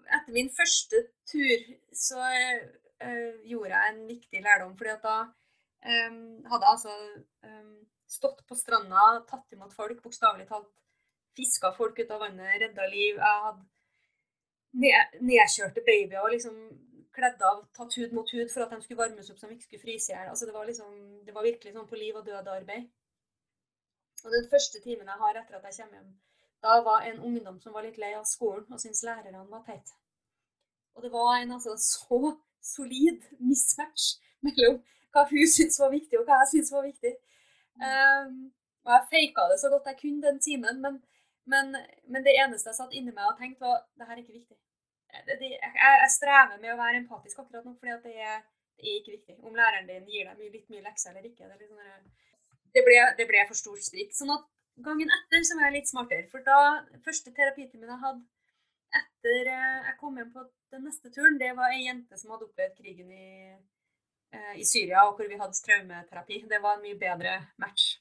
etter 0.06 0.32
min 0.36 0.52
første 0.54 1.02
tur, 1.28 1.66
så 1.92 2.20
uh, 2.22 3.32
gjorde 3.44 3.72
jeg 3.74 3.92
en 3.92 4.06
viktig 4.08 4.44
lærdom. 4.44 4.76
fordi 4.78 4.94
at 4.94 5.04
da 5.04 5.18
um, 5.26 6.22
hadde 6.48 6.64
jeg 6.64 6.72
altså 6.72 6.96
um, 7.50 7.76
stått 8.06 8.42
på 8.48 8.58
stranda, 8.58 9.06
tatt 9.28 9.52
imot 9.56 9.74
folk, 9.76 10.02
bokstavelig 10.04 10.48
talt 10.48 10.72
fiska 11.36 11.72
folk 11.76 11.98
ut 11.98 12.10
av 12.10 12.22
vannet, 12.24 12.60
redda 12.62 12.86
liv. 12.90 13.20
Jeg 13.20 13.44
hadde 13.46 13.64
nedkjørte 15.30 15.84
babyer 15.86 16.28
liksom 16.32 16.56
kledd 17.16 17.42
av, 17.48 17.62
tatt 17.76 17.96
hud 17.96 18.12
mot 18.16 18.30
hud 18.34 18.50
for 18.52 18.64
at 18.64 18.72
de 18.74 18.82
skulle 18.82 19.00
varmes 19.00 19.30
opp 19.32 19.38
så 19.40 19.48
de 19.48 19.56
ikke 19.56 19.68
skulle 19.68 19.84
fryse 19.86 20.12
i 20.12 20.14
hjel. 20.14 20.30
Altså, 20.32 20.48
det, 20.48 20.64
liksom, 20.70 20.94
det 21.24 21.34
var 21.36 21.46
virkelig 21.46 21.72
sånn 21.72 21.88
på 21.88 22.00
liv 22.00 22.18
og 22.18 22.26
død-arbeid. 22.26 22.88
Og 24.24 24.32
Den 24.32 24.48
første 24.50 24.80
timen 24.84 25.08
jeg 25.08 25.22
har 25.22 25.38
etter 25.38 25.58
at 25.58 25.68
jeg 25.68 25.78
kommer 25.78 26.00
hjem, 26.00 26.10
da 26.64 26.80
var 26.84 27.06
en 27.06 27.22
ungdom 27.28 27.60
som 27.62 27.76
var 27.76 27.86
litt 27.86 27.98
lei 28.00 28.12
av 28.16 28.26
skolen 28.28 28.66
og 28.72 28.80
syntes 28.82 29.04
lærerne 29.06 29.44
var 29.52 29.64
teite. 29.64 29.94
Og 30.96 31.04
det 31.04 31.12
var 31.12 31.38
en 31.38 31.52
altså, 31.56 31.76
så 31.76 32.36
solid 32.64 33.24
mismatch 33.38 34.16
mellom 34.44 34.80
hva 35.14 35.24
hun 35.30 35.48
syntes 35.48 35.78
var 35.80 35.92
viktig, 35.92 36.18
og 36.18 36.28
hva 36.28 36.40
jeg 36.42 36.52
syntes 36.54 36.72
var 36.74 36.84
viktig. 36.84 37.12
Um, 37.80 38.38
og 38.86 38.92
jeg 38.94 39.08
faka 39.12 39.46
det 39.52 39.60
så 39.60 39.70
godt 39.72 39.88
jeg 39.90 40.00
kunne 40.00 40.24
den 40.24 40.40
timen, 40.40 40.80
men 40.84 40.98
men, 41.50 41.76
men, 42.10 42.24
det 42.26 42.34
eneste 42.42 42.72
jeg 42.72 42.78
satt 42.80 42.94
inni 42.96 43.14
meg 43.14 43.30
og 43.30 43.38
tenkte, 43.38 43.62
var 43.64 43.84
det 43.94 44.08
her 44.08 44.16
er 44.16 44.22
ikke 44.22 44.38
viktig. 44.38 44.58
Det, 45.26 45.38
det, 45.38 45.50
jeg, 45.54 45.72
jeg, 45.78 46.12
strever 46.12 46.58
med 46.60 46.72
å 46.74 46.78
være 46.80 47.00
empatisk 47.00 47.40
akkurat 47.40 47.64
nå, 47.64 47.76
fordi 47.78 47.94
det 48.04 48.26
er, 48.26 48.42
det, 48.76 48.84
er, 48.90 48.98
ikke 49.00 49.14
viktig. 49.14 49.36
Om 49.46 49.56
læreren 49.56 49.88
din 49.88 50.08
gir 50.10 50.28
deg 50.28 50.56
litt 50.56 50.72
mye 50.72 50.84
lekser 50.84 51.14
eller 51.14 51.28
ikke. 51.30 51.48
Det, 51.52 51.68
sånn, 51.70 52.10
ble, 52.74 52.98
det 53.20 53.28
ble 53.30 53.44
for 53.48 53.58
stort 53.58 53.86
sprik. 53.86 54.12
Sånn 54.16 54.34
at 54.34 54.44
gangen 54.84 55.12
etter 55.20 55.46
så 55.46 55.56
var 55.58 55.70
jeg 55.70 55.78
litt 55.78 55.92
smartere. 55.92 56.26
For 56.32 56.44
da, 56.46 56.58
første 57.06 57.32
terapitimen 57.36 57.94
jeg 57.94 58.02
hadde 58.02 58.26
etter 58.96 59.50
eh, 59.52 59.88
jeg 59.90 59.96
kom 60.00 60.18
hjem 60.18 60.34
på 60.34 60.44
den 60.74 60.86
neste 60.86 61.10
turen, 61.14 61.38
det 61.40 61.52
var 61.56 61.72
ei 61.74 61.86
jente 61.86 62.18
som 62.18 62.32
hadde 62.34 62.48
opplevd 62.48 62.76
krigen 62.78 63.10
i, 63.12 63.54
eh, 64.34 64.54
i 64.60 64.66
Syria, 64.66 65.06
og 65.06 65.18
hvor 65.18 65.30
vi 65.30 65.38
hadde 65.40 65.62
traumeterapi. 65.62 66.42
Det 66.50 66.62
var 66.62 66.76
en 66.76 66.84
mye 66.84 66.98
bedre 67.00 67.38
match. 67.62 67.96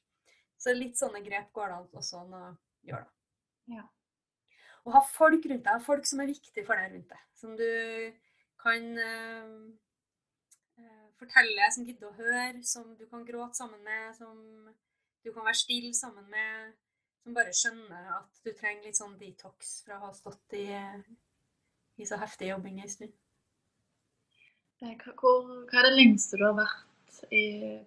Så 0.57 0.73
litt 0.73 0.97
sånne 0.99 1.21
grep 1.25 1.51
går 1.55 1.71
det 1.71 1.77
an 1.77 2.01
også 2.01 2.23
å 2.25 2.45
gjøre. 2.89 3.05
Ja. 3.71 3.85
Og 4.85 4.93
ha 4.93 5.01
folk 5.09 5.47
rundt 5.49 5.65
deg, 5.65 5.81
folk 5.85 6.05
som 6.05 6.21
er 6.21 6.29
viktige 6.29 6.65
for 6.67 6.77
deg 6.77 6.93
rundt 6.93 7.09
deg. 7.09 7.25
Som 7.35 7.55
du 7.57 7.65
kan 8.61 8.85
uh, 9.01 9.65
fortelle, 11.19 11.69
som 11.73 11.85
gidder 11.87 12.11
å 12.11 12.17
høre, 12.19 12.63
som 12.65 12.93
du 12.99 13.05
kan 13.09 13.25
gråte 13.25 13.57
sammen 13.57 13.81
med, 13.85 14.13
som 14.17 14.35
du 15.25 15.31
kan 15.31 15.45
være 15.47 15.61
stille 15.63 15.93
sammen 15.97 16.27
med. 16.29 16.73
Som 17.25 17.33
bare 17.33 17.53
skjønner 17.57 18.09
at 18.19 18.41
du 18.45 18.51
trenger 18.53 18.85
litt 18.85 18.99
sånn 18.99 19.17
detox 19.17 19.79
fra 19.85 19.97
å 19.97 20.07
ha 20.07 20.11
stått 20.13 20.53
i, 20.59 20.67
i 21.97 22.05
så 22.05 22.19
heftig 22.21 22.51
jobbing 22.51 22.83
en 22.83 22.91
stund. 22.91 23.15
Hva 25.71 25.79
er 25.79 25.87
det 25.87 25.95
lengste 25.95 26.37
du 26.37 26.45
har 26.45 26.57
vært 26.59 27.23
i, 27.31 27.45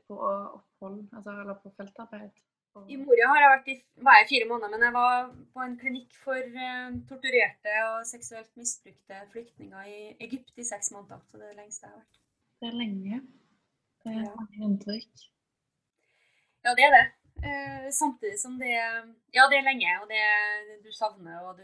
på 0.09 0.17
opphold, 0.19 1.05
altså, 1.13 1.37
eller 1.45 1.59
på 1.63 1.71
feltarbeid? 1.77 2.33
I 2.89 2.97
Moria 3.01 3.27
har 3.33 3.41
jeg 3.43 3.51
vært 3.53 3.69
i, 3.73 3.75
var 4.07 4.19
jeg 4.21 4.29
fire 4.31 4.47
måneder, 4.49 4.71
men 4.71 4.85
jeg 4.87 4.95
var 4.95 5.31
på 5.55 5.65
en 5.65 5.77
klinikk 5.81 6.15
for 6.23 6.37
eh, 6.39 6.91
torturerte 7.09 7.73
og 7.89 8.07
seksuelt 8.07 8.51
misbrukte 8.61 9.19
flyktninger 9.33 9.89
i 9.91 10.01
Egypt 10.27 10.53
i 10.63 10.67
seks 10.69 10.93
måneder. 10.95 11.21
Så 11.27 11.41
det 11.41 11.49
er 11.49 11.55
det 11.55 11.61
lengste 11.65 11.87
jeg 11.87 11.93
har 11.93 11.99
vært. 11.99 12.21
Det 12.61 12.69
er 12.69 12.77
lenge. 12.79 13.21
Det 14.05 14.13
er 14.15 14.21
Ja. 14.23 14.35
mange 14.37 14.65
inntrykk. 14.69 15.25
Ja, 16.65 16.75
det 16.79 16.85
er 16.87 16.95
det. 16.99 17.07
Eh, 17.49 17.91
samtidig 17.95 18.39
som 18.39 18.59
det 18.59 18.71
Ja, 19.35 19.45
det 19.51 19.59
er 19.59 19.67
lenge, 19.71 19.91
og 20.03 20.09
det 20.09 20.83
du 20.85 20.93
savner, 20.93 21.41
og 21.49 21.59
du 21.59 21.63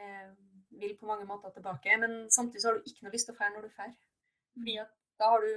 eh, 0.00 0.28
vil 0.70 0.96
på 1.00 1.06
mange 1.06 1.24
måter 1.24 1.50
tilbake. 1.50 1.96
Men 2.00 2.30
samtidig 2.30 2.60
så 2.62 2.68
har 2.68 2.74
du 2.78 2.82
ikke 2.86 3.02
noe 3.06 3.12
lyst 3.12 3.26
til 3.28 3.34
å 3.34 3.38
dra 3.38 3.48
når 3.54 3.62
du 3.62 3.68
drar. 3.76 3.92
Fordi 4.56 4.76
at 4.84 4.92
da 5.18 5.30
har 5.32 5.40
du 5.40 5.52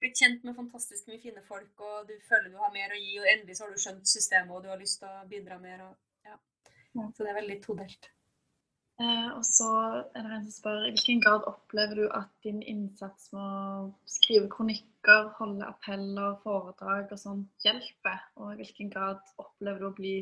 blitt 0.00 0.18
kjent 0.20 0.44
med 0.44 0.56
fantastisk 0.56 1.08
mye 1.08 1.20
fine 1.22 1.42
folk, 1.46 1.72
og 1.80 2.10
du 2.10 2.14
føler 2.28 2.50
du 2.52 2.58
har 2.60 2.74
mer 2.74 2.92
å 2.92 3.00
gi, 3.00 3.14
og 3.20 3.30
endelig 3.32 3.56
så 3.58 3.66
har 3.66 3.72
du 3.72 3.82
skjønt 3.82 4.10
systemet, 4.10 4.52
og 4.52 4.64
du 4.64 4.70
har 4.72 4.80
lyst 4.80 5.00
til 5.02 5.08
å 5.08 5.24
bidra 5.30 5.58
mer. 5.62 5.86
Og, 5.88 5.96
ja. 6.26 6.36
Så 6.96 7.24
det 7.24 7.32
er 7.32 7.40
veldig 7.40 7.58
todelt. 7.64 8.10
Eh, 8.96 9.28
og 9.36 9.42
så 9.44 9.68
er 10.16 10.22
det 10.24 10.36
en 10.38 10.44
som 10.46 10.54
spør 10.54 10.86
i 10.86 10.92
hvilken 10.94 11.18
grad 11.20 11.44
opplever 11.50 11.98
du 11.98 12.06
at 12.16 12.30
din 12.46 12.62
innsats 12.64 13.28
med 13.36 13.42
å 13.44 13.90
skrive 14.08 14.48
kronikker, 14.54 15.34
holde 15.36 15.68
appeller, 15.68 16.38
foredrag 16.44 17.12
og 17.12 17.20
sånt 17.20 17.66
hjelper? 17.66 18.22
Og 18.40 18.54
i 18.54 18.62
hvilken 18.62 18.88
grad 18.94 19.20
opplever 19.36 19.84
du 19.84 19.88
å 19.90 19.96
bli 19.98 20.16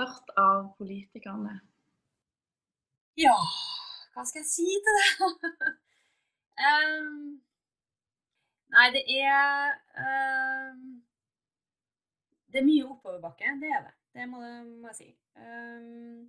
hørt 0.00 0.32
av 0.40 0.70
politikerne? 0.78 1.58
Ja, 3.20 3.36
hva 4.14 4.24
skal 4.26 4.40
jeg 4.40 4.50
si 4.50 4.78
til 4.86 5.00
det? 5.02 5.74
Em, 6.64 7.12
nei, 8.76 8.86
det 8.94 9.02
er 9.08 9.74
uh, 9.98 10.78
Det 12.52 12.60
er 12.60 12.66
mye 12.68 12.86
oppoverbakke, 12.86 13.56
det 13.62 13.70
er 13.74 13.84
det. 13.88 13.94
Det 14.14 14.28
må, 14.30 14.40
må 14.82 14.92
jeg 14.92 14.98
si. 15.00 15.08
Um, 15.34 16.28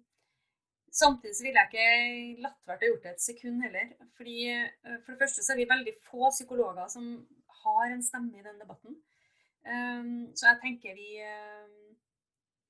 samtidig 0.89 1.35
så 1.37 1.45
ville 1.45 1.61
jeg 1.61 1.69
ikke 1.69 2.45
latt 2.47 2.63
være 2.65 2.87
å 2.87 2.91
gjort 2.91 3.03
det 3.05 3.11
et 3.13 3.25
sekund 3.27 3.61
heller. 3.65 3.91
Fordi 4.17 4.37
uh, 4.55 4.97
For 5.03 5.13
det 5.13 5.21
første 5.21 5.45
så 5.45 5.53
er 5.53 5.61
vi 5.61 5.69
veldig 5.69 5.95
få 6.07 6.31
psykologer 6.33 6.89
som 6.95 7.11
har 7.65 7.91
en 7.91 8.03
stemme 8.05 8.39
i 8.39 8.45
den 8.45 8.57
debatten. 8.61 8.97
Um, 9.65 10.31
så 10.37 10.49
jeg 10.51 10.61
tenker 10.63 10.97
vi, 10.97 11.21
uh, 11.21 11.93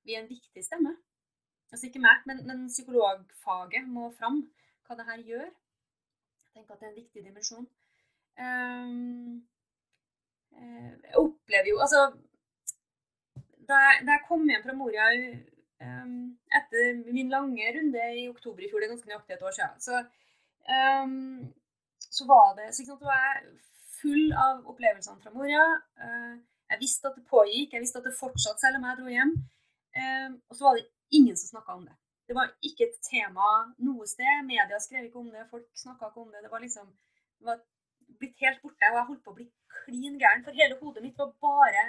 vi 0.04 0.16
er 0.16 0.24
en 0.24 0.30
viktig 0.32 0.64
stemme. 0.64 0.96
Altså 1.72 1.88
ikke 1.88 2.00
meg, 2.00 2.22
men, 2.28 2.44
men 2.46 2.68
psykologfaget 2.68 3.88
må 3.88 4.10
fram 4.18 4.44
hva 4.86 4.96
det 4.98 5.08
her 5.08 5.24
gjør. 5.30 5.48
Jeg 6.44 6.52
tenker 6.54 6.76
at 6.76 6.80
det 6.80 6.86
er 6.86 6.92
en 6.92 7.00
viktig 7.00 7.24
dimensjon. 7.24 7.66
Eh, 8.38 8.92
jeg 10.56 11.20
opplever 11.20 11.70
jo 11.70 11.82
Altså 11.84 12.00
da 13.68 13.76
jeg, 13.82 14.02
da 14.06 14.16
jeg 14.16 14.24
kom 14.28 14.44
hjem 14.48 14.64
fra 14.64 14.74
Moria 14.78 15.06
um, 15.82 16.18
etter 16.58 17.00
min 17.12 17.32
lange 17.32 17.70
runde 17.76 18.08
i 18.20 18.26
oktober 18.30 18.62
i 18.64 18.70
fjor, 18.70 18.80
det 18.80 18.88
er 18.88 18.94
ganske 18.94 19.10
nøyaktig 19.10 19.36
et 19.36 19.46
år 19.48 19.56
siden, 19.56 19.80
så, 19.86 20.02
um, 21.02 21.48
så 22.18 22.28
var 22.30 22.54
det 22.58 22.68
så 22.74 22.86
sant, 22.86 23.06
var 23.10 23.24
jeg 23.24 23.56
full 24.00 24.32
av 24.46 24.62
opplevelsene 24.70 25.22
fra 25.22 25.34
Moria. 25.34 25.64
Uh, 25.98 26.34
jeg 26.70 26.82
visste 26.82 27.10
at 27.10 27.18
det 27.18 27.26
pågikk, 27.30 27.74
jeg 27.74 27.82
visste 27.82 28.02
at 28.02 28.08
det 28.08 28.18
fortsatt 28.18 28.62
selv 28.62 28.78
om 28.78 28.88
jeg 28.88 29.00
dro 29.00 29.14
hjem. 29.16 29.36
Um, 29.96 30.40
og 30.50 30.58
så 30.58 30.66
var 30.66 30.78
det 30.78 30.86
ingen 31.18 31.38
som 31.38 31.56
snakka 31.56 31.78
om 31.78 31.86
det. 31.88 31.96
Det 32.26 32.34
var 32.34 32.50
ikke 32.68 32.88
et 32.88 32.96
tema 33.06 33.50
noe 33.86 34.06
sted. 34.10 34.42
Media 34.48 34.78
skrev 34.82 35.06
ikke 35.06 35.22
om 35.22 35.30
det, 35.30 35.46
folk 35.50 35.66
snakka 35.78 36.10
ikke 36.10 36.24
om 36.24 36.32
det. 36.34 36.42
Det 36.44 36.50
var 36.52 36.62
liksom 36.64 36.88
det 37.38 37.46
var 37.50 37.60
blitt 38.20 38.42
helt 38.44 38.60
borte. 38.62 38.90
Og 38.90 38.98
jeg 38.98 39.08
holdt 39.10 39.24
på 39.24 39.32
å 39.32 39.38
bli 39.38 39.46
klin 39.78 40.18
gæren, 40.20 40.44
for 40.46 40.56
hele 40.56 40.78
hodet 40.80 41.04
mitt 41.04 41.18
var 41.20 41.32
bare, 41.42 41.86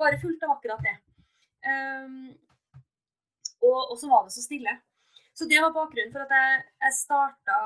bare 0.00 0.20
fullt 0.22 0.46
av 0.46 0.54
akkurat 0.56 0.86
det. 0.86 0.96
Um, 1.66 2.30
og, 3.60 3.80
og 3.92 3.96
så 4.00 4.08
var 4.10 4.24
det 4.24 4.34
så 4.36 4.44
stille. 4.44 4.76
Så 5.36 5.46
det 5.48 5.60
var 5.62 5.74
bakgrunnen 5.76 6.12
for 6.12 6.24
at 6.24 6.32
jeg, 6.36 6.64
jeg 6.84 6.96
starta 6.96 7.58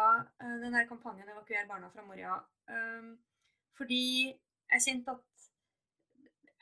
uh, 0.42 0.57
denne 0.62 0.85
kampanjen 0.88 1.30
'Evakuer 1.30 1.70
barna 1.70 1.90
fra 1.90 2.04
Moria'. 2.07 2.40
Um, 2.70 3.14
fordi 3.78 4.04
jeg 4.72 4.85
kjente 4.88 5.11
at 5.11 5.22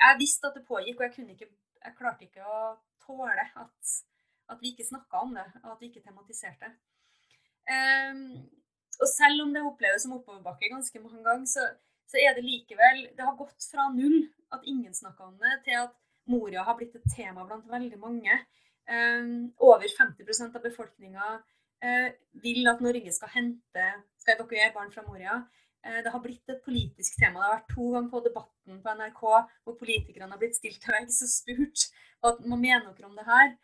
Jeg 0.03 0.19
visste 0.19 0.49
at 0.49 0.57
det 0.59 0.67
pågikk, 0.67 0.97
og 0.99 1.05
jeg, 1.05 1.13
kunne 1.15 1.33
ikke, 1.33 1.47
jeg 1.85 1.95
klarte 1.95 2.25
ikke 2.25 2.43
å 2.43 2.63
tåle 3.05 3.45
at, 3.63 3.93
at 4.51 4.59
vi 4.59 4.73
ikke 4.73 4.87
snakka 4.89 5.21
om 5.23 5.37
det, 5.37 5.45
og 5.63 5.69
at 5.77 5.81
vi 5.81 5.91
ikke 5.93 6.03
tematiserte. 6.03 6.73
Ehm, 7.71 8.25
og 9.01 9.09
selv 9.11 9.45
om 9.45 9.55
det 9.55 9.65
oppleves 9.65 10.05
som 10.05 10.15
oppoverbakke 10.17 10.71
ganske 10.73 11.01
mange 11.03 11.23
ganger, 11.25 11.49
så, 11.49 11.67
så 12.11 12.21
er 12.21 12.37
det 12.37 12.45
likevel 12.47 13.07
Det 13.17 13.25
har 13.25 13.39
gått 13.39 13.69
fra 13.71 13.89
null, 13.95 14.27
at 14.53 14.67
ingen 14.69 14.95
snakka 14.95 15.31
om 15.31 15.39
det, 15.41 15.55
til 15.67 15.79
at 15.81 15.95
Moria 16.31 16.63
har 16.67 16.77
blitt 16.79 16.95
et 16.99 17.09
tema 17.17 17.47
blant 17.49 17.67
veldig 17.71 17.99
mange. 17.99 18.37
Ehm, 18.91 19.51
over 19.59 19.89
50% 19.91 20.59
av 20.59 20.63
befolkninga 20.63 21.33
vil 22.45 22.69
at 22.71 22.83
Norge 22.85 23.11
skal 23.11 23.33
hente, 23.33 23.87
skal 24.23 24.37
evakuere 24.37 24.71
barn 24.75 24.93
fra 24.95 25.03
Moria. 25.07 25.41
Eh, 25.85 25.99
det 26.05 26.13
har 26.15 26.23
blitt 26.23 26.49
et 26.51 26.63
politisk 26.65 27.19
tema. 27.19 27.41
Det 27.41 27.49
har 27.49 27.57
vært 27.59 27.75
to 27.75 27.89
ganger 27.95 28.13
på 28.13 28.23
Debatten 28.27 28.81
på 28.85 28.95
NRK 28.99 29.23
hvor 29.67 29.79
politikerne 29.81 30.31
har 30.31 30.41
blitt 30.41 30.59
stilt 30.59 30.79
til 30.83 30.95
veggs 30.95 31.23
og 31.27 31.33
spurt 31.33 31.87
hva 32.23 32.37
man 32.47 32.63
mener 32.63 32.93
dere 32.95 33.11
om 33.11 33.19
det 33.19 33.27
her. 33.27 33.55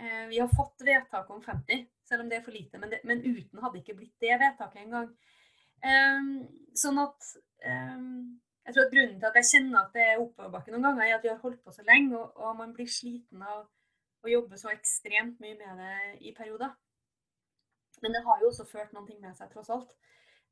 Eh, 0.00 0.26
Vi 0.28 0.38
har 0.38 0.48
fått 0.56 0.80
vedtak 0.84 1.30
om 1.30 1.42
50, 1.42 1.86
selv 2.08 2.22
om 2.22 2.28
det 2.28 2.38
er 2.38 2.44
for 2.46 2.52
lite. 2.52 2.78
Men, 2.78 2.90
det, 2.90 3.02
men 3.04 3.24
uten 3.24 3.62
hadde 3.62 3.82
ikke 3.82 3.96
blitt 3.98 4.14
det 4.20 4.38
vedtaket 4.40 4.84
engang. 4.84 5.10
Um, 5.82 6.26
sånn 6.78 7.00
at 7.02 7.28
um, 7.66 8.38
Jeg 8.62 8.74
tror 8.76 8.84
at 8.84 8.92
grunnen 8.92 9.16
til 9.18 9.26
at 9.26 9.38
jeg 9.40 9.48
kjenner 9.48 9.80
at 9.80 9.96
det 9.96 10.04
er 10.06 10.20
oppoverbakke 10.22 10.70
noen 10.70 10.84
ganger, 10.86 11.08
er 11.08 11.16
at 11.16 11.24
vi 11.26 11.32
har 11.32 11.40
holdt 11.42 11.64
på 11.64 11.74
så 11.74 11.82
lenge, 11.82 12.14
og, 12.14 12.36
og 12.38 12.54
man 12.60 12.74
blir 12.76 12.86
sliten 12.86 13.42
av 13.42 13.64
å 14.22 14.30
jobbe 14.30 14.58
så 14.60 14.70
ekstremt 14.70 15.40
mye 15.42 15.56
med 15.58 15.82
det 15.82 15.96
i 16.28 16.34
perioder. 16.36 16.70
Men 18.02 18.14
det 18.14 18.22
har 18.22 18.38
jo 18.42 18.52
også 18.52 18.68
ført 18.70 18.94
noen 18.94 19.08
ting 19.08 19.18
med 19.22 19.34
seg, 19.34 19.50
tross 19.50 19.70
alt. 19.74 19.90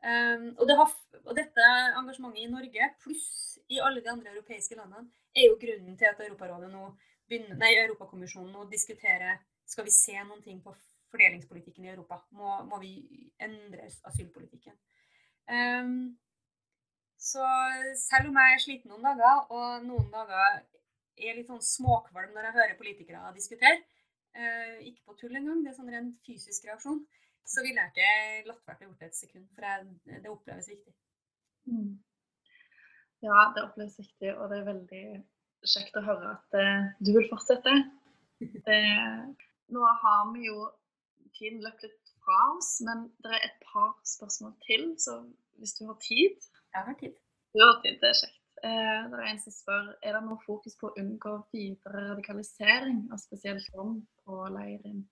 Um, 0.00 0.50
og, 0.56 0.64
det 0.66 0.76
har, 0.80 0.92
og, 1.22 1.32
dette 1.36 1.68
engasjementet 2.00 2.42
i 2.42 2.50
Norge, 2.50 2.90
pluss 3.04 3.30
i 3.70 3.78
alle 3.78 4.02
de 4.02 4.10
andre 4.10 4.32
europeiske 4.34 4.78
landene, 4.78 5.06
er 5.36 5.46
jo 5.46 5.58
grunnen 5.60 5.94
til 5.98 6.10
at 6.10 6.22
Europarådet 6.24 6.70
nå 6.72 6.88
begynner, 7.30 7.58
nei, 7.60 7.74
Europakommisjonen 7.84 8.58
å 8.58 8.68
diskutere 8.70 9.38
skal 9.70 9.86
vi 9.86 9.94
se 9.94 10.16
noen 10.18 10.42
ting 10.42 10.58
på 10.64 10.74
fordelingspolitikken 11.10 11.86
i 11.86 11.92
Europa. 11.92 12.20
Må, 12.38 12.56
må 12.70 12.80
vi 12.82 12.94
endre 13.42 13.86
asylpolitikken? 14.10 14.76
Um, 15.50 15.94
så 17.20 17.46
selv 18.00 18.30
om 18.30 18.38
jeg 18.40 18.56
er 18.56 18.62
sliten 18.62 18.92
noen 18.92 19.06
dager, 19.06 19.46
og 19.52 19.86
noen 19.86 20.10
dager 20.12 20.60
er 21.20 21.36
litt 21.36 21.50
sånn 21.50 21.62
småkvalm 21.64 22.34
når 22.34 22.48
jeg 22.48 22.56
hører 22.58 22.78
politikere 22.78 23.32
diskutere, 23.36 23.80
uh, 24.38 24.76
ikke 24.86 25.06
på 25.06 25.18
tull 25.20 25.40
engang, 25.40 25.64
det 25.64 25.72
er 25.72 25.80
sånn 25.80 25.90
ren 25.92 26.12
fysisk 26.26 26.68
reaksjon, 26.68 27.02
så 27.50 27.64
ville 27.66 27.82
jeg 27.82 27.94
ikke 27.94 28.52
latt 28.52 28.62
være 28.68 28.86
å 28.86 28.88
gjort 28.88 29.02
det 29.02 29.10
et 29.10 29.18
sekund, 29.18 29.50
for 29.56 29.66
jeg, 29.66 30.20
det 30.22 30.30
oppleves 30.30 30.70
viktig. 30.70 30.94
Mm. 31.70 31.90
Ja, 33.26 33.50
det 33.54 33.66
oppleves 33.66 33.98
viktig, 34.00 34.32
og 34.36 34.48
det 34.52 34.60
er 34.60 34.68
veldig 34.70 35.04
kjekt 35.66 35.96
å 35.98 36.04
høre 36.04 36.34
at 36.34 36.58
eh, 36.58 36.90
du 37.04 37.12
vil 37.16 37.28
fortsette. 37.30 37.74
Det, 38.40 38.80
nå 39.74 39.88
har 40.02 40.28
vi 40.32 40.46
jo 40.46 40.68
tiden 41.36 41.60
løpt 41.64 41.84
litt 41.84 42.12
fra 42.24 42.38
oss, 42.54 42.78
men 42.86 43.08
det 43.24 43.32
er 43.36 43.46
et 43.48 43.64
par 43.64 43.94
spørsmål 44.08 44.54
til, 44.64 44.92
så 45.00 45.20
hvis 45.60 45.76
du 45.76 45.86
har 45.88 45.98
tid 46.00 46.36
Jeg 46.70 46.86
har 46.86 46.94
tid. 47.00 47.16
Du 47.52 47.58
har 47.64 47.80
tid, 47.82 47.98
det 48.00 48.08
er 48.12 48.18
kjekt. 48.20 48.36
Eh, 48.62 49.00
det 49.10 49.18
er 49.18 49.26
en 49.30 49.40
som 49.42 49.54
spør 49.54 49.88
er 50.04 50.16
det 50.16 50.20
noe 50.26 50.42
fokus 50.44 50.76
på 50.80 50.90
å 50.90 50.96
unngå 51.00 51.32
videre 51.52 52.04
radikalisering 52.10 53.06
og 53.10 53.20
spesielt 53.22 53.66
rom 53.74 53.96
på 54.24 54.44
leiren. 54.54 55.02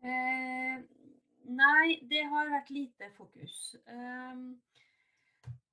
Eh, 0.00 0.78
nei, 1.50 1.86
det 2.10 2.22
har 2.32 2.52
vært 2.54 2.70
lite 2.72 3.10
fokus. 3.18 3.56
Um, 3.90 4.54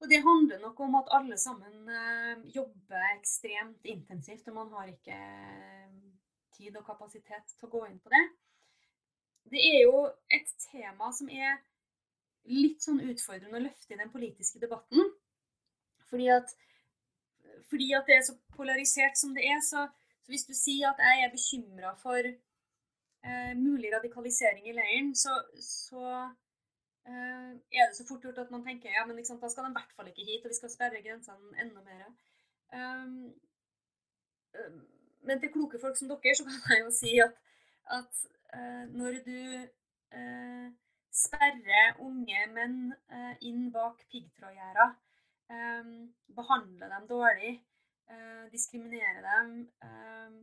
og 0.01 0.09
det 0.11 0.19
handler 0.21 0.59
nok 0.61 0.79
om 0.85 0.97
at 0.99 1.13
alle 1.17 1.37
sammen 1.41 1.89
uh, 1.89 2.43
jobber 2.53 3.07
ekstremt 3.15 3.87
intensivt, 3.89 4.47
og 4.47 4.59
man 4.59 4.73
har 4.75 4.91
ikke 4.91 5.17
uh, 5.17 5.95
tid 6.57 6.77
og 6.77 6.85
kapasitet 6.85 7.55
til 7.55 7.69
å 7.69 7.73
gå 7.73 7.85
inn 7.87 7.97
på 8.03 8.13
det. 8.13 8.23
Det 9.51 9.63
er 9.63 9.81
jo 9.85 10.05
et 10.33 10.49
tema 10.67 11.09
som 11.15 11.29
er 11.31 11.57
litt 12.47 12.83
sånn 12.83 12.99
utfordrende 13.03 13.59
å 13.59 13.63
løfte 13.63 13.95
i 13.95 13.99
den 13.99 14.11
politiske 14.11 14.59
debatten. 14.61 15.11
Fordi 16.09 16.27
at, 16.31 16.51
fordi 17.69 17.91
at 17.95 18.07
det 18.07 18.17
er 18.17 18.25
så 18.27 18.35
polarisert 18.55 19.19
som 19.19 19.33
det 19.35 19.45
er, 19.47 19.59
så, 19.63 19.87
så 20.23 20.33
hvis 20.33 20.47
du 20.47 20.53
sier 20.55 20.91
at 20.91 21.01
jeg 21.03 21.25
er 21.25 21.33
bekymra 21.33 21.93
for 22.01 22.19
eh, 22.23 23.53
mulig 23.59 23.91
radikalisering 23.93 24.69
i 24.69 24.75
leiren, 24.77 25.13
så, 25.15 25.35
så 25.63 26.03
eh, 26.11 26.29
er 27.07 27.85
det 27.87 27.95
så 27.95 28.05
fort 28.07 28.23
gjort 28.25 28.41
at 28.43 28.51
man 28.51 28.65
tenker 28.65 28.91
ja, 28.91 29.05
men 29.07 29.25
sant, 29.25 29.41
da 29.41 29.49
skal 29.49 29.67
de 29.67 29.71
i 29.71 29.77
hvert 29.77 29.93
fall 29.95 30.09
ikke 30.11 30.25
hit, 30.27 30.45
og 30.45 30.51
vi 30.51 30.59
skal 30.59 30.73
sperre 30.73 31.03
grensene 31.05 31.61
enda 31.63 31.83
mer. 31.85 32.09
Um, 32.75 33.13
um, 34.59 34.81
men 35.27 35.39
til 35.39 35.51
kloke 35.53 35.79
folk 35.81 35.97
som 35.97 36.09
dere, 36.11 36.35
så 36.35 36.43
kan 36.47 36.75
jeg 36.75 36.83
jo 36.85 36.91
si 36.95 37.13
at, 37.23 37.39
at 37.97 38.19
eh, 38.55 38.83
når 38.99 39.19
du 39.25 39.39
eh, 40.19 40.67
sperrer 41.23 41.99
unge 42.07 42.43
menn 42.55 42.77
eh, 43.11 43.33
inn 43.49 43.71
bak 43.75 44.03
piggtrådgjerder, 44.11 44.93
eh, 45.55 45.89
behandler 46.39 46.93
dem 46.93 47.07
dårlig, 47.11 47.53
eh, 48.11 48.45
diskriminerer 48.51 49.21
dem, 49.27 49.53
eh, 49.87 50.37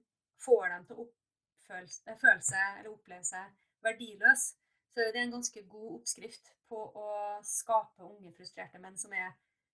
får 0.47 0.69
dem 0.75 0.87
til 0.89 1.01
å 1.01 1.07
oppføle, 1.07 1.89
eh, 2.13 2.45
seg 2.51 2.79
eller 2.81 2.93
oppleve 2.93 3.25
seg 3.31 3.71
verdiløs, 3.87 4.51
så 4.95 5.03
det 5.11 5.19
er 5.19 5.25
en 5.27 5.35
ganske 5.35 5.63
god 5.67 5.95
oppskrift 5.97 6.53
på 6.71 6.79
å 6.79 7.09
skape 7.43 8.07
unge, 8.07 8.31
frustrerte 8.37 8.79
menn 8.79 8.95
som 8.99 9.13
er 9.17 9.33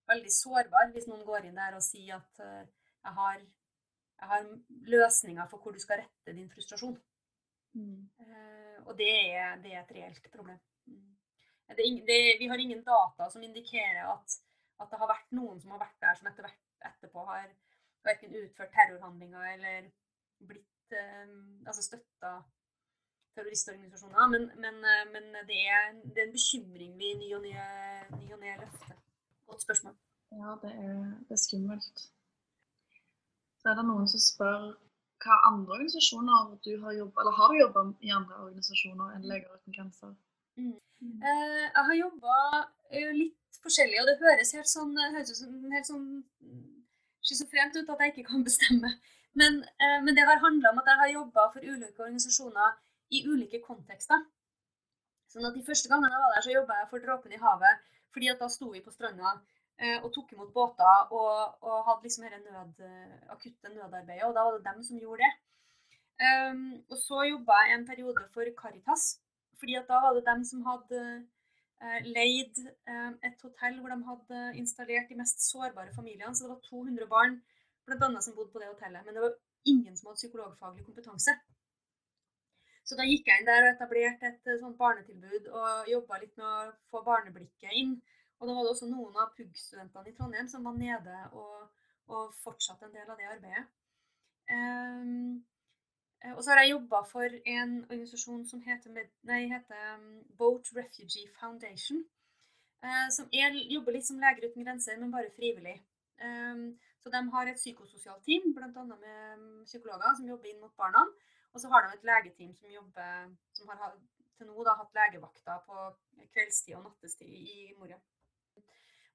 veldig 0.09 0.31
sårbare, 0.33 0.89
hvis 0.95 1.05
noen 1.09 1.21
går 1.27 1.45
inn 1.45 1.59
der 1.59 1.77
og 1.77 1.83
sier 1.85 2.17
at 2.17 2.41
eh, 2.41 2.63
jeg 3.05 3.13
har, 3.19 3.43
jeg 4.17 4.31
har 4.31 4.47
løsninger 4.95 5.51
for 5.51 5.61
hvor 5.61 5.77
du 5.77 5.81
skal 5.83 6.01
rette 6.01 6.33
din 6.33 6.49
frustrasjon. 6.49 6.97
Mm. 7.77 8.09
Eh, 8.25 8.79
og 8.87 8.97
det 8.97 9.11
er, 9.13 9.61
det 9.61 9.75
er 9.75 9.83
et 9.83 9.93
reelt 9.99 10.31
problem. 10.33 10.57
Mm. 10.89 11.11
Det 11.77 11.85
det, 12.09 12.19
vi 12.41 12.49
har 12.51 12.59
ingen 12.59 12.81
data 12.83 13.29
som 13.29 13.45
indikerer 13.45 14.01
at, 14.09 14.39
at, 14.81 14.89
det 14.89 14.99
har 14.99 15.13
vært 15.13 15.37
noen 15.37 15.61
som 15.61 15.75
har 15.75 15.85
vært 15.85 16.01
der, 16.01 16.17
som 16.17 16.31
etter 16.31 16.47
hvert 16.47 16.89
etterpå 16.91 17.27
har 17.29 17.45
verken 18.03 18.33
utført 18.41 18.73
terrorhandlinger 18.73 19.53
eller 19.53 19.91
blitt 20.49 20.97
eh, 20.97 21.29
altså 21.61 21.85
støtta 21.85 22.39
terroristorganisasjoner. 23.35 24.27
Men, 24.33 24.47
men, 24.63 24.79
eh, 24.91 25.03
men 25.13 25.23
det, 25.49 25.59
er, 25.75 25.91
det, 26.03 26.17
er, 26.21 26.27
en 26.27 26.37
bekymring 26.37 26.95
vi 26.99 27.13
ny 27.21 27.33
og 27.35 27.43
ny 27.45 27.53
løfter. 28.63 28.95
Godt 29.47 29.65
spørsmål. 29.67 29.95
Ja, 30.31 30.55
det 30.63 30.71
er, 30.85 30.97
det 31.27 31.37
er 31.37 31.43
skummelt. 31.45 32.07
Så 33.59 33.69
er 33.69 33.77
det 33.77 33.85
noen 33.85 34.07
som 34.09 34.21
spør 34.23 34.71
hva 35.21 35.37
andre 35.51 35.75
organisasjoner 35.75 36.53
du 36.65 36.71
har 36.83 36.93
jobbet, 36.97 37.17
eller 37.21 37.35
har 37.37 37.51
du 37.51 37.59
jobba 37.59 37.83
i 38.01 38.13
andre 38.15 38.37
organisasjoner 38.47 39.15
enn 39.15 39.27
Leger 39.29 39.57
uten 39.57 39.75
grenser? 39.75 40.13
Mm. 40.57 40.77
Mm. 41.01 41.17
Eh, 41.29 41.65
jeg 41.65 41.83
har 41.89 41.97
jobba 41.99 42.37
eh, 42.89 43.11
litt 43.17 43.59
forskjellig, 43.63 43.99
og 44.01 44.09
det 44.09 44.17
høres 44.21 44.53
helt 44.57 44.71
sånn, 44.71 44.95
høres 45.15 45.33
sånn, 45.37 45.59
helt 45.75 45.89
sånn 45.89 46.07
schizofrent 47.21 47.77
ut 47.77 47.91
at 47.93 48.01
jeg 48.05 48.15
ikke 48.15 48.29
kan 48.31 48.45
bestemme. 48.49 48.95
Men, 49.37 49.61
eh, 49.79 49.99
men 50.05 50.17
det 50.17 50.25
har 50.27 50.41
handla 50.43 50.73
om 50.73 50.81
at 50.81 50.89
jeg 50.91 51.01
har 51.01 51.13
jobba 51.13 51.45
for 51.53 51.63
ulike 51.63 52.03
organisasjoner 52.03 52.79
i 53.11 53.23
ulike 53.27 53.61
kontekster. 53.63 54.23
Sånn 55.31 55.47
at 55.47 55.55
De 55.55 55.63
første 55.63 55.89
gangene 55.91 56.11
jeg 56.11 56.23
var 56.23 56.35
der, 56.35 56.45
så 56.45 56.55
jobba 56.55 56.79
jeg 56.81 56.91
for 56.91 57.03
Dråpen 57.03 57.35
i 57.35 57.39
havet, 57.39 57.89
fordi 58.11 58.31
at 58.31 58.41
da 58.43 58.49
sto 58.51 58.71
vi 58.71 58.83
på 58.83 58.91
stranda 58.91 59.37
Eh, 59.81 59.97
og 60.05 60.11
tok 60.13 60.35
imot 60.35 60.51
båter 60.53 61.13
og, 61.17 61.55
og 61.65 61.77
hadde 61.87 62.05
liksom 62.05 62.25
dette 62.27 62.41
nød, 62.43 62.81
akutte 63.33 63.71
nødarbeidet. 63.73 64.27
Og 64.27 64.35
da 64.35 64.43
var 64.45 64.57
det 64.57 64.67
dem 64.67 64.83
som 64.85 64.99
gjorde 65.01 65.25
det. 65.25 65.31
Um, 66.21 66.65
og 66.91 66.97
så 67.01 67.23
jobba 67.25 67.55
jeg 67.65 67.77
en 67.79 67.87
periode 67.87 68.25
for 68.33 68.45
Caritas. 68.59 69.17
fordi 69.59 69.75
at 69.79 69.87
da 69.89 69.97
var 70.03 70.13
det 70.13 70.25
dem 70.25 70.43
som 70.45 70.61
hadde 70.65 70.99
eh, 71.81 71.99
leid 72.17 72.59
eh, 72.91 73.11
et 73.27 73.41
hotell 73.45 73.79
hvor 73.79 73.93
de 73.93 74.09
hadde 74.09 74.39
installert 74.61 75.09
de 75.09 75.17
mest 75.21 75.41
sårbare 75.49 75.95
familiene. 75.95 76.35
Så 76.35 76.43
det 76.43 76.53
var 76.53 76.61
200 76.69 77.07
barn 77.15 77.41
blant 77.85 78.03
annet, 78.05 78.23
som 78.23 78.35
bodde 78.35 78.53
på 78.53 78.61
det 78.61 78.69
hotellet. 78.69 79.05
Men 79.05 79.17
det 79.17 79.25
var 79.25 79.33
ingen 79.65 79.97
som 79.97 80.09
hadde 80.09 80.21
psykologfaglig 80.21 80.85
kompetanse. 80.85 81.37
Så 82.83 82.97
da 82.97 83.05
gikk 83.07 83.29
jeg 83.29 83.41
inn 83.41 83.47
der 83.47 83.65
og 83.65 83.75
etablerte 83.75 84.31
et 84.31 84.49
sånt 84.59 84.77
barnetilbud 84.79 85.51
og 85.51 85.91
jobba 85.91 86.17
litt 86.21 86.33
med 86.39 86.47
å 86.47 86.71
få 86.91 87.03
barneblikket 87.05 87.77
inn. 87.77 87.93
Og 88.41 88.49
da 88.49 88.55
var 88.57 88.65
det 88.65 88.73
også 88.73 88.89
noen 88.89 89.19
av 89.21 89.35
PUG-studentene 89.37 90.09
i 90.09 90.15
Trondheim 90.17 90.49
som 90.49 90.65
var 90.65 90.73
nede 90.77 91.17
og, 91.37 91.69
og 92.09 92.33
fortsatte 92.41 92.87
en 92.87 92.95
del 92.95 93.05
av 93.05 93.19
det 93.19 93.29
arbeidet. 93.29 93.67
Um, 94.51 95.43
og 96.35 96.41
så 96.43 96.51
har 96.51 96.61
jeg 96.61 96.73
jobba 96.73 97.03
for 97.09 97.37
en 97.53 97.77
organisasjon 97.87 98.43
som 98.49 98.61
heter, 98.65 98.97
nei, 99.29 99.43
heter 99.49 99.93
um, 99.95 100.09
Boat 100.37 100.73
Refugee 100.75 101.29
Foundation. 101.39 102.03
Uh, 102.81 103.07
som 103.13 103.29
er, 103.29 103.53
jobber 103.69 103.95
litt 103.95 104.09
som 104.09 104.21
Leger 104.21 104.49
uten 104.49 104.65
grenser, 104.65 104.97
men 104.97 105.13
bare 105.13 105.33
frivillig. 105.37 105.77
Um, 106.21 106.71
så 107.01 107.09
De 107.13 107.21
har 107.33 107.49
et 107.49 107.57
psykososialt 107.57 108.25
team, 108.25 108.53
bl.a. 108.57 108.83
med 108.89 109.45
psykologer 109.69 110.17
som 110.17 110.29
jobber 110.29 110.49
inn 110.49 110.61
mot 110.61 110.73
barna. 110.77 111.05
Og 111.51 111.61
så 111.61 111.69
har 111.71 111.83
de 111.83 111.97
et 111.97 112.07
legeteam 112.07 112.55
som, 112.55 112.71
jobber, 112.71 113.35
som 113.57 113.71
har 113.71 113.93
til 114.37 114.49
nå 114.49 114.63
da, 114.65 114.77
hatt 114.79 114.97
legevakter 114.97 115.61
på 115.67 115.87
kveldstid 116.33 116.77
og 116.77 116.87
nattestid 116.87 117.29
i 117.29 117.73
Moria. 117.77 117.99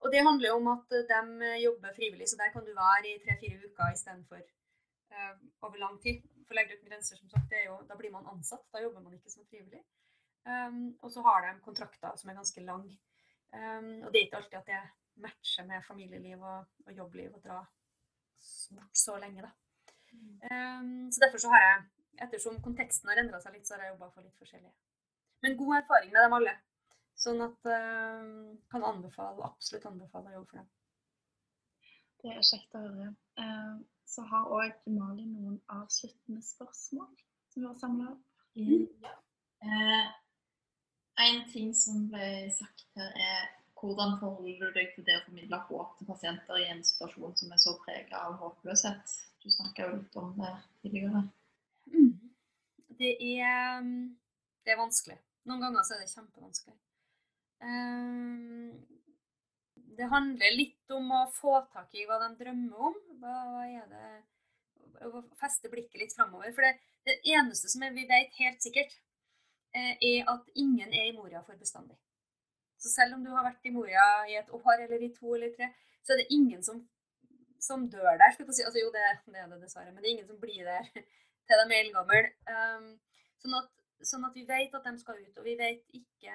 Og 0.05 0.13
det 0.13 0.23
handler 0.27 0.55
om 0.55 0.69
at 0.75 0.93
eh, 0.95 1.07
de 1.09 1.47
eh, 1.49 1.63
jobber 1.65 1.95
frivillig, 1.97 2.29
så 2.29 2.39
der 2.39 2.53
kan 2.55 2.67
du 2.67 2.73
være 2.77 3.11
i 3.11 3.21
tre-fire 3.25 3.57
uker 3.65 3.95
istedenfor 3.95 4.43
uh, 4.43 5.39
over 5.67 5.81
lang 5.81 5.97
tid. 6.03 6.21
For 6.47 6.55
Leger 6.55 6.77
uten 6.77 6.91
grenser, 6.91 7.19
som 7.19 7.31
sagt, 7.33 7.55
jo, 7.65 7.79
da 7.89 7.97
blir 7.99 8.13
man 8.15 8.29
ansatt. 8.31 8.63
Da 8.75 8.83
jobber 8.85 9.03
man 9.03 9.17
ikke 9.17 9.33
som 9.33 9.47
frivillig. 9.51 9.83
Um, 10.47 10.95
og 11.03 11.11
så 11.11 11.25
har 11.27 11.43
de 11.43 11.57
kontrakter 11.65 12.13
som 12.21 12.31
er 12.31 12.39
ganske 12.39 12.63
lang. 12.63 12.85
Um, 13.57 13.89
og 14.05 14.13
det 14.13 14.21
er 14.21 14.29
ikke 14.29 14.43
alltid 14.43 14.61
at 14.61 14.71
det 14.71 14.83
matcher 15.25 15.67
med 15.67 15.83
familieliv 15.89 16.45
og, 16.45 16.69
og 16.87 16.93
jobbliv 17.01 17.35
å 17.35 17.43
dra 17.43 17.59
bort 18.77 19.01
så 19.01 19.17
lenge, 19.19 19.43
da. 19.43 19.51
Um, 20.53 21.09
så 21.11 21.25
derfor 21.25 21.43
så 21.43 21.51
har 21.51 21.65
jeg, 21.65 21.83
ettersom 22.25 22.61
konteksten 22.65 23.11
har 23.11 23.21
endra 23.23 23.41
seg 23.43 23.57
litt, 23.57 23.67
så 23.69 23.77
har 23.77 23.87
jeg 23.87 23.95
jobba 23.95 24.11
for 24.15 24.27
litt 24.27 24.41
forskjellige. 24.41 24.73
Men 25.45 25.59
god 25.61 25.77
erfaring 25.81 26.13
med 26.15 26.25
dem 26.27 26.37
alle. 26.39 26.55
Sånn 27.17 27.41
at 27.45 27.69
uh, 27.71 28.57
kan 28.73 28.85
anbefale, 28.85 29.45
absolutt 29.47 29.87
anbefale 29.89 30.33
å 30.33 30.39
jobbe 30.39 30.51
for 30.51 30.61
dem. 30.61 30.73
Det 32.23 32.33
er 32.35 32.49
kjekt 32.49 32.77
å 32.77 32.83
høre. 32.85 33.09
Uh, 33.41 33.77
så 34.07 34.25
har 34.31 34.53
òg 34.53 34.91
Malin 34.93 35.33
noen 35.33 35.57
avsluttende 35.73 36.43
spørsmål 36.45 37.09
som 37.53 37.63
vi 37.63 37.67
har 37.69 37.79
samla 37.81 38.11
opp. 38.13 38.43
Mm. 38.57 38.87
Uh, 39.65 40.07
en 41.27 41.41
ting 41.53 41.73
som 41.77 42.05
ble 42.13 42.51
sagt 42.53 42.85
her, 42.99 43.13
er 43.17 43.47
hvordan 43.81 44.19
forholder 44.21 44.69
du 44.69 44.77
deg 44.77 44.93
til 44.95 45.05
det 45.07 45.17
å 45.19 45.25
formidle 45.27 45.59
håp 45.69 45.97
til 45.97 46.09
pasienter 46.09 46.61
i 46.61 46.69
en 46.73 46.85
situasjon 46.85 47.35
som 47.41 47.53
er 47.53 47.61
så 47.63 47.75
prega 47.85 48.21
av 48.29 48.39
håpløshet? 48.41 49.17
Du 49.43 49.49
snakka 49.53 49.89
jo 49.89 49.99
litt 49.99 50.17
om 50.21 50.33
det 50.37 50.53
tidligere. 50.83 51.27
Mm. 52.97 52.99
Det, 52.99 53.13
er, 53.45 53.83
det 54.65 54.73
er 54.73 54.81
vanskelig. 54.81 55.19
Noen 55.47 55.63
ganger 55.63 55.85
så 55.85 55.95
er 55.95 56.03
det 56.03 56.13
kjempevanskelig. 56.13 56.77
Ehm, 57.63 58.73
det 59.97 60.09
handler 60.13 60.57
litt 60.57 60.97
om 60.97 61.13
å 61.13 61.27
få 61.33 61.61
tak 61.73 61.95
i 61.95 62.07
hva 62.09 62.19
de 62.25 62.33
drømmer 62.41 62.89
om. 62.91 62.97
Hva, 63.21 63.37
er 63.67 63.87
det 63.93 64.09
Å 65.07 65.21
feste 65.37 65.69
blikket 65.69 66.01
litt 66.01 66.15
framover. 66.17 66.55
For 66.57 66.65
det, 66.65 66.79
det 67.05 67.19
eneste 67.29 67.69
som 67.69 67.85
vi 67.85 68.07
vet 68.09 68.33
helt 68.41 68.63
sikkert, 68.65 68.95
eh, 69.77 69.93
er 70.01 70.31
at 70.33 70.49
ingen 70.57 70.89
er 70.89 71.11
i 71.11 71.13
Moria 71.13 71.43
for 71.45 71.59
bestandig. 71.61 71.99
Så 72.81 72.89
selv 72.95 73.19
om 73.19 73.25
du 73.25 73.29
har 73.29 73.45
vært 73.45 73.69
i 73.69 73.75
Moria 73.75 74.07
i 74.31 74.39
et 74.41 74.49
år 74.57 74.87
eller 74.87 75.05
i 75.05 75.13
to 75.13 75.35
eller 75.37 75.53
tre, 75.53 75.69
så 76.01 76.15
er 76.15 76.23
det 76.23 76.33
ingen 76.33 76.65
som, 76.65 76.81
som 77.61 77.85
dør 77.93 78.17
der. 78.17 78.33
Si. 78.33 78.65
Altså, 78.65 78.81
jo, 78.81 78.89
det, 78.95 79.05
det, 79.29 79.37
er 79.37 79.53
det 79.53 79.61
dessverre, 79.67 79.93
men 79.93 80.01
det 80.01 80.09
er 80.09 80.15
ingen 80.17 80.31
som 80.33 80.41
blir 80.41 80.65
der 80.65 80.89
til 81.47 81.63
de 81.63 81.75
er 81.75 81.83
eldgamle. 81.85 82.23
Um, 82.51 82.89
sånn, 83.43 83.59
sånn 84.13 84.27
at 84.29 84.37
vi 84.37 84.47
vet 84.49 84.75
at 84.75 84.89
de 84.89 84.95
skal 85.01 85.21
ut, 85.23 85.39
og 85.39 85.47
vi 85.47 85.57
vet 85.59 85.85
ikke 85.97 86.35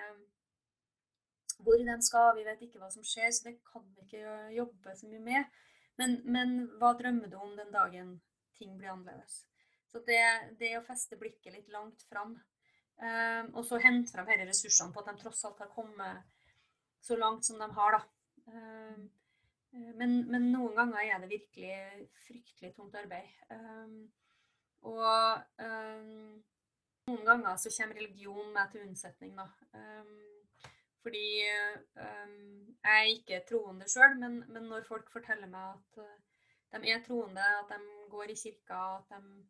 hvor 1.62 1.78
de 1.78 1.96
skal, 2.02 2.32
vi 2.38 2.46
vet 2.46 2.62
ikke 2.66 2.80
hva 2.82 2.90
som 2.90 3.06
skjer, 3.06 3.30
så 3.34 3.50
det 3.50 3.60
kan 3.68 3.84
vi 3.94 4.06
ikke 4.06 4.36
jobbe 4.56 4.96
så 4.98 5.10
mye 5.10 5.24
med. 5.26 5.62
Men, 6.00 6.18
men 6.26 6.56
hva 6.82 6.94
drømmer 6.98 7.30
du 7.30 7.38
om 7.38 7.54
den 7.58 7.72
dagen 7.74 8.16
ting 8.58 8.74
blir 8.80 8.94
annerledes? 8.94 9.44
Så 9.92 10.02
det, 10.08 10.24
det 10.60 10.72
å 10.80 10.86
feste 10.88 11.20
blikket 11.20 11.54
litt 11.54 11.72
langt 11.74 12.02
fram, 12.10 12.38
um, 13.04 13.52
og 13.54 13.66
så 13.68 13.82
hente 13.84 14.14
fram 14.14 14.30
disse 14.30 14.48
ressursene 14.48 14.96
på 14.96 15.04
at 15.04 15.12
de 15.12 15.22
tross 15.22 15.44
alt 15.46 15.60
har 15.62 15.74
kommet 15.76 16.38
så 17.04 17.18
langt 17.20 17.46
som 17.46 17.60
de 17.60 17.68
har, 17.76 17.98
da. 17.98 18.02
Um, 18.56 19.10
men, 19.72 20.18
men, 20.28 20.50
noen 20.52 20.74
ganger 20.76 21.06
er 21.06 21.22
det 21.22 21.32
virkelig 21.32 22.08
fryktelig 22.26 22.74
tungt 22.76 22.96
arbeid. 23.00 23.30
Um, 23.52 24.10
og 24.90 25.66
noen 27.08 27.26
ganger 27.28 27.58
så 27.62 27.72
kommer 27.76 28.00
religion 28.00 28.54
med 28.54 28.72
til 28.72 28.86
unnsetning, 28.86 29.36
da. 29.38 29.48
Fordi 31.02 31.28
um, 31.96 32.76
jeg 32.84 33.00
er 33.00 33.10
ikke 33.16 33.42
troende 33.50 33.88
sjøl, 33.90 34.20
men, 34.20 34.44
men, 34.54 34.68
når 34.70 34.86
folk 34.86 35.10
forteller 35.14 35.50
meg 35.50 35.74
at 35.74 36.04
uh, 36.04 36.84
de 36.84 36.92
er 36.94 37.02
troende, 37.06 37.42
at 37.42 37.74
de 37.74 38.10
går 38.12 38.34
i 38.34 38.38
kirka, 38.38 38.82
at 39.00 39.16
de 39.16 39.42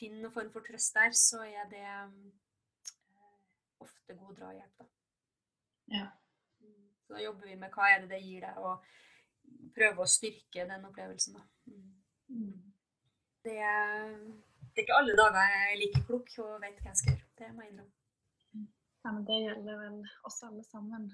finner 0.00 0.24
noen 0.24 0.34
form 0.34 0.50
for 0.52 0.66
trøst 0.66 0.98
der, 0.98 1.14
så 1.14 1.44
er 1.46 1.70
det 1.70 1.84
um, 2.02 2.32
ofte 3.86 4.18
god 4.18 4.34
drahjelp, 4.40 4.82
da. 4.82 4.88
Ja. 5.94 6.06
Så 7.06 7.14
da 7.14 7.22
jobber 7.22 7.46
vi 7.46 7.58
med 7.60 7.70
hva 7.70 7.92
er 7.92 8.02
det 8.02 8.10
det 8.16 8.22
gir 8.24 8.42
deg, 8.42 8.58
og 8.58 8.82
prøver 9.76 10.02
å 10.02 10.10
styrke 10.10 10.66
den 10.66 10.88
opplevelsen, 10.90 11.38
da. 11.38 11.46
Mm. 12.34 12.72
Det, 13.46 13.60
det, 14.72 14.80
er 14.80 14.84
ikke 14.86 14.98
alle 15.00 15.18
dager 15.20 15.52
jeg 15.52 15.68
er 15.68 15.78
like 15.82 16.02
klok 16.08 16.34
og 16.44 16.56
vet 16.64 16.80
hva 16.80 16.92
jeg 16.92 17.00
skal 17.02 17.14
gjøre. 17.14 17.30
Det 17.40 17.52
må 17.52 17.64
jeg 17.64 17.72
innrømme. 17.72 18.66
Ja, 19.04 19.12
men 19.12 19.26
det 19.28 19.38
gjelder 19.44 19.80
vel 19.84 19.98
oss 20.26 20.42
alle 20.42 20.64
sammen. 20.66 21.04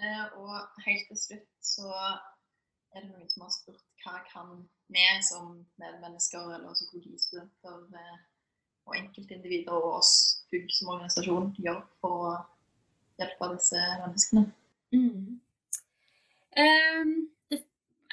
Eh, 0.00 0.26
og 0.40 0.82
helt 0.86 1.06
til 1.10 1.18
slutt 1.20 1.50
så 1.74 1.90
er 1.92 3.02
det 3.02 3.10
noen 3.10 3.28
som 3.30 3.44
har 3.44 3.52
spurt 3.54 3.84
hva 4.02 4.16
kan 4.30 4.54
vi 4.90 5.04
som 5.22 5.52
medmennesker 5.78 6.54
eller 6.56 6.74
psykologistudenter 6.74 8.00
eh, 8.00 8.16
og 8.88 8.96
enkeltindivider 8.96 9.76
og 9.76 10.00
oss 10.00 10.14
PUG 10.50 10.72
som 10.74 10.94
organisasjon 10.94 11.52
gjøre 11.60 11.84
for 12.02 12.24
å 12.30 12.32
hjelpe 13.20 13.50
disse 13.54 13.82
menneskene? 14.00 14.46
Mm. 14.96 15.38
Um, 16.58 17.12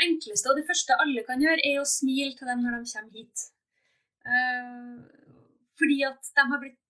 enkleste 0.03 0.51
og 0.51 0.59
det 0.59 0.67
første 0.67 0.97
alle 1.01 1.23
kan 1.27 1.41
gjøre, 1.41 1.63
er 1.65 1.79
å 1.81 1.87
smile 1.87 2.35
til 2.37 2.49
dem 2.49 2.63
når 2.63 2.77
de 2.77 2.91
kommer 2.91 3.17
hit. 3.17 3.47
Uh, 4.27 4.99
fordi 5.79 6.01
at 6.07 6.35
de 6.35 6.51
har 6.51 6.61
blitt 6.63 6.83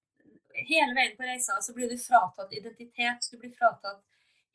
Hele 0.57 0.95
veien 0.97 1.11
på 1.13 1.21
reisa 1.21 1.59
så 1.61 1.69
blir 1.77 1.85
du 1.85 1.99
fratatt 2.01 2.53
identitet, 2.57 3.27
du 3.29 3.35
blir 3.37 3.51
fratatt 3.53 3.99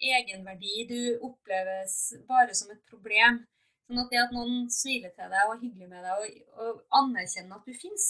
egenverdi. 0.02 0.86
Du 0.88 1.26
oppleves 1.28 1.94
bare 2.26 2.56
som 2.58 2.72
et 2.74 2.80
problem. 2.90 3.38
Sånn 3.86 4.00
at 4.02 4.10
det 4.10 4.18
at 4.18 4.34
noen 4.34 4.66
smiler 4.74 5.12
til 5.14 5.30
deg 5.30 5.46
og 5.46 5.54
er 5.54 5.60
hyggelig 5.60 5.88
med 5.92 6.02
deg 6.02 6.24
og, 6.24 6.58
og 6.58 6.98
anerkjenner 6.98 7.54
at 7.54 7.70
du 7.70 7.78
fins, 7.78 8.08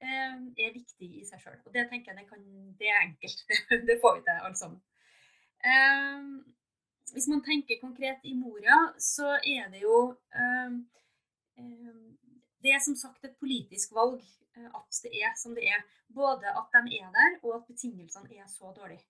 uh, 0.00 0.40
er 0.56 0.72
viktig 0.72 1.10
i 1.20 1.26
seg 1.28 1.42
sjøl. 1.42 1.60
Og 1.68 1.76
det 1.76 1.84
tenker 1.92 2.14
jeg 2.14 2.22
det, 2.22 2.28
kan, 2.32 2.48
det 2.80 2.92
er 2.94 3.02
enkelt. 3.02 3.44
det 3.90 3.98
får 4.00 4.16
vi 4.16 4.24
til, 4.24 4.44
alle 4.48 4.62
sammen. 4.62 4.80
Hvis 7.12 7.28
man 7.28 7.42
tenker 7.44 7.80
konkret 7.80 8.24
i 8.24 8.34
Moria, 8.34 8.78
så 8.98 9.36
er 9.36 9.68
det 9.72 9.82
jo 9.82 9.98
eh, 10.34 10.72
eh, 11.60 12.00
Det 12.62 12.72
er 12.74 12.82
som 12.84 12.96
sagt 12.96 13.24
et 13.24 13.36
politisk 13.38 13.94
valg 13.94 14.20
eh, 14.56 14.68
at 14.80 15.00
det 15.04 15.12
er 15.22 15.34
som 15.42 15.54
det 15.54 15.68
er. 15.68 15.84
Både 16.08 16.50
at 16.60 16.74
de 16.74 16.98
er 16.98 17.10
der, 17.18 17.38
og 17.42 17.54
at 17.56 17.68
betingelsene 17.68 18.34
er 18.34 18.46
så 18.48 18.72
dårlige. 18.76 19.04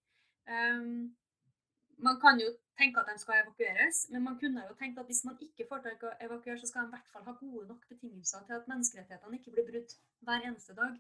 man 2.07 2.16
kan 2.20 2.40
jo 2.40 2.49
tenke 2.78 3.01
at 3.01 3.09
de 3.11 3.18
skal 3.20 3.42
evakueres, 3.42 3.96
men 4.11 4.22
man 4.24 4.38
kunne 4.40 4.62
jo 4.68 4.74
tenkt 4.80 4.99
at 4.99 5.07
hvis 5.07 5.24
man 5.24 5.36
ikke 5.46 5.66
får 5.68 5.82
til 5.82 6.09
å 6.09 6.12
evakuere, 6.26 6.59
så 6.59 6.66
skal 6.66 6.86
de 6.86 6.88
i 6.88 6.94
hvert 6.94 7.12
fall 7.12 7.24
ha 7.26 7.34
gode 7.40 7.66
nok 7.68 7.88
betingelser 7.88 8.46
til 8.46 8.57
at 8.57 8.68
menneskerettighetene 8.70 9.38
ikke 9.38 9.55
blir 9.55 9.66
brutt 9.70 9.94
hver 10.26 10.46
eneste 10.49 10.74
dag. 10.78 10.94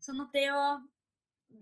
Sånn 0.00 0.20
at 0.24 0.36
det 0.36 0.46
å 0.52 0.62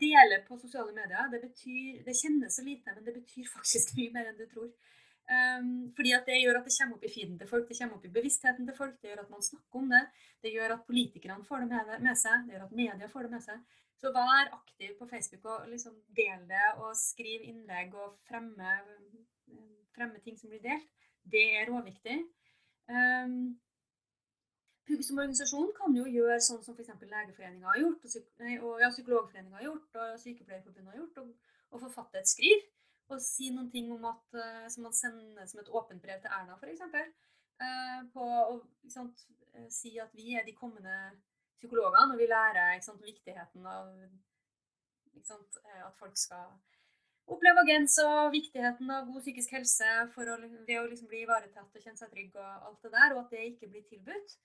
dele 0.01 0.43
på 0.47 0.59
sosiale 0.61 0.93
medier, 0.95 1.31
det, 1.33 1.41
betyr, 1.43 2.03
det 2.07 2.17
kjennes 2.19 2.57
så 2.57 2.65
lite, 2.67 2.95
men 2.95 3.05
det 3.07 3.17
betyr 3.17 3.49
faktisk 3.57 3.97
mye 3.99 4.15
mer 4.15 4.31
enn 4.31 4.39
du 4.39 4.47
tror. 4.51 4.71
Um, 5.29 5.91
fordi 5.93 6.15
at 6.17 6.25
Det 6.25 6.39
gjør 6.41 6.57
at 6.57 6.65
det 6.65 6.73
kommer 6.73 6.97
opp 6.97 7.03
i 7.05 7.11
feeden 7.13 7.35
til 7.37 7.49
folk, 7.51 7.67
det 7.69 7.77
kommer 7.77 7.99
opp 7.99 8.07
i 8.09 8.15
bevisstheten 8.15 8.69
til 8.69 8.77
folk, 8.77 8.95
det 9.03 9.11
gjør 9.11 9.27
at 9.27 9.35
man 9.35 9.45
snakker 9.45 9.81
om 9.83 9.91
det, 9.93 10.01
det 10.41 10.55
gjør 10.55 10.73
at 10.79 10.87
politikerne 10.89 11.45
får 11.45 11.65
det 11.65 11.69
med, 11.75 11.91
med 12.07 12.17
seg, 12.17 12.47
det 12.47 12.57
gjør 12.57 12.65
at 12.65 12.79
media 12.81 13.11
får 13.13 13.29
det 13.29 13.35
med 13.35 13.45
seg. 13.45 13.77
Så 13.99 14.13
vær 14.15 14.53
aktiv 14.55 14.95
på 14.97 15.09
Facebook 15.11 15.45
og 15.51 15.69
liksom 15.69 15.97
del 16.17 16.47
det, 16.49 16.67
og 16.79 16.97
skriv 16.97 17.45
innlegg 17.45 17.97
og 17.99 18.15
fremme, 18.29 18.75
fremme 19.97 20.23
ting 20.25 20.39
som 20.39 20.53
blir 20.53 20.63
delt. 20.65 20.89
Det 21.29 21.45
er 21.59 21.69
råviktig. 21.69 22.21
Um, 22.89 23.59
som 24.89 25.21
organisasjon 25.21 25.71
kan 25.77 25.95
jo 25.97 26.07
gjøre 26.09 26.39
sånn 26.45 26.63
som 26.65 26.77
f.eks. 26.77 26.91
Legeforeningen 27.03 27.69
har 27.69 27.79
gjort, 27.83 28.05
og, 28.09 28.43
og 28.71 28.83
ja, 28.83 28.91
Psykologforeningen 28.95 29.57
har 29.59 29.67
gjort, 29.67 29.89
og 30.01 30.19
Sykepleierforbundet 30.23 30.93
har 30.93 31.01
gjort, 31.03 31.23
og, 31.23 31.57
og 31.73 31.83
forfatte 31.85 32.23
et 32.23 32.31
skriv. 32.31 32.67
Og 33.09 33.23
si 33.25 33.49
noen 33.55 33.71
ting 33.73 33.89
om 33.93 34.05
at, 34.09 34.25
uh, 34.37 34.67
som 34.73 34.85
man 34.89 34.97
sender 34.97 35.49
som 35.49 35.63
et 35.63 35.73
åpent 35.81 36.03
brev 36.05 36.21
til 36.23 36.33
Erna, 36.33 36.57
f.eks. 36.61 36.85
Uh, 37.59 38.01
på 38.15 38.25
å 38.25 38.59
sant, 38.93 39.25
uh, 39.57 39.69
si 39.73 39.95
at 40.01 40.13
vi 40.17 40.35
er 40.37 40.45
de 40.49 40.57
kommende 40.57 40.97
psykologene, 41.59 42.15
og 42.15 42.21
vi 42.21 42.29
lærer 42.31 42.81
sant, 42.85 43.05
viktigheten 43.05 43.65
av 43.67 43.93
sant, 45.27 45.57
at 45.83 45.97
folk 45.99 46.15
skal 46.17 46.53
oppleve 47.29 47.65
agens 47.65 47.97
og 48.05 48.31
viktigheten 48.33 48.93
av 48.95 49.09
god 49.09 49.25
psykisk 49.25 49.57
helse 49.57 49.89
for 50.15 50.31
å, 50.31 50.37
ved 50.39 50.77
å 50.79 50.87
liksom 50.87 51.11
bli 51.11 51.25
ivaretatt 51.25 51.75
og 51.75 51.83
kjenne 51.83 52.01
seg 52.01 52.13
trygg 52.13 52.37
og 52.39 52.69
alt 52.71 52.87
det 52.87 52.93
der, 52.95 53.15
og 53.15 53.25
at 53.25 53.35
det 53.35 53.49
ikke 53.51 53.71
blir 53.73 53.85
tilbudt. 53.91 54.37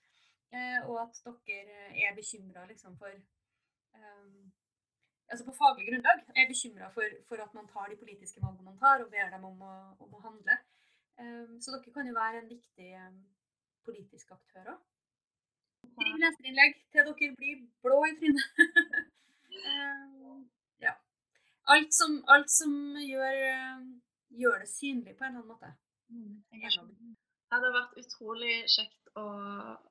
Eh, 0.53 0.79
og 0.89 0.97
at 1.01 1.15
dere 1.47 1.77
er 2.05 2.15
bekymra 2.15 2.65
liksom, 2.69 2.97
for 2.97 3.09
um, 3.97 4.51
altså 5.29 5.45
På 5.45 5.53
faglig 5.61 5.87
grunnlag 5.87 6.19
er 6.39 6.51
bekymra 6.51 6.89
for, 6.95 7.05
for, 7.27 7.35
at 7.45 7.53
man 7.57 7.67
tar 7.73 7.87
de 7.89 7.97
politiske 7.97 8.41
valgene 8.43 8.69
man 8.69 8.77
tar, 8.77 9.01
og 9.03 9.09
ber 9.15 9.29
dem 9.33 9.47
om 9.49 9.61
å, 9.71 9.73
om 10.05 10.13
å 10.13 10.23
handle. 10.27 10.57
Um, 11.21 11.57
så 11.61 11.73
dere 11.73 11.93
kan 11.95 12.09
jo 12.09 12.13
være 12.19 12.43
en 12.43 12.51
viktig 12.51 12.89
um, 13.01 13.17
politisk 13.87 14.35
aktør 14.37 14.75
òg. 14.75 14.83
Skriv 15.93 16.21
leserinnlegg 16.21 16.77
til 16.93 17.09
dere 17.09 17.33
blir 17.41 17.65
blå 17.85 17.99
i 18.11 18.13
trynet. 18.21 18.61
ja. 20.85 20.93
Alt 21.73 21.97
som, 21.97 22.19
alt 22.35 22.53
som 22.53 22.77
gjør, 23.01 23.41
gjør, 24.43 24.61
det 24.61 24.69
synlig 24.69 25.17
på 25.17 25.25
en 25.25 25.33
eller 25.33 25.41
annen 25.41 25.51
måte. 25.55 25.73
Mm, 26.13 27.15
ja, 27.53 27.59
det 27.61 27.69
har 27.69 27.75
vært 27.75 27.99
utrolig 28.01 28.53
kjekt 28.65 29.11
å, 29.13 29.23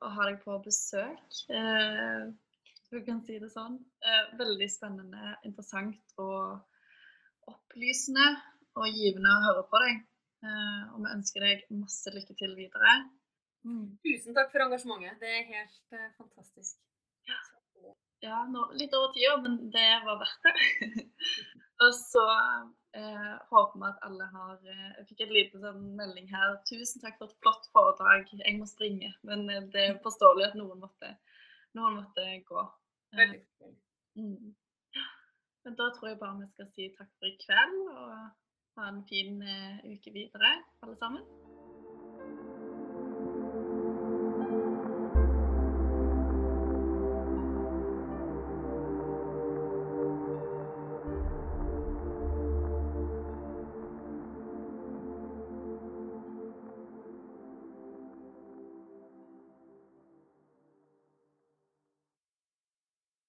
å 0.03 0.09
ha 0.17 0.25
deg 0.27 0.41
på 0.43 0.57
besøk. 0.65 1.37
Eh, 1.55 2.25
du 2.91 2.97
kan 3.07 3.21
si 3.23 3.37
det 3.39 3.53
sånn. 3.53 3.77
Eh, 4.03 4.33
veldig 4.41 4.67
spennende, 4.71 5.37
interessant 5.47 6.17
og 6.19 7.53
opplysende 7.53 8.27
og 8.75 8.89
givende 8.91 9.31
å 9.31 9.45
høre 9.47 9.63
på 9.71 9.83
deg. 9.85 10.03
Eh, 10.43 10.83
og 10.91 11.05
vi 11.05 11.13
ønsker 11.13 11.47
deg 11.47 11.63
masse 11.79 12.11
lykke 12.11 12.35
til 12.41 12.57
videre. 12.59 12.97
Mm. 13.63 13.95
Tusen 14.03 14.35
takk 14.35 14.51
for 14.51 14.67
engasjementet. 14.67 15.23
Det 15.23 15.31
er 15.31 15.47
helt 15.53 15.95
eh, 15.95 16.11
fantastisk. 16.19 16.83
Ja, 18.23 18.43
nå, 18.51 18.69
litt 18.79 18.93
over 18.95 19.15
tida, 19.15 19.39
men 19.43 19.71
det 19.71 19.87
var 20.03 20.19
verdt 20.19 20.51
det. 20.51 21.07
og 21.83 21.95
så 21.99 22.27
Eh, 22.95 23.37
håper 23.51 23.79
vi 23.81 23.87
at 23.89 24.03
alle 24.05 24.25
har 24.35 24.59
eh, 24.69 24.89
Jeg 24.99 25.07
fikk 25.09 25.21
en 25.25 25.31
liten 25.33 25.63
sånn 25.65 25.85
melding 25.97 26.27
her. 26.29 26.59
Tusen 26.69 27.01
takk 27.01 27.15
for 27.17 27.31
et 27.31 27.39
flott 27.41 27.69
foredrag. 27.73 28.29
Jeg 28.37 28.59
må 28.59 28.69
springe. 28.69 29.09
Men 29.29 29.47
eh, 29.49 29.63
det 29.73 29.85
er 29.87 30.03
forståelig 30.05 30.51
at 30.51 30.59
noen 30.61 30.83
måtte, 30.83 31.15
noen 31.79 32.03
måtte 32.03 32.27
gå. 32.51 32.67
Eh, 33.17 33.39
mm. 34.21 34.53
Men 35.65 35.79
da 35.79 35.89
tror 35.95 36.11
jeg 36.11 36.21
bare 36.21 36.43
vi 36.43 36.51
skal 36.51 36.69
si 36.75 36.91
takk 36.99 37.09
for 37.17 37.31
i 37.31 37.37
kveld, 37.41 37.81
og 37.95 38.13
ha 38.77 38.91
en 38.91 39.03
fin 39.09 39.41
eh, 39.41 39.81
uke 39.95 40.13
videre, 40.13 40.53
alle 40.85 40.99
sammen. 41.01 41.25